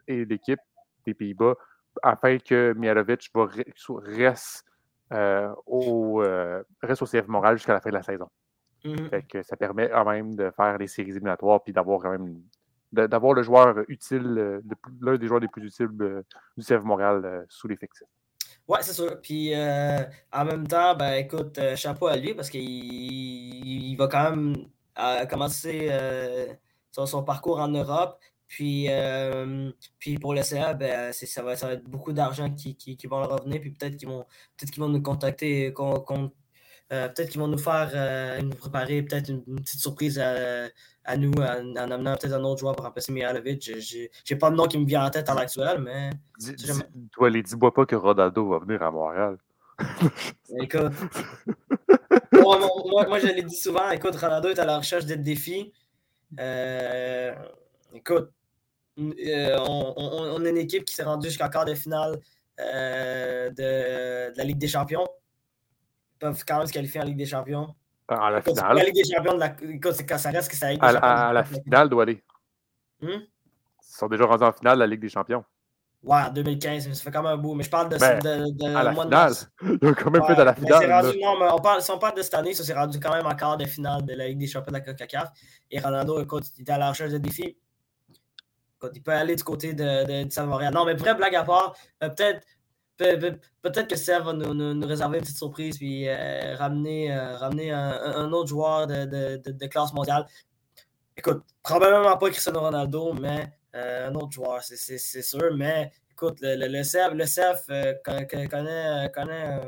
et 0.07 0.25
l'équipe 0.25 0.59
des 1.05 1.13
Pays-Bas 1.13 1.55
afin 2.03 2.37
que 2.37 2.73
Mialovic 2.73 3.31
reste, 3.89 4.65
euh, 5.13 5.53
au, 5.65 6.21
euh, 6.21 6.63
reste 6.81 7.01
au 7.01 7.05
CF 7.05 7.27
Montréal 7.27 7.57
jusqu'à 7.57 7.73
la 7.73 7.81
fin 7.81 7.89
de 7.89 7.95
la 7.95 8.03
saison. 8.03 8.29
Mm-hmm. 8.83 9.43
ça 9.43 9.57
permet 9.57 9.89
quand 9.89 10.05
même 10.05 10.35
de 10.35 10.51
faire 10.51 10.77
les 10.77 10.85
séries 10.85 11.09
éliminatoires 11.09 11.63
puis 11.63 11.73
d'avoir 11.73 11.99
quand 11.99 12.11
même 12.11 12.39
d'avoir 12.91 13.33
le 13.33 13.41
joueur 13.41 13.83
utile, 13.89 14.61
l'un 15.01 15.17
des 15.17 15.27
joueurs 15.27 15.41
les 15.41 15.47
plus 15.47 15.65
utiles 15.65 15.89
du 15.89 16.63
CF 16.63 16.83
Montréal 16.83 17.45
sous 17.49 17.67
l'effectif. 17.67 18.07
Oui, 18.67 18.79
c'est 18.81 18.93
sûr. 18.93 19.19
Puis 19.21 19.53
en 19.55 20.45
même 20.45 20.67
temps, 20.67 20.95
ben 20.95 21.13
écoute, 21.13 21.59
chapeau 21.75 22.07
à 22.07 22.17
lui 22.17 22.33
parce 22.33 22.49
qu'il 22.49 22.61
il 22.61 23.95
va 23.95 24.07
quand 24.07 24.31
même 24.31 24.55
commencer 25.29 25.89
son, 26.91 27.23
parcours 27.23 27.59
en 27.59 27.69
Europe. 27.69 28.19
Puis, 28.47 28.85
euh, 28.89 29.71
puis 29.99 30.17
pour 30.17 30.33
le 30.33 30.41
CA, 30.41 30.73
ben, 30.73 31.11
ça, 31.11 31.43
va, 31.43 31.55
ça 31.57 31.67
va 31.67 31.73
être 31.73 31.83
beaucoup 31.83 32.13
d'argent 32.13 32.49
qui, 32.49 32.75
qui, 32.75 33.07
vont 33.07 33.21
revenir. 33.23 33.59
Puis 33.61 33.71
peut-être 33.71 33.97
qu'ils 33.97 34.07
vont, 34.07 34.25
peut 34.57 34.67
vont 34.77 34.89
nous 34.89 35.01
contacter, 35.01 35.67
euh, 35.67 37.09
peut-être 37.09 37.29
qu'ils 37.29 37.41
vont 37.41 37.49
nous 37.49 37.57
faire 37.57 37.91
euh, 37.93 38.41
nous 38.41 38.55
préparer 38.55 39.01
peut-être 39.01 39.29
une, 39.29 39.43
petite 39.43 39.81
surprise 39.81 40.17
à, 40.19 40.69
à 41.07 41.17
nous 41.17 41.31
en, 41.31 41.75
amenant 41.75 42.15
peut-être 42.15 42.33
un 42.33 42.43
autre 42.43 42.59
joueur 42.59 42.75
pour 42.75 42.85
remplacer 42.85 43.11
Mihalovic. 43.11 43.63
Je 43.63 44.07
n'ai 44.29 44.37
pas 44.37 44.51
de 44.51 44.55
nom 44.55 44.67
qui 44.67 44.77
me 44.77 44.85
vient 44.85 45.05
en 45.05 45.09
tête 45.09 45.29
à 45.29 45.33
l'actuel, 45.33 45.79
mais. 45.79 46.11
Dis, 46.37 46.55
toi, 47.11 47.29
les 47.29 47.41
dis-moi 47.41 47.73
pas 47.73 47.85
que 47.85 47.95
Ronaldo 47.95 48.49
va 48.49 48.59
venir 48.59 48.83
à 48.83 48.91
Montréal. 48.91 49.37
écoute. 50.59 50.91
moi, 52.33 52.59
moi, 52.59 53.07
moi, 53.07 53.19
je 53.19 53.27
l'ai 53.27 53.43
dit 53.43 53.55
souvent, 53.55 53.89
écoute, 53.89 54.15
Ronaldo 54.15 54.49
est 54.49 54.59
à 54.59 54.65
la 54.65 54.77
recherche 54.77 55.05
de 55.05 55.15
défis. 55.15 55.71
écoute, 57.93 58.31
euh, 58.99 59.57
on, 59.67 60.43
est 60.43 60.49
une 60.49 60.57
équipe 60.57 60.85
qui 60.85 60.93
s'est 60.93 61.03
rendue 61.03 61.27
jusqu'en 61.29 61.49
quart 61.49 61.65
de 61.65 61.75
finale 61.75 62.19
euh, 62.59 63.49
de, 63.51 64.35
la 64.35 64.43
Ligue 64.43 64.57
des 64.57 64.67
Champions. 64.67 65.07
Ils 66.15 66.19
peuvent 66.19 66.43
quand 66.45 66.57
même 66.57 66.67
se 66.67 66.73
qualifier 66.73 66.99
en 66.99 67.05
Ligue 67.05 67.17
des 67.17 67.25
Champions. 67.25 67.75
À 68.07 68.31
la 68.31 68.41
finale. 68.41 68.77
La 68.77 68.83
Ligue 68.85 68.95
des 68.95 69.15
Champions, 69.15 69.33
de 69.33 69.39
la... 69.39 69.49
quand 69.49 70.17
ça 70.17 70.29
reste 70.29 70.49
que 70.49 70.55
ça 70.55 70.67
à, 70.79 71.27
à, 71.29 71.33
la 71.33 71.43
finale 71.43 71.89
doit 71.89 72.03
aller. 72.03 72.23
Hmm? 73.01 73.09
Ils 73.09 73.27
sont 73.81 74.07
déjà 74.07 74.25
rendus 74.25 74.43
en 74.43 74.53
finale 74.53 74.75
de 74.75 74.79
la 74.79 74.87
Ligue 74.87 75.01
des 75.01 75.09
Champions. 75.09 75.43
Ouais, 76.03 76.21
en 76.21 76.31
2015, 76.31 76.93
ça 76.93 77.03
fait 77.03 77.11
quand 77.11 77.23
même 77.23 77.33
un 77.33 77.37
bout. 77.37 77.53
Mais 77.55 77.63
je 77.63 77.69
parle 77.69 77.89
de, 77.89 77.97
ben, 77.97 78.19
de, 78.19 78.51
de, 78.51 78.75
à 78.75 78.83
la 78.83 78.91
finale. 78.93 79.33
Ils 79.81 79.87
ont 79.89 79.93
quand 79.93 80.11
même 80.11 80.23
fait 80.23 80.39
à 80.39 80.43
la 80.45 80.53
finale. 80.53 80.91
Rendu, 80.91 81.19
non, 81.19 81.39
mais 81.39 81.47
on 81.51 81.59
parle, 81.59 81.81
si 81.81 81.91
on 81.91 81.99
parle 81.99 82.15
de 82.15 82.21
cette 82.21 82.35
année, 82.35 82.53
ça 82.53 82.63
s'est 82.63 82.73
rendu 82.73 82.99
quand 82.99 83.13
même 83.13 83.25
en 83.25 83.35
quart 83.35 83.57
de 83.57 83.65
finale 83.65 84.05
de 84.05 84.13
la 84.13 84.27
Ligue 84.27 84.37
des 84.37 84.47
Champions 84.47 84.71
de 84.71 84.77
la 84.77 84.81
CONCACAF. 84.81 85.29
Et 85.71 85.79
Ronaldo, 85.79 86.21
écoute, 86.21 86.45
il 86.57 86.61
était 86.61 86.71
à 86.71 86.77
la 86.77 86.89
recherche 86.89 87.11
de 87.11 87.17
défis. 87.17 87.57
Écoute, 88.77 88.91
il 88.93 89.01
peut 89.01 89.11
aller 89.11 89.35
du 89.35 89.43
côté 89.43 89.73
de, 89.73 90.23
de, 90.23 90.23
de 90.23 90.45
Montréal. 90.45 90.73
Non, 90.73 90.85
mais 90.85 90.93
vrai, 90.93 91.15
blague 91.15 91.35
à 91.35 91.43
part, 91.43 91.75
euh, 92.03 92.09
peut-être 92.09 92.45
peut-être 92.97 93.87
que 93.87 93.95
ça 93.95 94.19
va 94.19 94.33
nous, 94.33 94.53
nous, 94.53 94.87
réserver 94.87 95.17
une 95.17 95.23
petite 95.23 95.37
surprise 95.37 95.77
puis 95.77 96.07
euh, 96.07 96.55
ramener, 96.55 97.11
euh, 97.11 97.37
ramener 97.37 97.71
un, 97.71 98.31
autre 98.31 98.49
joueur 98.49 98.87
de, 98.87 99.05
de, 99.05 99.51
de, 99.51 99.67
classe 99.67 99.93
mondiale. 99.93 100.25
Écoute, 101.15 101.43
probablement 101.63 102.17
pas 102.17 102.29
Cristiano 102.29 102.59
Ronaldo, 102.59 103.13
mais 103.13 103.51
euh, 103.75 104.09
un 104.09 104.15
autre 104.15 104.31
joueur, 104.31 104.61
c'est 104.63 105.21
sûr. 105.21 105.55
Mais 105.55 105.91
écoute, 106.11 106.39
le, 106.41 106.55
le, 106.55 106.67
le 106.67 108.47
connaît, 108.49 109.11
connaît 109.11 109.61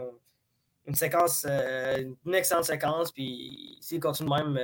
une 0.85 0.95
séquence, 0.95 1.45
une 1.45 2.33
excellente 2.33 2.65
séquence, 2.65 3.11
puis 3.11 3.77
s'il 3.81 3.99
continue 3.99 4.29
même, 4.29 4.59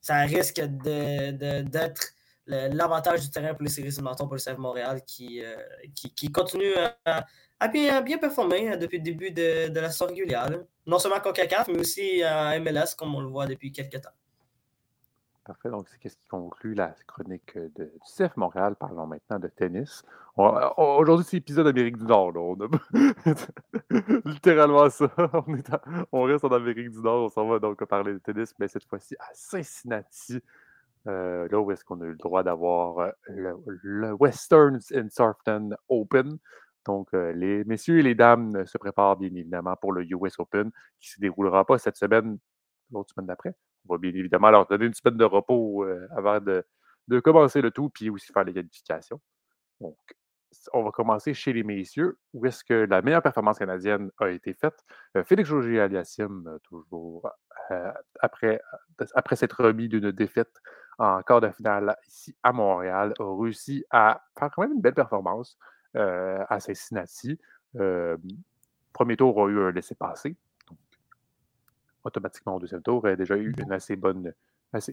ça 0.00 0.20
risque 0.20 0.60
d'être 0.60 2.14
l'avantage 2.48 3.20
du 3.20 3.30
terrain 3.30 3.54
pour 3.54 3.62
les 3.62 3.70
séries 3.70 3.88
éliminatoires 3.88 4.28
pour 4.28 4.36
le 4.36 4.40
CF 4.40 4.58
Montréal 4.58 5.02
qui, 5.06 5.44
euh, 5.44 5.56
qui, 5.94 6.12
qui, 6.14 6.32
continue 6.32 6.72
à, 7.04 7.68
bien, 7.68 8.00
bien, 8.00 8.18
performer 8.18 8.70
hein, 8.70 8.76
depuis 8.76 8.98
le 8.98 9.04
début 9.04 9.30
de, 9.30 9.68
de 9.68 9.80
la 9.80 9.90
saison 9.90 10.06
régulière. 10.06 10.48
Non 10.86 10.98
seulement 10.98 11.18
à 11.18 11.20
CONCACAF, 11.20 11.68
mais 11.68 11.80
aussi 11.80 12.22
à 12.22 12.58
MLS, 12.58 12.94
comme 12.96 13.14
on 13.14 13.20
le 13.20 13.28
voit 13.28 13.46
depuis 13.46 13.70
quelques 13.70 14.00
temps. 14.00 14.10
Parfait. 15.48 15.70
Donc, 15.70 15.88
c'est 15.88 16.10
ce 16.10 16.14
qui 16.14 16.28
conclut 16.28 16.74
la 16.74 16.94
chronique 17.06 17.56
de, 17.56 17.84
du 17.84 17.90
CF 18.16 18.36
Montréal? 18.36 18.76
Parlons 18.78 19.06
maintenant 19.06 19.38
de 19.38 19.48
tennis. 19.48 20.02
Aujourd'hui, 20.36 21.24
c'est 21.26 21.38
l'épisode 21.38 21.64
d'Amérique 21.64 21.96
du 21.96 22.04
Nord. 22.04 22.34
On 22.36 22.54
a 22.60 22.68
littéralement 24.26 24.90
ça. 24.90 25.10
On, 25.46 25.56
est 25.56 25.70
on, 26.12 26.22
reste 26.24 26.44
en 26.44 26.52
Amérique 26.52 26.90
du 26.90 27.00
Nord. 27.00 27.24
On 27.24 27.28
s'en 27.30 27.48
va 27.48 27.58
donc 27.58 27.82
parler 27.86 28.12
de 28.12 28.18
tennis, 28.18 28.54
mais 28.58 28.68
cette 28.68 28.84
fois-ci 28.84 29.16
à 29.18 29.30
Cincinnati. 29.32 30.42
Euh, 31.08 31.48
là 31.50 31.60
où 31.60 31.70
est-ce 31.72 31.84
qu'on 31.84 32.00
a 32.02 32.04
eu 32.04 32.10
le 32.10 32.16
droit 32.16 32.42
d'avoir 32.42 32.98
euh, 32.98 33.10
le, 33.82 34.12
Western 34.12 34.78
Surfton 34.80 35.70
Open. 35.88 36.38
Donc, 36.84 37.08
euh, 37.14 37.32
les 37.32 37.64
messieurs 37.64 37.98
et 37.98 38.02
les 38.02 38.14
dames 38.14 38.66
se 38.66 38.76
préparent 38.78 39.16
bien 39.16 39.30
évidemment 39.34 39.76
pour 39.76 39.92
le 39.92 40.04
US 40.04 40.38
Open 40.38 40.70
qui 41.00 41.10
ne 41.10 41.14
se 41.14 41.20
déroulera 41.20 41.64
pas 41.64 41.78
cette 41.78 41.96
semaine, 41.96 42.38
l'autre 42.90 43.14
semaine 43.14 43.26
d'après. 43.26 43.54
On 43.88 43.94
va 43.94 43.98
bien 43.98 44.10
évidemment 44.10 44.50
leur 44.50 44.66
donner 44.66 44.86
une 44.86 44.94
semaine 44.94 45.16
de 45.16 45.24
repos 45.24 45.86
avant 46.10 46.40
de, 46.40 46.64
de, 47.08 47.20
commencer 47.20 47.62
le 47.62 47.70
tout, 47.70 47.88
puis 47.88 48.10
aussi 48.10 48.32
faire 48.32 48.44
les 48.44 48.52
qualifications. 48.52 49.20
Donc, 49.80 49.96
on 50.72 50.82
va 50.82 50.90
commencer 50.90 51.32
chez 51.32 51.52
les 51.52 51.62
messieurs, 51.62 52.18
où 52.34 52.44
est-ce 52.46 52.64
que 52.64 52.74
la 52.74 53.00
meilleure 53.00 53.22
performance 53.22 53.58
canadienne 53.58 54.10
a 54.18 54.28
été 54.28 54.52
faite? 54.54 54.84
Félix 55.24 55.48
Jogier 55.48 55.80
Aliassime, 55.80 56.58
toujours 56.64 57.30
après, 58.20 58.60
après 59.14 59.36
s'être 59.36 59.62
remis 59.62 59.88
d'une 59.88 60.10
défaite 60.10 60.52
en 60.98 61.22
quart 61.22 61.40
de 61.40 61.50
finale 61.50 61.96
ici 62.06 62.34
à 62.42 62.52
Montréal, 62.52 63.14
a 63.18 63.24
réussi 63.40 63.84
à 63.90 64.20
faire 64.38 64.50
quand 64.50 64.62
même 64.62 64.72
une 64.72 64.80
belle 64.80 64.94
performance 64.94 65.56
euh, 65.96 66.44
à 66.48 66.60
Cincinnati. 66.60 67.38
Euh, 67.76 68.16
premier 68.92 69.16
tour 69.16 69.40
a 69.40 69.48
eu 69.48 69.60
un 69.60 69.70
laissé-passer. 69.70 70.36
Automatiquement, 72.04 72.56
au 72.56 72.58
deuxième 72.58 72.82
tour, 72.82 73.06
il 73.06 73.12
a 73.12 73.16
déjà 73.16 73.36
eu 73.36 73.54
une 73.56 73.72
assez 73.72 73.96
bonne. 73.96 74.32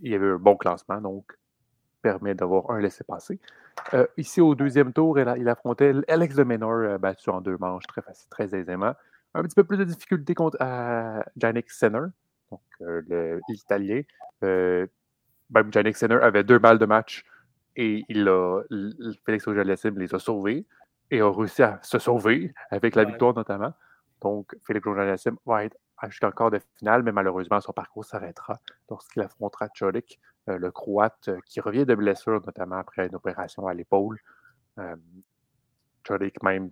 il 0.01 0.11
y 0.11 0.15
avait 0.15 0.29
un 0.29 0.37
bon 0.37 0.55
classement, 0.55 1.01
donc 1.01 1.37
permet 2.01 2.35
d'avoir 2.35 2.69
un 2.69 2.79
laissé-passer. 2.79 3.39
Euh, 3.93 4.05
ici, 4.17 4.41
au 4.41 4.53
deuxième 4.53 4.93
tour, 4.93 5.17
il, 5.19 5.49
affrontait 5.49 5.93
Alex 6.07 6.35
de 6.35 6.43
Menor, 6.43 6.99
battu 6.99 7.29
en 7.31 7.41
deux 7.41 7.57
manches 7.57 7.87
très 7.87 8.01
facile, 8.01 8.29
très 8.29 8.53
aisément. 8.55 8.93
Un 9.33 9.43
petit 9.43 9.55
peu 9.55 9.63
plus 9.63 9.77
de 9.77 9.83
difficulté 9.83 10.35
contre 10.35 10.57
Janik 11.35 11.69
Senner, 11.71 12.07
donc 12.51 12.61
l'Italien. 13.49 14.03
Même 15.49 15.71
Jannik 15.71 15.95
Sinner 15.95 16.19
avait 16.21 16.43
deux 16.43 16.59
balles 16.59 16.79
de 16.79 16.85
match 16.85 17.23
et 17.75 18.03
il 18.09 18.27
a, 18.27 18.61
Félix 19.25 19.47
auger 19.47 19.63
les 19.63 20.15
a 20.15 20.19
sauvés 20.19 20.65
et 21.11 21.21
a 21.21 21.29
réussi 21.29 21.63
à 21.63 21.79
se 21.83 21.99
sauver 21.99 22.53
avec 22.71 22.95
la 22.95 23.03
victoire 23.03 23.33
notamment. 23.35 23.73
Donc, 24.21 24.55
Félix 24.63 24.87
auger 24.87 25.15
va 25.45 25.65
être 25.65 25.77
jusqu'en 26.07 26.31
quart 26.31 26.51
de 26.51 26.59
finale, 26.77 27.03
mais 27.03 27.11
malheureusement, 27.11 27.61
son 27.61 27.73
parcours 27.73 28.05
s'arrêtera 28.05 28.59
lorsqu'il 28.89 29.21
affrontera 29.21 29.69
Cholik, 29.73 30.19
euh, 30.49 30.57
le 30.57 30.71
Croate, 30.71 31.29
euh, 31.29 31.39
qui 31.45 31.59
revient 31.59 31.85
de 31.85 31.95
blessure, 31.95 32.41
notamment 32.45 32.77
après 32.77 33.07
une 33.07 33.15
opération 33.15 33.67
à 33.67 33.73
l'épaule. 33.73 34.19
Euh, 34.79 34.95
Cholik 36.07 36.41
même, 36.43 36.71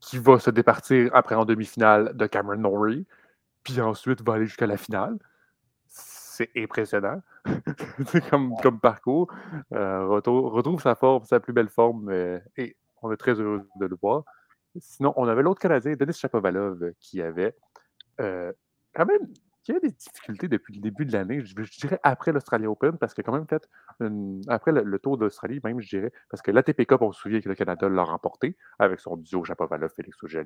qui 0.00 0.18
va 0.18 0.38
se 0.38 0.50
départir 0.50 1.10
après 1.14 1.34
en 1.34 1.44
demi-finale 1.44 2.16
de 2.16 2.26
Cameron 2.26 2.58
Norrie, 2.58 3.06
puis 3.62 3.80
ensuite 3.80 4.22
va 4.22 4.34
aller 4.34 4.46
jusqu'à 4.46 4.66
la 4.66 4.76
finale 4.76 5.18
c'est 6.36 6.50
impressionnant 6.56 7.22
comme, 8.30 8.54
comme 8.62 8.78
parcours. 8.78 9.32
Euh, 9.72 10.06
retrouve, 10.06 10.80
sa 10.82 10.94
forme, 10.94 11.24
sa 11.24 11.40
plus 11.40 11.52
belle 11.52 11.68
forme, 11.68 12.10
euh, 12.10 12.38
et 12.56 12.76
on 13.02 13.10
est 13.10 13.16
très 13.16 13.40
heureux 13.40 13.66
de 13.80 13.86
le 13.86 13.96
voir. 14.00 14.24
Sinon, 14.78 15.14
on 15.16 15.26
avait 15.26 15.42
l'autre 15.42 15.60
Canadien, 15.60 15.94
Denis 15.94 16.12
Chapovalov, 16.12 16.92
qui 17.00 17.22
avait 17.22 17.56
euh, 18.20 18.52
quand 18.94 19.06
même 19.06 19.26
qui 19.64 19.72
des 19.80 19.90
difficultés 19.90 20.46
depuis 20.46 20.74
le 20.74 20.80
début 20.80 21.04
de 21.04 21.12
l'année, 21.12 21.44
je, 21.44 21.54
dirais 21.80 21.98
après 22.04 22.30
l'Australia 22.30 22.70
Open, 22.70 22.98
parce 22.98 23.18
a 23.18 23.22
quand 23.24 23.32
même 23.32 23.48
fait, 23.48 23.68
après 24.46 24.70
le, 24.70 24.98
tour 25.00 25.18
d'Australie, 25.18 25.58
même, 25.64 25.80
je 25.80 25.88
dirais, 25.88 26.12
parce 26.30 26.40
que 26.40 26.52
l'ATP 26.52 26.86
Cup, 26.86 27.02
on 27.02 27.10
se 27.10 27.20
souvient 27.20 27.40
que 27.40 27.48
le 27.48 27.56
Canada 27.56 27.88
l'a 27.88 28.04
remporté 28.04 28.56
avec 28.78 29.00
son 29.00 29.16
duo 29.16 29.44
Chapovalov-Félix 29.44 30.22
auger 30.22 30.44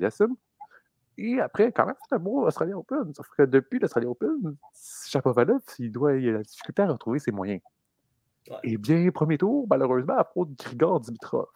et 1.23 1.39
après, 1.39 1.71
quand 1.71 1.85
même, 1.85 1.95
c'est 2.09 2.15
un 2.15 2.19
beau 2.19 2.47
Australian 2.47 2.79
Open. 2.79 3.13
Sauf 3.15 3.29
que 3.37 3.43
depuis 3.43 3.79
l'Australian 3.79 4.13
Open, 4.13 4.57
Chapovalov, 5.07 5.61
il, 5.79 5.93
doit, 5.93 6.15
il 6.17 6.31
a 6.31 6.33
la 6.33 6.43
difficulté 6.43 6.81
à 6.81 6.87
retrouver 6.87 7.19
ses 7.19 7.31
moyens. 7.31 7.61
Et 8.63 8.79
bien, 8.79 9.11
premier 9.11 9.37
tour, 9.37 9.67
malheureusement, 9.69 10.17
à 10.17 10.25
propos 10.25 10.47
de 10.47 10.55
Grigor 10.57 10.99
Dimitrov. 11.01 11.47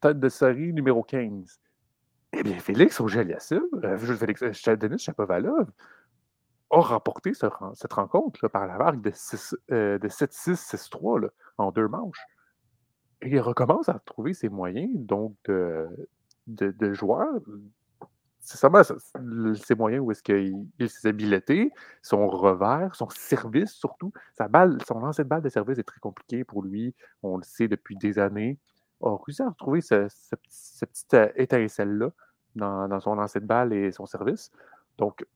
Tête 0.00 0.18
de 0.18 0.28
série 0.28 0.72
numéro 0.72 1.04
15. 1.04 1.60
Eh 2.32 2.42
bien, 2.42 2.58
Félix 2.58 3.00
Auger-Aliassime, 3.00 3.62
euh, 3.84 3.96
Félix 3.96 4.42
euh, 4.42 4.76
Denis 4.76 4.98
Chapovalov, 4.98 5.70
a 6.70 6.80
remporté 6.80 7.32
cette 7.34 7.92
rencontre 7.92 8.48
par 8.48 8.66
la 8.66 8.78
marque 8.78 9.00
de, 9.00 9.10
7-6, 9.10 10.08
6-3 10.10 11.24
euh, 11.24 11.30
en 11.56 11.70
deux 11.70 11.86
manches. 11.86 12.26
Et 13.22 13.30
il 13.30 13.40
recommence 13.40 13.88
à 13.88 14.00
trouver 14.00 14.34
ses 14.34 14.48
moyens 14.48 14.90
donc 14.92 15.36
de, 15.44 15.86
de, 16.48 16.72
de 16.72 16.92
joueurs 16.92 17.40
ça, 18.56 18.70
ses 19.56 19.74
moyens 19.74 20.02
où 20.02 20.10
est-ce 20.10 20.22
qu'il 20.22 20.88
s'est 20.88 21.08
habiletés, 21.08 21.70
son 22.02 22.28
revers, 22.28 22.94
son 22.94 23.08
service 23.10 23.72
surtout. 23.72 24.12
Sa 24.36 24.48
balle, 24.48 24.78
son 24.86 25.00
lancer 25.00 25.24
de 25.24 25.28
balle 25.28 25.42
de 25.42 25.48
service 25.48 25.78
est 25.78 25.84
très 25.84 26.00
compliqué 26.00 26.44
pour 26.44 26.62
lui. 26.62 26.94
On 27.22 27.36
le 27.36 27.42
sait 27.42 27.68
depuis 27.68 27.96
des 27.96 28.18
années. 28.18 28.58
Il 29.02 29.08
a 29.08 29.16
réussi 29.24 29.42
à 29.42 29.48
retrouver 29.48 29.80
ce, 29.80 30.06
cette 30.48 30.90
petite 30.90 31.14
euh, 31.14 31.28
étincelle-là 31.36 32.10
dans, 32.56 33.00
son 33.00 33.14
lancer 33.14 33.40
de 33.40 33.46
balle 33.46 33.72
et 33.72 33.92
son 33.92 34.06
service. 34.06 34.50
Donc, 34.96 35.26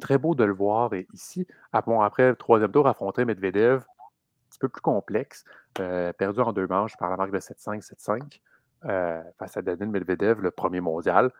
très 0.00 0.18
beau 0.18 0.34
de 0.34 0.44
le 0.44 0.52
voir. 0.52 0.90
Ici, 1.12 1.46
ah, 1.72 1.82
après 2.02 2.30
le 2.30 2.36
troisième 2.36 2.72
tour, 2.72 2.88
affronter 2.88 3.24
Medvedev, 3.24 3.80
un 3.80 4.48
petit 4.50 4.58
peu 4.58 4.68
plus 4.68 4.80
complexe, 4.80 5.44
euh, 5.80 6.12
perdu 6.12 6.40
en 6.40 6.52
deux 6.52 6.66
manches 6.66 6.96
par 6.96 7.10
la 7.10 7.16
marque 7.16 7.32
de 7.32 7.38
7-5, 7.38 7.82
7-5. 7.82 8.40
Euh, 8.86 9.22
face 9.38 9.56
à 9.56 9.62
Daniel 9.62 9.88
Medvedev, 9.88 10.42
le 10.42 10.50
premier 10.50 10.80
mondial. 10.80 11.30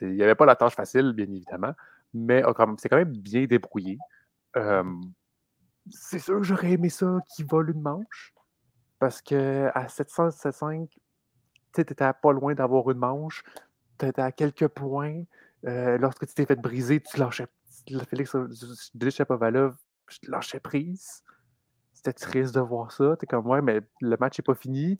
Il 0.00 0.14
n'y 0.14 0.22
avait 0.22 0.34
pas 0.34 0.46
la 0.46 0.56
tâche 0.56 0.74
facile, 0.74 1.12
bien 1.12 1.26
évidemment, 1.26 1.74
mais 2.14 2.42
c'est 2.78 2.88
quand 2.88 2.96
même 2.96 3.16
bien 3.16 3.44
débrouillé. 3.46 3.98
c'est 5.90 6.18
sûr 6.18 6.36
que 6.38 6.42
j'aurais 6.44 6.72
aimé 6.72 6.88
ça 6.88 7.18
qui 7.34 7.42
vole 7.42 7.70
une 7.70 7.80
manche, 7.80 8.34
parce 8.98 9.20
qu'à 9.20 9.88
705, 9.88 10.88
tu 11.74 11.80
étais 11.80 11.94
pas 11.94 12.32
loin 12.32 12.54
d'avoir 12.54 12.90
une 12.90 12.98
manche, 12.98 13.42
tu 13.98 14.06
étais 14.06 14.22
à 14.22 14.32
quelques 14.32 14.68
points. 14.68 15.24
Lorsque 15.64 16.26
tu 16.26 16.34
t'es 16.34 16.46
fait 16.46 16.56
briser, 16.56 17.00
tu 17.00 17.18
lâchais. 17.18 17.46
Félix 18.08 18.36
Chapovalov, 19.10 19.76
lâchais 20.28 20.60
prise. 20.60 21.22
C'était 21.92 22.12
triste 22.12 22.54
de 22.54 22.60
voir 22.60 22.90
ça. 22.90 23.16
Tu 23.16 23.24
es 23.24 23.26
comme, 23.26 23.46
ouais, 23.46 23.62
mais 23.62 23.80
le 24.00 24.16
match 24.18 24.38
n'est 24.38 24.42
pas 24.42 24.54
fini. 24.54 24.98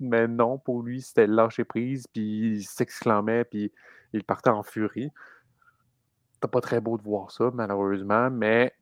Mais 0.00 0.28
non, 0.28 0.58
pour 0.58 0.82
lui, 0.82 1.02
c'était 1.02 1.26
lâcher 1.26 1.64
prise, 1.64 2.06
puis 2.06 2.58
il 2.58 2.64
s'exclamait, 2.64 3.44
puis 3.44 3.72
il 4.12 4.24
partait 4.24 4.50
en 4.50 4.62
furie. 4.62 5.10
C'est 6.40 6.50
pas 6.50 6.60
très 6.60 6.80
beau 6.80 6.98
de 6.98 7.02
voir 7.02 7.30
ça, 7.30 7.50
malheureusement, 7.52 8.30
mais 8.30 8.72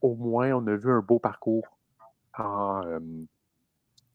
au 0.00 0.14
moins, 0.14 0.52
on 0.52 0.66
a 0.66 0.74
vu 0.76 0.90
un 0.90 1.00
beau 1.00 1.18
parcours 1.18 1.78
en, 2.38 2.82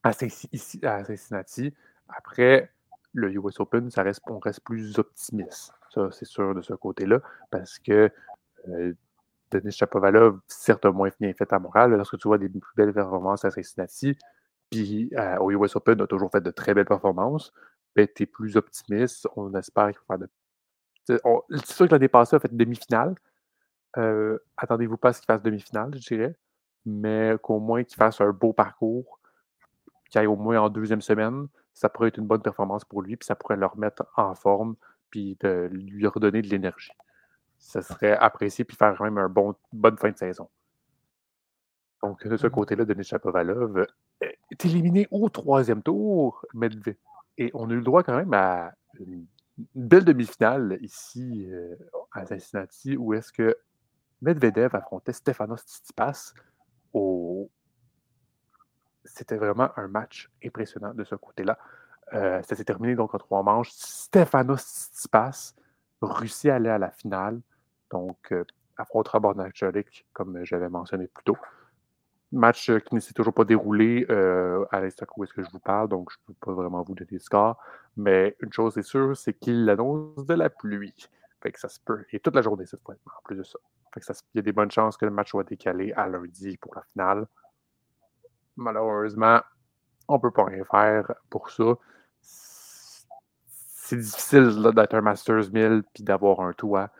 à, 0.02 0.12
Cincinnati. 0.12 1.74
Après, 2.08 2.70
le 3.12 3.32
US 3.32 3.60
Open, 3.60 3.90
ça 3.90 4.02
reste, 4.02 4.22
on 4.26 4.38
reste 4.38 4.60
plus 4.60 4.98
optimiste. 4.98 5.72
Ça, 5.90 6.08
c'est 6.10 6.26
sûr 6.26 6.54
de 6.54 6.62
ce 6.62 6.74
côté-là, 6.74 7.20
parce 7.50 7.78
que 7.78 8.10
euh, 8.68 8.92
Denis 9.50 9.72
Chapovalov, 9.72 10.40
certes, 10.46 10.84
a 10.84 10.92
moins 10.92 11.10
bien 11.20 11.32
fait 11.32 11.52
à 11.52 11.58
Montréal. 11.58 11.92
Lorsque 11.92 12.18
tu 12.18 12.28
vois 12.28 12.38
des 12.38 12.48
plus 12.48 12.74
belles 12.76 12.92
performances 12.92 13.44
à 13.44 13.50
Cincinnati, 13.50 14.16
puis 14.70 15.10
euh, 15.16 15.38
au 15.38 15.50
US 15.50 15.76
Open, 15.76 16.00
a 16.00 16.06
toujours 16.06 16.30
fait 16.30 16.42
de 16.42 16.50
très 16.50 16.74
belles 16.74 16.84
performances, 16.84 17.52
ben, 17.96 18.06
tu 18.14 18.24
es 18.24 18.26
plus 18.26 18.56
optimiste. 18.56 19.26
On 19.36 19.54
espère 19.54 19.88
qu'il 19.88 19.98
va 20.08 20.16
faire 20.16 20.18
de. 20.18 20.28
C'est 21.08 21.66
sûr 21.72 21.86
que 21.86 21.92
l'année 21.92 22.08
passée, 22.08 22.36
a 22.36 22.40
fait 22.40 22.54
demi-finale. 22.54 23.14
Euh, 23.96 24.38
attendez-vous 24.56 24.96
pas 24.96 25.08
à 25.08 25.12
ce 25.12 25.20
qu'il 25.20 25.26
fasse 25.26 25.42
demi-finale, 25.42 25.94
je 25.94 26.06
dirais, 26.14 26.36
mais 26.84 27.36
qu'au 27.42 27.58
moins 27.58 27.82
qu'il 27.84 27.96
fasse 27.96 28.20
un 28.20 28.30
beau 28.30 28.52
parcours, 28.52 29.18
qu'il 30.10 30.20
aille 30.20 30.26
au 30.26 30.36
moins 30.36 30.60
en 30.60 30.68
deuxième 30.68 31.00
semaine. 31.00 31.48
Ça 31.72 31.88
pourrait 31.88 32.08
être 32.08 32.18
une 32.18 32.26
bonne 32.26 32.42
performance 32.42 32.84
pour 32.84 33.02
lui, 33.02 33.16
puis 33.16 33.26
ça 33.26 33.36
pourrait 33.36 33.56
le 33.56 33.66
remettre 33.66 34.04
en 34.16 34.34
forme, 34.34 34.74
puis 35.10 35.36
de 35.40 35.68
lui 35.72 36.06
redonner 36.06 36.42
de 36.42 36.48
l'énergie 36.48 36.92
ça 37.58 37.82
serait 37.82 38.16
apprécié 38.16 38.64
puis 38.64 38.76
faire 38.76 38.94
quand 38.96 39.04
même 39.04 39.18
une 39.18 39.28
bon, 39.28 39.54
bonne 39.72 39.98
fin 39.98 40.10
de 40.10 40.16
saison. 40.16 40.48
Donc, 42.02 42.26
de 42.26 42.36
ce 42.36 42.46
mmh 42.46 42.50
côté-là, 42.50 42.84
Denis 42.84 43.04
Chapovalov 43.04 43.84
est 44.20 44.64
éliminé 44.64 45.08
au 45.10 45.28
troisième 45.28 45.82
tour, 45.82 46.44
Medvedev. 46.54 46.94
Et 47.36 47.50
on 47.54 47.68
a 47.70 47.72
eu 47.72 47.76
le 47.76 47.82
droit 47.82 48.02
quand 48.02 48.16
même 48.16 48.32
à 48.32 48.72
une 49.00 49.26
belle 49.74 50.04
demi-finale 50.04 50.78
ici 50.80 51.48
euh, 51.50 51.76
à 52.12 52.26
Cincinnati 52.26 52.96
où 52.96 53.14
est-ce 53.14 53.32
que 53.32 53.56
Medvedev 54.22 54.74
affrontait 54.74 55.12
Stefanos 55.12 55.62
Tsitsipas 55.62 56.32
au... 56.92 57.50
C'était 59.04 59.36
vraiment 59.36 59.70
un 59.76 59.88
match 59.88 60.30
impressionnant 60.44 60.92
de 60.92 61.04
ce 61.04 61.14
côté-là. 61.14 61.58
Euh, 62.14 62.42
ça 62.42 62.56
s'est 62.56 62.64
terminé 62.64 62.94
donc 62.94 63.14
en 63.14 63.18
trois 63.18 63.42
manches. 63.42 63.70
Stefanos 63.70 64.60
Tsitsipas 64.60 65.54
Russie 66.00 66.50
allait 66.50 66.70
à 66.70 66.78
la 66.78 66.90
finale. 66.90 67.40
Donc, 67.90 68.32
euh, 68.32 68.44
affrontera 68.76 69.18
Bornachalik, 69.20 70.06
comme 70.12 70.44
j'avais 70.44 70.68
mentionné 70.68 71.06
plus 71.08 71.24
tôt. 71.24 71.36
Match 72.30 72.70
qui 72.80 72.94
ne 72.94 73.00
s'est 73.00 73.14
toujours 73.14 73.32
pas 73.32 73.44
déroulé 73.44 74.06
euh, 74.10 74.64
à 74.70 74.80
l'instant 74.80 75.06
où 75.16 75.24
est-ce 75.24 75.32
que 75.32 75.42
je 75.42 75.50
vous 75.50 75.60
parle, 75.60 75.88
donc 75.88 76.10
je 76.10 76.16
ne 76.28 76.34
peux 76.34 76.46
pas 76.46 76.52
vraiment 76.52 76.82
vous 76.82 76.94
donner 76.94 77.08
le 77.12 77.18
score. 77.18 77.58
Mais 77.96 78.36
une 78.40 78.52
chose 78.52 78.76
est 78.76 78.82
sûre, 78.82 79.16
c'est 79.16 79.32
qu'il 79.34 79.68
annonce 79.70 80.26
de 80.26 80.34
la 80.34 80.50
pluie. 80.50 80.94
Fait 81.42 81.52
que 81.52 81.58
ça 81.58 81.68
se 81.68 81.80
peut. 81.80 82.04
Et 82.12 82.20
toute 82.20 82.34
la 82.34 82.42
journée, 82.42 82.64
fois, 82.66 82.94
en 83.06 83.22
plus 83.24 83.36
de 83.36 83.42
ça. 83.42 83.58
Fait 83.94 84.00
que 84.00 84.06
ça 84.06 84.12
il 84.34 84.38
y 84.38 84.40
a 84.40 84.42
des 84.42 84.52
bonnes 84.52 84.70
chances 84.70 84.96
que 84.96 85.06
le 85.06 85.10
match 85.10 85.30
soit 85.30 85.44
décalé 85.44 85.92
à 85.92 86.06
lundi 86.06 86.58
pour 86.58 86.74
la 86.74 86.82
finale. 86.82 87.26
Malheureusement, 88.56 89.40
on 90.08 90.14
ne 90.14 90.20
peut 90.20 90.30
pas 90.30 90.44
rien 90.44 90.64
faire 90.64 91.14
pour 91.30 91.50
ça 91.50 91.76
c'est 93.88 93.96
difficile 93.96 94.70
d'être 94.74 94.94
un 94.94 95.00
Masters 95.00 95.50
1000 95.50 95.82
puis 95.94 96.04
d'avoir 96.04 96.40
un 96.40 96.52
toit 96.52 96.90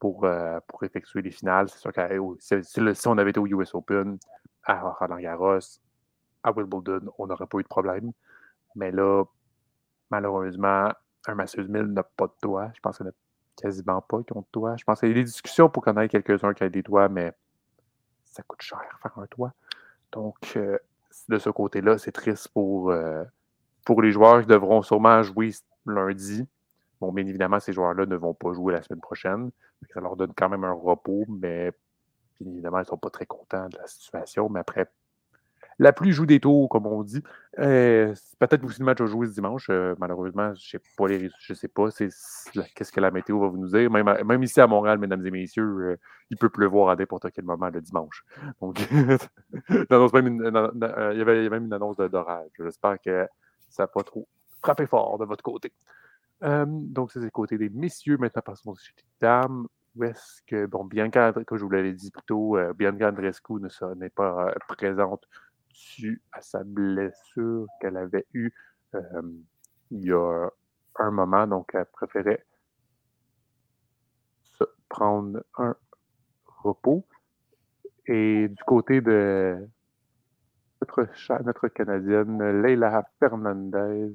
pour, 0.00 0.24
euh, 0.24 0.58
pour 0.66 0.82
effectuer 0.82 1.22
les 1.22 1.30
finales. 1.30 1.68
C'est 1.68 1.78
sûr 1.78 1.92
que 1.92 2.94
si, 2.94 3.08
on 3.08 3.18
avait 3.18 3.30
été 3.30 3.38
au 3.38 3.46
US 3.46 3.74
Open, 3.74 4.18
à 4.64 4.80
Roland 4.80 5.18
Garros, 5.18 5.58
à 6.42 6.52
Wimbledon, 6.52 7.12
on 7.18 7.26
n'aurait 7.26 7.46
pas 7.46 7.58
eu 7.58 7.62
de 7.62 7.68
problème. 7.68 8.12
Mais 8.74 8.90
là, 8.90 9.24
malheureusement, 10.10 10.90
un 11.26 11.34
Masters 11.34 11.68
1000 11.68 11.82
n'a 11.82 12.02
pas 12.02 12.26
de 12.26 12.32
toit. 12.40 12.70
Je 12.74 12.80
pense 12.80 12.96
qu'il 12.96 13.04
n'y 13.04 13.10
en 13.10 13.12
a 13.12 13.62
quasiment 13.62 14.00
pas 14.00 14.22
qui 14.22 14.32
ont 14.36 14.40
de 14.40 14.46
toit. 14.50 14.76
Je 14.76 14.84
pense 14.84 15.00
qu'il 15.00 15.10
y 15.10 15.12
a 15.12 15.14
des 15.14 15.24
discussions 15.24 15.68
pour 15.68 15.84
qu'on 15.84 15.96
ait 15.98 16.08
quelques-uns 16.08 16.54
qui 16.54 16.64
aient 16.64 16.70
des 16.70 16.82
toits, 16.82 17.08
mais 17.08 17.32
ça 18.24 18.42
coûte 18.42 18.62
cher 18.62 18.80
faire 19.02 19.18
un 19.18 19.26
toit. 19.26 19.52
Donc, 20.12 20.54
euh, 20.56 20.78
de 21.28 21.38
ce 21.38 21.50
côté-là, 21.50 21.98
c'est 21.98 22.12
triste 22.12 22.48
pour, 22.48 22.90
euh, 22.90 23.22
pour 23.84 24.00
les 24.00 24.12
joueurs 24.12 24.40
qui 24.40 24.46
devront 24.46 24.82
sûrement 24.82 25.22
jouer 25.22 25.50
lundi. 25.84 26.46
Bon, 27.00 27.12
bien 27.12 27.26
évidemment, 27.26 27.60
ces 27.60 27.72
joueurs-là 27.72 28.06
ne 28.06 28.16
vont 28.16 28.34
pas 28.34 28.52
jouer 28.52 28.72
la 28.72 28.82
semaine 28.82 29.00
prochaine. 29.00 29.50
Ça 29.92 30.00
leur 30.00 30.16
donne 30.16 30.32
quand 30.36 30.48
même 30.48 30.64
un 30.64 30.72
repos, 30.72 31.24
mais 31.28 31.72
bien 32.40 32.52
évidemment, 32.52 32.78
ils 32.78 32.82
ne 32.82 32.86
sont 32.86 32.98
pas 32.98 33.10
très 33.10 33.26
contents 33.26 33.68
de 33.68 33.78
la 33.78 33.86
situation. 33.86 34.48
Mais 34.50 34.60
après, 34.60 34.90
la 35.80 35.94
pluie 35.94 36.12
joue 36.12 36.26
des 36.26 36.40
tours, 36.40 36.68
comme 36.68 36.86
on 36.86 37.02
dit. 37.02 37.22
Euh, 37.58 38.14
peut-être 38.38 38.62
aussi 38.64 38.80
le 38.80 38.84
match 38.84 39.00
à 39.00 39.06
jouer 39.06 39.26
ce 39.26 39.32
dimanche. 39.32 39.68
Euh, 39.70 39.94
malheureusement, 39.98 40.52
je 40.54 40.76
ne 40.76 40.78
sais 40.78 40.82
pas, 40.94 41.06
je 41.38 41.54
sais 41.54 41.68
pas 41.68 41.88
qu'est-ce 42.74 42.92
que 42.92 43.00
la 43.00 43.10
météo 43.10 43.40
va 43.40 43.48
vous 43.48 43.56
nous 43.56 43.68
dire? 43.68 43.90
Même, 43.90 44.42
ici 44.42 44.60
à 44.60 44.66
Montréal, 44.66 44.98
mesdames 44.98 45.24
et 45.24 45.30
messieurs, 45.30 45.64
euh, 45.64 45.96
il 46.28 46.36
peut 46.36 46.50
pleuvoir 46.50 46.90
à 46.90 46.96
n'importe 46.96 47.30
quel 47.32 47.46
moment 47.46 47.70
le 47.70 47.80
dimanche. 47.80 48.26
Donc, 48.60 48.78
il, 49.70 49.86
y 49.90 51.20
avait, 51.22 51.48
même 51.48 51.64
une 51.64 51.72
annonce 51.72 51.96
d'orage. 51.96 52.50
J'espère 52.58 53.00
que 53.00 53.26
ça 53.70 53.84
n'a 53.84 53.86
pas 53.86 54.02
trop 54.02 54.28
frappé 54.60 54.86
fort 54.86 55.16
de 55.16 55.24
votre 55.24 55.42
côté. 55.42 55.72
Donc, 56.42 57.12
c'est 57.12 57.20
le 57.20 57.30
côté 57.30 57.58
des 57.58 57.68
messieurs. 57.68 58.16
Maintenant, 58.18 58.42
passons 58.42 58.74
chez 58.74 58.92
les 58.96 59.04
dames. 59.20 59.66
Où 59.96 60.04
est-ce 60.04 60.40
que, 60.46 60.66
bon, 60.66 60.84
Bianca, 60.84 61.32
comme 61.32 61.58
je 61.58 61.64
vous 61.64 61.70
l'avais 61.70 61.92
dit 61.92 62.10
plus 62.10 62.22
tôt, 62.22 62.56
euh, 62.56 62.72
Bianca 62.72 63.08
Andrescu 63.08 63.54
n'est 63.96 64.08
pas 64.08 64.46
euh, 64.46 64.54
présente 64.68 65.26
due 65.98 66.22
à 66.32 66.40
sa 66.42 66.62
blessure 66.62 67.66
qu'elle 67.80 67.96
avait 67.96 68.26
eue 68.32 68.52
il 69.90 70.04
y 70.04 70.12
a 70.12 70.48
un 70.96 71.10
moment. 71.10 71.46
Donc, 71.46 71.70
elle 71.74 71.86
préférait 71.86 72.44
se 74.42 74.64
prendre 74.88 75.42
un 75.58 75.74
repos. 76.46 77.06
Et 78.06 78.48
du 78.48 78.64
côté 78.64 79.00
de 79.00 79.68
notre, 80.80 81.42
notre 81.44 81.68
Canadienne, 81.68 82.62
Leila 82.62 83.08
Fernandez, 83.18 84.12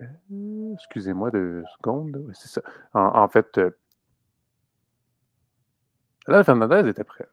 Euh, 0.00 0.74
excusez-moi 0.74 1.30
deux 1.30 1.64
secondes. 1.76 2.30
Ça. 2.34 2.62
En, 2.94 3.28
fait, 3.28 3.58
euh, 3.58 3.70
Fernandez 6.44 6.88
était 6.88 7.04
prêt. 7.04 7.26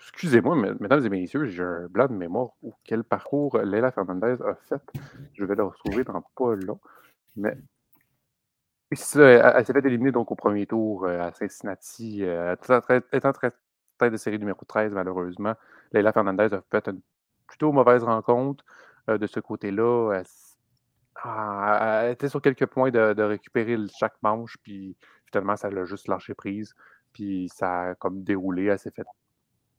Excusez-moi, 0.00 0.54
mesdames 0.80 1.04
et 1.04 1.08
messieurs, 1.08 1.46
j'ai 1.46 1.62
un 1.62 1.86
blanc 1.88 2.06
de 2.06 2.12
mémoire. 2.12 2.50
quel 2.84 3.04
parcours 3.04 3.58
Leila 3.58 3.90
Fernandez 3.90 4.36
a 4.42 4.54
fait. 4.54 4.82
Je 5.32 5.44
vais 5.44 5.54
le 5.54 5.64
retrouver 5.64 6.04
dans 6.04 6.20
pas 6.36 6.54
long. 6.54 6.78
Mais 7.36 7.56
elle, 8.90 8.98
s'est 8.98 9.72
fait 9.72 9.86
éliminer 9.86 10.12
donc, 10.12 10.30
au 10.30 10.36
premier 10.36 10.66
tour 10.66 11.04
euh, 11.06 11.20
à 11.20 11.32
Cincinnati, 11.32 12.22
étant 12.22 13.32
très 13.32 13.52
tête 13.98 14.12
de 14.12 14.16
série 14.16 14.38
numéro 14.38 14.64
13, 14.66 14.92
malheureusement. 14.92 15.54
Leila 15.92 16.12
Fernandez 16.12 16.52
a 16.52 16.62
fait 16.70 16.88
une 16.88 17.00
plutôt 17.46 17.72
mauvaise 17.72 18.04
rencontre 18.04 18.64
de 19.08 19.26
ce 19.26 19.40
côté-là. 19.40 20.22
Elle 21.24 22.12
était 22.12 22.28
sur 22.28 22.42
quelques 22.42 22.66
points 22.66 22.90
de, 22.90 23.22
récupérer 23.22 23.76
chaque 23.98 24.16
manche, 24.22 24.56
puis 24.62 24.96
finalement, 25.26 25.56
ça 25.56 25.70
l'a 25.70 25.84
juste 25.84 26.08
lâché 26.08 26.34
prise. 26.34 26.74
Puis 27.12 27.48
ça 27.54 27.90
a 27.90 27.94
comme 27.94 28.24
déroulé, 28.24 28.64
elle 28.64 28.78
s'est 28.78 28.90
fait 28.90 29.06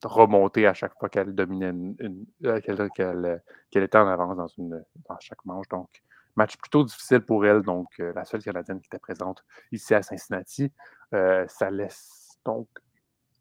remonter 0.03 0.67
à 0.67 0.73
chaque 0.73 0.97
fois 0.99 1.09
qu'elle 1.09 1.33
dominait 1.33 1.69
une, 1.69 2.25
euh, 2.45 2.59
qu'elle, 2.61 3.41
était 3.73 3.97
en 3.97 4.07
avance 4.07 4.55
dans, 4.57 5.19
chaque 5.19 5.43
manche. 5.45 5.67
Donc, 5.69 5.89
match 6.35 6.57
plutôt 6.57 6.83
difficile 6.83 7.21
pour 7.21 7.45
elle. 7.45 7.61
Donc, 7.61 7.87
euh, 7.99 8.13
la 8.13 8.25
seule 8.25 8.43
Canadienne 8.43 8.79
qui 8.79 8.87
était 8.87 8.99
présente 8.99 9.43
ici 9.71 9.93
à 9.93 10.01
Cincinnati. 10.01 10.71
Euh, 11.13 11.45
ça 11.47 11.69
laisse. 11.69 12.37
Donc, 12.45 12.67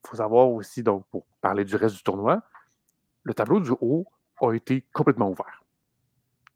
il 0.05 0.09
faut 0.09 0.17
savoir 0.17 0.51
aussi, 0.51 0.83
donc, 0.83 1.07
pour 1.11 1.27
parler 1.41 1.65
du 1.65 1.77
reste 1.77 1.97
du 1.97 2.03
tournoi, 2.03 2.43
le 3.23 3.35
tableau 3.35 3.61
du 3.61 3.73
haut 3.81 4.07
a 4.41 4.53
été 4.53 4.85
complètement 4.93 5.31
ouvert. 5.31 5.65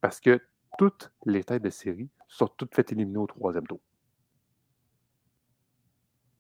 Parce 0.01 0.21
que 0.21 0.41
toutes 0.77 1.13
les 1.25 1.45
têtes 1.45 1.63
de 1.63 1.71
série 1.71 2.09
sont 2.29 2.49
toutes 2.57 2.75
faites 2.75 2.93
éliminer 2.93 3.19
au 3.19 3.27
troisième 3.27 3.67
tour. 3.67 3.81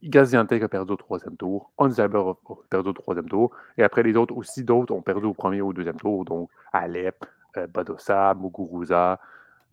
Gaziantep 0.02 0.62
a 0.62 0.68
perdu 0.68 0.92
au 0.92 0.96
troisième 0.96 1.36
tour, 1.36 1.72
Onzaber 1.76 2.18
a 2.18 2.34
perdu 2.70 2.90
au 2.90 2.92
troisième 2.92 3.28
tour, 3.28 3.50
et 3.76 3.82
après 3.82 4.04
les 4.04 4.16
autres 4.16 4.36
aussi, 4.36 4.62
d'autres 4.62 4.94
ont 4.94 5.02
perdu 5.02 5.26
au 5.26 5.34
premier 5.34 5.60
ou 5.60 5.68
au 5.68 5.72
deuxième 5.72 5.96
tour, 5.96 6.24
donc 6.24 6.50
Alep, 6.72 7.24
euh, 7.56 7.66
Badosa, 7.66 8.34
Muguruza, 8.34 9.20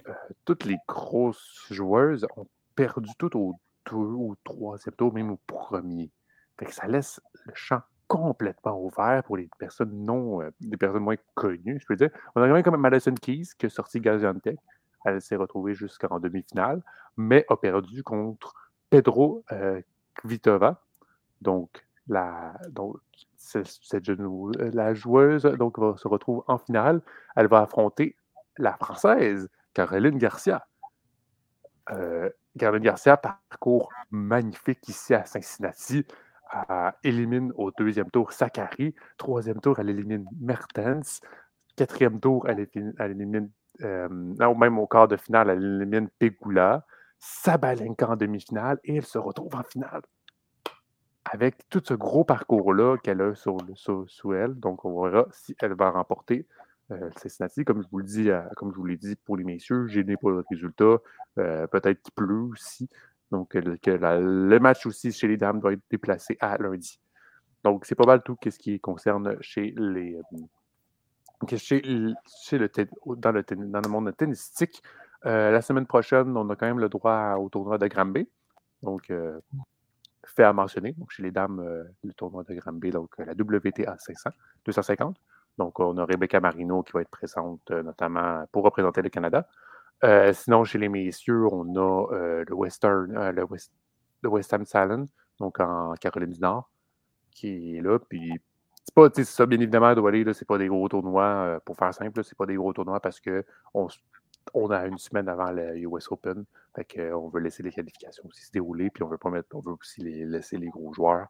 euh, 0.08 0.14
toutes 0.44 0.66
les 0.66 0.78
grosses 0.88 1.68
joueuses 1.70 2.26
ont 2.38 2.48
perdu 2.76 3.10
toutes 3.20 3.36
au 3.36 3.54
deux 3.92 3.96
ou 3.98 4.36
troisième 4.44 4.96
tour, 4.96 5.14
même 5.14 5.32
au 5.32 5.40
premier. 5.46 6.12
Fait 6.58 6.66
que 6.66 6.74
ça 6.74 6.88
laisse 6.88 7.22
le 7.46 7.54
champ 7.54 7.82
complètement 8.08 8.80
ouvert 8.80 9.24
pour 9.24 9.38
les 9.38 9.50
personnes 9.58 9.92
non, 9.94 10.42
euh, 10.42 10.52
des 10.60 10.78
personnes 10.78 11.04
moins 11.04 11.16
connues, 11.34 11.80
je 11.80 11.86
peux 11.86 11.96
dire. 11.96 12.10
On 12.36 12.42
a 12.42 12.48
quand 12.48 12.54
même 12.54 12.64
comme 12.64 12.78
Madison 12.78 13.14
Keys 13.14 13.50
qui 13.58 13.66
a 13.66 13.70
sorti 13.70 14.00
Gaziantep. 14.00 14.60
Elle 15.06 15.22
s'est 15.22 15.36
retrouvée 15.36 15.74
jusqu'en 15.74 16.20
demi-finale, 16.20 16.82
mais 17.18 17.46
a 17.50 17.58
perdu 17.58 18.04
contre 18.04 18.54
Pedro 18.90 19.44
euh, 19.52 19.82
Kvitova. 20.16 20.82
Donc, 21.42 21.86
la, 22.08 22.54
donc 22.70 22.98
cette, 23.38 23.68
euh, 24.10 24.72
la 24.74 24.94
joueuse 24.94 25.44
donc, 25.44 25.78
va, 25.78 25.96
se 25.98 26.08
retrouve 26.08 26.44
en 26.48 26.58
finale. 26.58 27.02
Elle 27.36 27.48
va 27.48 27.62
affronter 27.62 28.16
la 28.58 28.74
Française, 28.78 29.50
Caroline 29.74 30.18
Garcia. 30.18 30.68
Caroline 32.58 32.84
Garcia, 32.84 33.18
parcours 33.18 33.92
magnifique 34.10 34.88
ici 34.88 35.14
à 35.14 35.26
Cincinnati. 35.26 36.06
Élimine 37.04 37.52
au 37.56 37.72
deuxième 37.72 38.10
tour 38.12 38.32
Sakari. 38.34 38.96
Troisième 39.18 39.60
tour, 39.60 39.80
elle 39.80 39.90
élimine 39.90 40.26
Mertens. 40.40 41.22
Quatrième 41.76 42.20
tour, 42.20 42.48
elle, 42.48 42.68
élimine, 43.00 43.50
euh, 43.82 44.08
même 44.10 44.80
au 44.80 44.88
quart 44.88 45.08
de 45.08 45.18
finale, 45.18 45.50
elle 45.50 45.64
élimine 45.64 46.10
Pegula. 46.20 46.86
Sabalenka 47.20 48.10
en 48.10 48.16
demi-finale 48.16 48.80
et 48.84 48.98
elle 48.98 49.06
se 49.06 49.18
retrouve 49.18 49.56
en 49.56 49.64
finale. 49.64 50.02
Avec 51.26 51.68
tout 51.70 51.82
ce 51.84 51.94
gros 51.96 52.24
parcours-là 52.24 52.98
qu'elle 52.98 53.22
a 53.22 53.34
sous 53.36 54.34
elle. 54.34 54.54
Donc, 54.56 54.86
on 54.86 55.04
verra 55.04 55.26
si 55.32 55.56
elle 55.60 55.74
va 55.74 55.90
remporter 55.90 56.48
euh, 56.92 57.10
Cincinnati. 57.18 57.66
Comme 57.66 57.82
je 57.82 57.88
vous 57.92 57.98
le 57.98 58.04
dis, 58.04 58.30
euh, 58.30 58.42
comme 58.56 58.72
je 58.72 58.78
vous 58.78 58.86
l'ai 58.86 58.98
dit 58.98 59.16
pour 59.26 59.38
les 59.38 59.44
messieurs, 59.44 59.88
j'ai 59.88 60.04
n'ai 60.04 60.18
pas 60.18 60.30
le 60.30 60.44
résultat. 60.50 60.98
Euh, 61.40 61.68
peut-être 61.68 62.02
qu'il 62.02 62.14
pleut 62.14 62.44
aussi. 62.44 62.90
Donc, 63.32 63.50
que 63.50 63.60
le 63.60 64.60
match 64.60 64.86
aussi 64.86 65.12
chez 65.12 65.28
les 65.28 65.38
dames 65.38 65.60
doit 65.60 65.74
être 65.74 65.84
déplacé 65.90 66.38
à 66.40 66.58
lundi. 66.58 67.00
Donc, 67.64 67.86
c'est 67.86 67.96
pas 67.96 68.06
mal 68.06 68.22
tout 68.24 68.38
ce 68.44 68.58
qui 68.58 68.80
concerne 68.80 69.38
chez 69.42 69.74
les. 69.78 70.20
Chez, 71.58 71.82
chez 72.44 72.58
le, 72.58 72.70
dans, 73.18 73.32
le, 73.32 73.44
dans 73.44 73.82
le 73.82 73.90
monde 73.90 74.16
tennistique. 74.16 74.82
la 75.24 75.62
semaine 75.62 75.86
prochaine, 75.86 76.36
on 76.38 76.50
a 76.50 76.56
quand 76.56 76.68
même 76.68 76.80
le 76.80 76.90
droit 76.90 77.36
au 77.36 77.50
tournoi 77.50 77.78
de 77.78 77.88
Granby. 77.88 78.30
Donc, 78.82 79.12
fait 80.26 80.44
à 80.44 80.54
mentionner. 80.54 80.94
Donc, 80.94 81.12
chez 81.12 81.24
les 81.24 81.32
dames, 81.32 81.64
le 82.04 82.14
tournoi 82.14 82.44
de 82.44 82.54
Granby, 82.54 82.92
donc 82.92 83.18
la 83.18 83.34
WTA 83.34 83.98
500, 83.98 84.30
250. 84.66 85.18
Donc, 85.58 85.80
on 85.80 85.98
a 85.98 86.06
Rebecca 86.06 86.40
Marino 86.40 86.84
qui 86.84 86.94
va 86.94 87.02
être 87.02 87.10
présente, 87.10 87.70
notamment 87.72 88.46
pour 88.52 88.64
représenter 88.64 89.02
le 89.02 89.10
Canada. 89.10 89.48
Euh, 90.04 90.34
sinon, 90.34 90.64
chez 90.64 90.78
les 90.78 90.90
messieurs, 90.90 91.46
on 91.52 91.76
a 91.76 92.14
euh, 92.14 92.46
le 92.48 92.56
Western, 92.56 93.16
euh, 93.16 93.32
le, 93.32 93.46
West, 93.46 93.72
le 94.22 94.30
Ham 94.52 94.66
Salon, 94.66 95.06
donc 95.40 95.60
en 95.60 95.94
Caroline 96.00 96.32
du 96.32 96.40
Nord, 96.40 96.70
qui 97.32 97.78
est 97.78 97.82
là. 97.82 98.00
Puis, 98.00 98.34
c'est 98.84 98.94
pas, 98.94 99.10
ça, 99.24 99.46
bien 99.46 99.60
évidemment, 99.60 99.94
doit 99.96 100.10
aller, 100.10 100.26
c'est 100.34 100.48
pas 100.48 100.58
des 100.58 100.68
gros 100.68 100.88
tournois, 100.90 101.60
pour 101.66 101.78
faire 101.78 101.94
simple, 101.94 102.24
c'est 102.24 102.38
pas 102.38 102.46
des 102.46 102.56
gros 102.56 102.74
tournois 102.74 103.00
parce 103.00 103.20
qu'on 103.20 103.88
on 104.54 104.70
a 104.70 104.86
une 104.86 104.98
semaine 104.98 105.28
avant 105.28 105.52
le 105.52 105.76
US 105.78 106.12
Open. 106.12 106.46
Fait 106.76 106.86
qu'on 106.86 107.30
veut 107.30 107.40
laisser 107.40 107.64
les 107.64 107.72
qualifications 107.72 108.26
aussi 108.28 108.46
se 108.46 108.52
dérouler, 108.52 108.90
puis 108.90 109.02
on 109.02 109.08
veut 109.08 109.18
pas 109.18 109.30
mettre, 109.32 109.56
on 109.56 109.62
veut 109.62 109.74
aussi 109.74 110.02
les, 110.02 110.26
laisser 110.26 110.58
les 110.58 110.68
gros 110.68 110.94
joueurs 110.94 111.28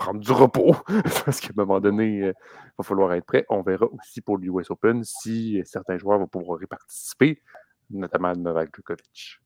prendre 0.00 0.18
du 0.18 0.32
repos, 0.32 0.74
parce 1.24 1.40
qu'à 1.40 1.50
un 1.50 1.56
moment 1.56 1.78
donné, 1.78 2.06
il 2.06 2.34
va 2.78 2.84
falloir 2.84 3.12
être 3.12 3.26
prêt. 3.26 3.44
On 3.50 3.60
verra 3.60 3.86
aussi 3.86 4.22
pour 4.22 4.38
l'US 4.38 4.70
Open 4.70 5.04
si 5.04 5.60
certains 5.64 5.98
joueurs 5.98 6.18
vont 6.18 6.26
pouvoir 6.26 6.60
y 6.62 6.66
participer, 6.66 7.42
notamment 7.90 8.32
Novak 8.32 8.74
Djokovic. 8.74 9.38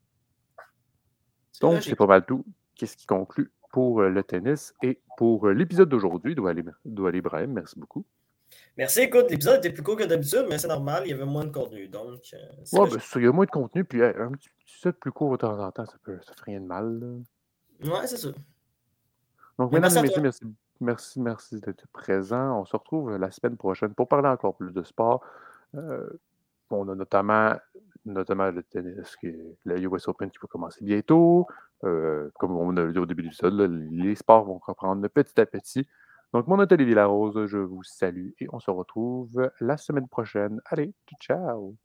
Donc, 1.60 1.82
c'est 1.82 1.96
pas 1.96 2.06
mal 2.06 2.24
tout. 2.24 2.44
Qu'est-ce 2.76 2.96
qui 2.96 3.06
conclut 3.06 3.52
pour 3.72 4.02
le 4.02 4.22
tennis 4.22 4.72
et 4.82 5.00
pour 5.16 5.48
l'épisode 5.48 5.88
d'aujourd'hui, 5.88 6.36
Doual 6.36 7.16
Ibrahim? 7.16 7.52
Merci 7.52 7.78
beaucoup. 7.78 8.06
Merci. 8.76 9.00
Écoute, 9.00 9.30
l'épisode 9.30 9.58
était 9.58 9.72
plus 9.72 9.82
court 9.82 9.96
que 9.96 10.04
d'habitude, 10.04 10.46
mais 10.48 10.58
c'est 10.58 10.68
normal, 10.68 11.02
il 11.06 11.10
y 11.10 11.12
avait 11.12 11.24
moins 11.24 11.44
de 11.44 11.52
contenu. 11.52 11.88
Donc, 11.88 12.20
euh, 12.32 12.78
ouais, 12.78 12.90
ben, 12.90 13.00
il 13.16 13.22
y 13.22 13.26
a 13.26 13.32
moins 13.32 13.46
de 13.46 13.50
contenu, 13.50 13.84
puis 13.84 14.04
un 14.04 14.30
petit 14.30 14.50
peu 14.82 14.92
plus 14.92 15.10
court 15.10 15.32
de 15.32 15.38
temps 15.38 15.58
en 15.58 15.72
temps, 15.72 15.86
ça, 15.86 15.96
peut, 16.04 16.18
ça 16.24 16.32
fait 16.34 16.52
rien 16.52 16.60
de 16.60 16.66
mal. 16.66 17.22
Ouais, 17.82 18.06
c'est 18.06 18.16
ça. 18.16 18.28
Donc, 19.58 19.72
mesdames 19.72 19.96
et 19.96 20.02
messieurs, 20.02 20.22
merci, 20.22 20.44
merci, 20.80 21.20
merci 21.20 21.60
d'être 21.60 21.86
présents. 21.92 22.60
On 22.60 22.64
se 22.64 22.76
retrouve 22.76 23.16
la 23.16 23.30
semaine 23.30 23.56
prochaine 23.56 23.94
pour 23.94 24.08
parler 24.08 24.28
encore 24.28 24.56
plus 24.56 24.72
de 24.72 24.82
sport. 24.82 25.22
Euh, 25.74 26.08
on 26.70 26.88
a 26.88 26.94
notamment, 26.94 27.54
notamment 28.04 28.50
le 28.50 28.62
tennis, 28.62 29.16
le 29.22 29.80
US 29.82 30.08
Open 30.08 30.30
qui 30.30 30.38
va 30.40 30.48
commencer 30.48 30.84
bientôt. 30.84 31.46
Euh, 31.84 32.30
comme 32.38 32.56
on 32.56 32.76
a 32.76 32.86
dit 32.86 32.98
au 32.98 33.06
début 33.06 33.22
du 33.22 33.28
l'épisode, 33.28 33.60
les 33.90 34.14
sports 34.14 34.44
vont 34.44 34.58
reprendre 34.58 35.06
petit 35.08 35.40
à 35.40 35.46
petit. 35.46 35.86
Donc, 36.32 36.48
mon 36.48 36.56
nom 36.56 36.64
est 36.64 36.72
Olivier 36.72 36.96
Larose, 36.96 37.46
je 37.46 37.58
vous 37.58 37.84
salue 37.84 38.30
et 38.40 38.48
on 38.52 38.58
se 38.58 38.70
retrouve 38.70 39.50
la 39.60 39.76
semaine 39.76 40.08
prochaine. 40.08 40.60
Allez, 40.66 40.92
ciao! 41.20 41.76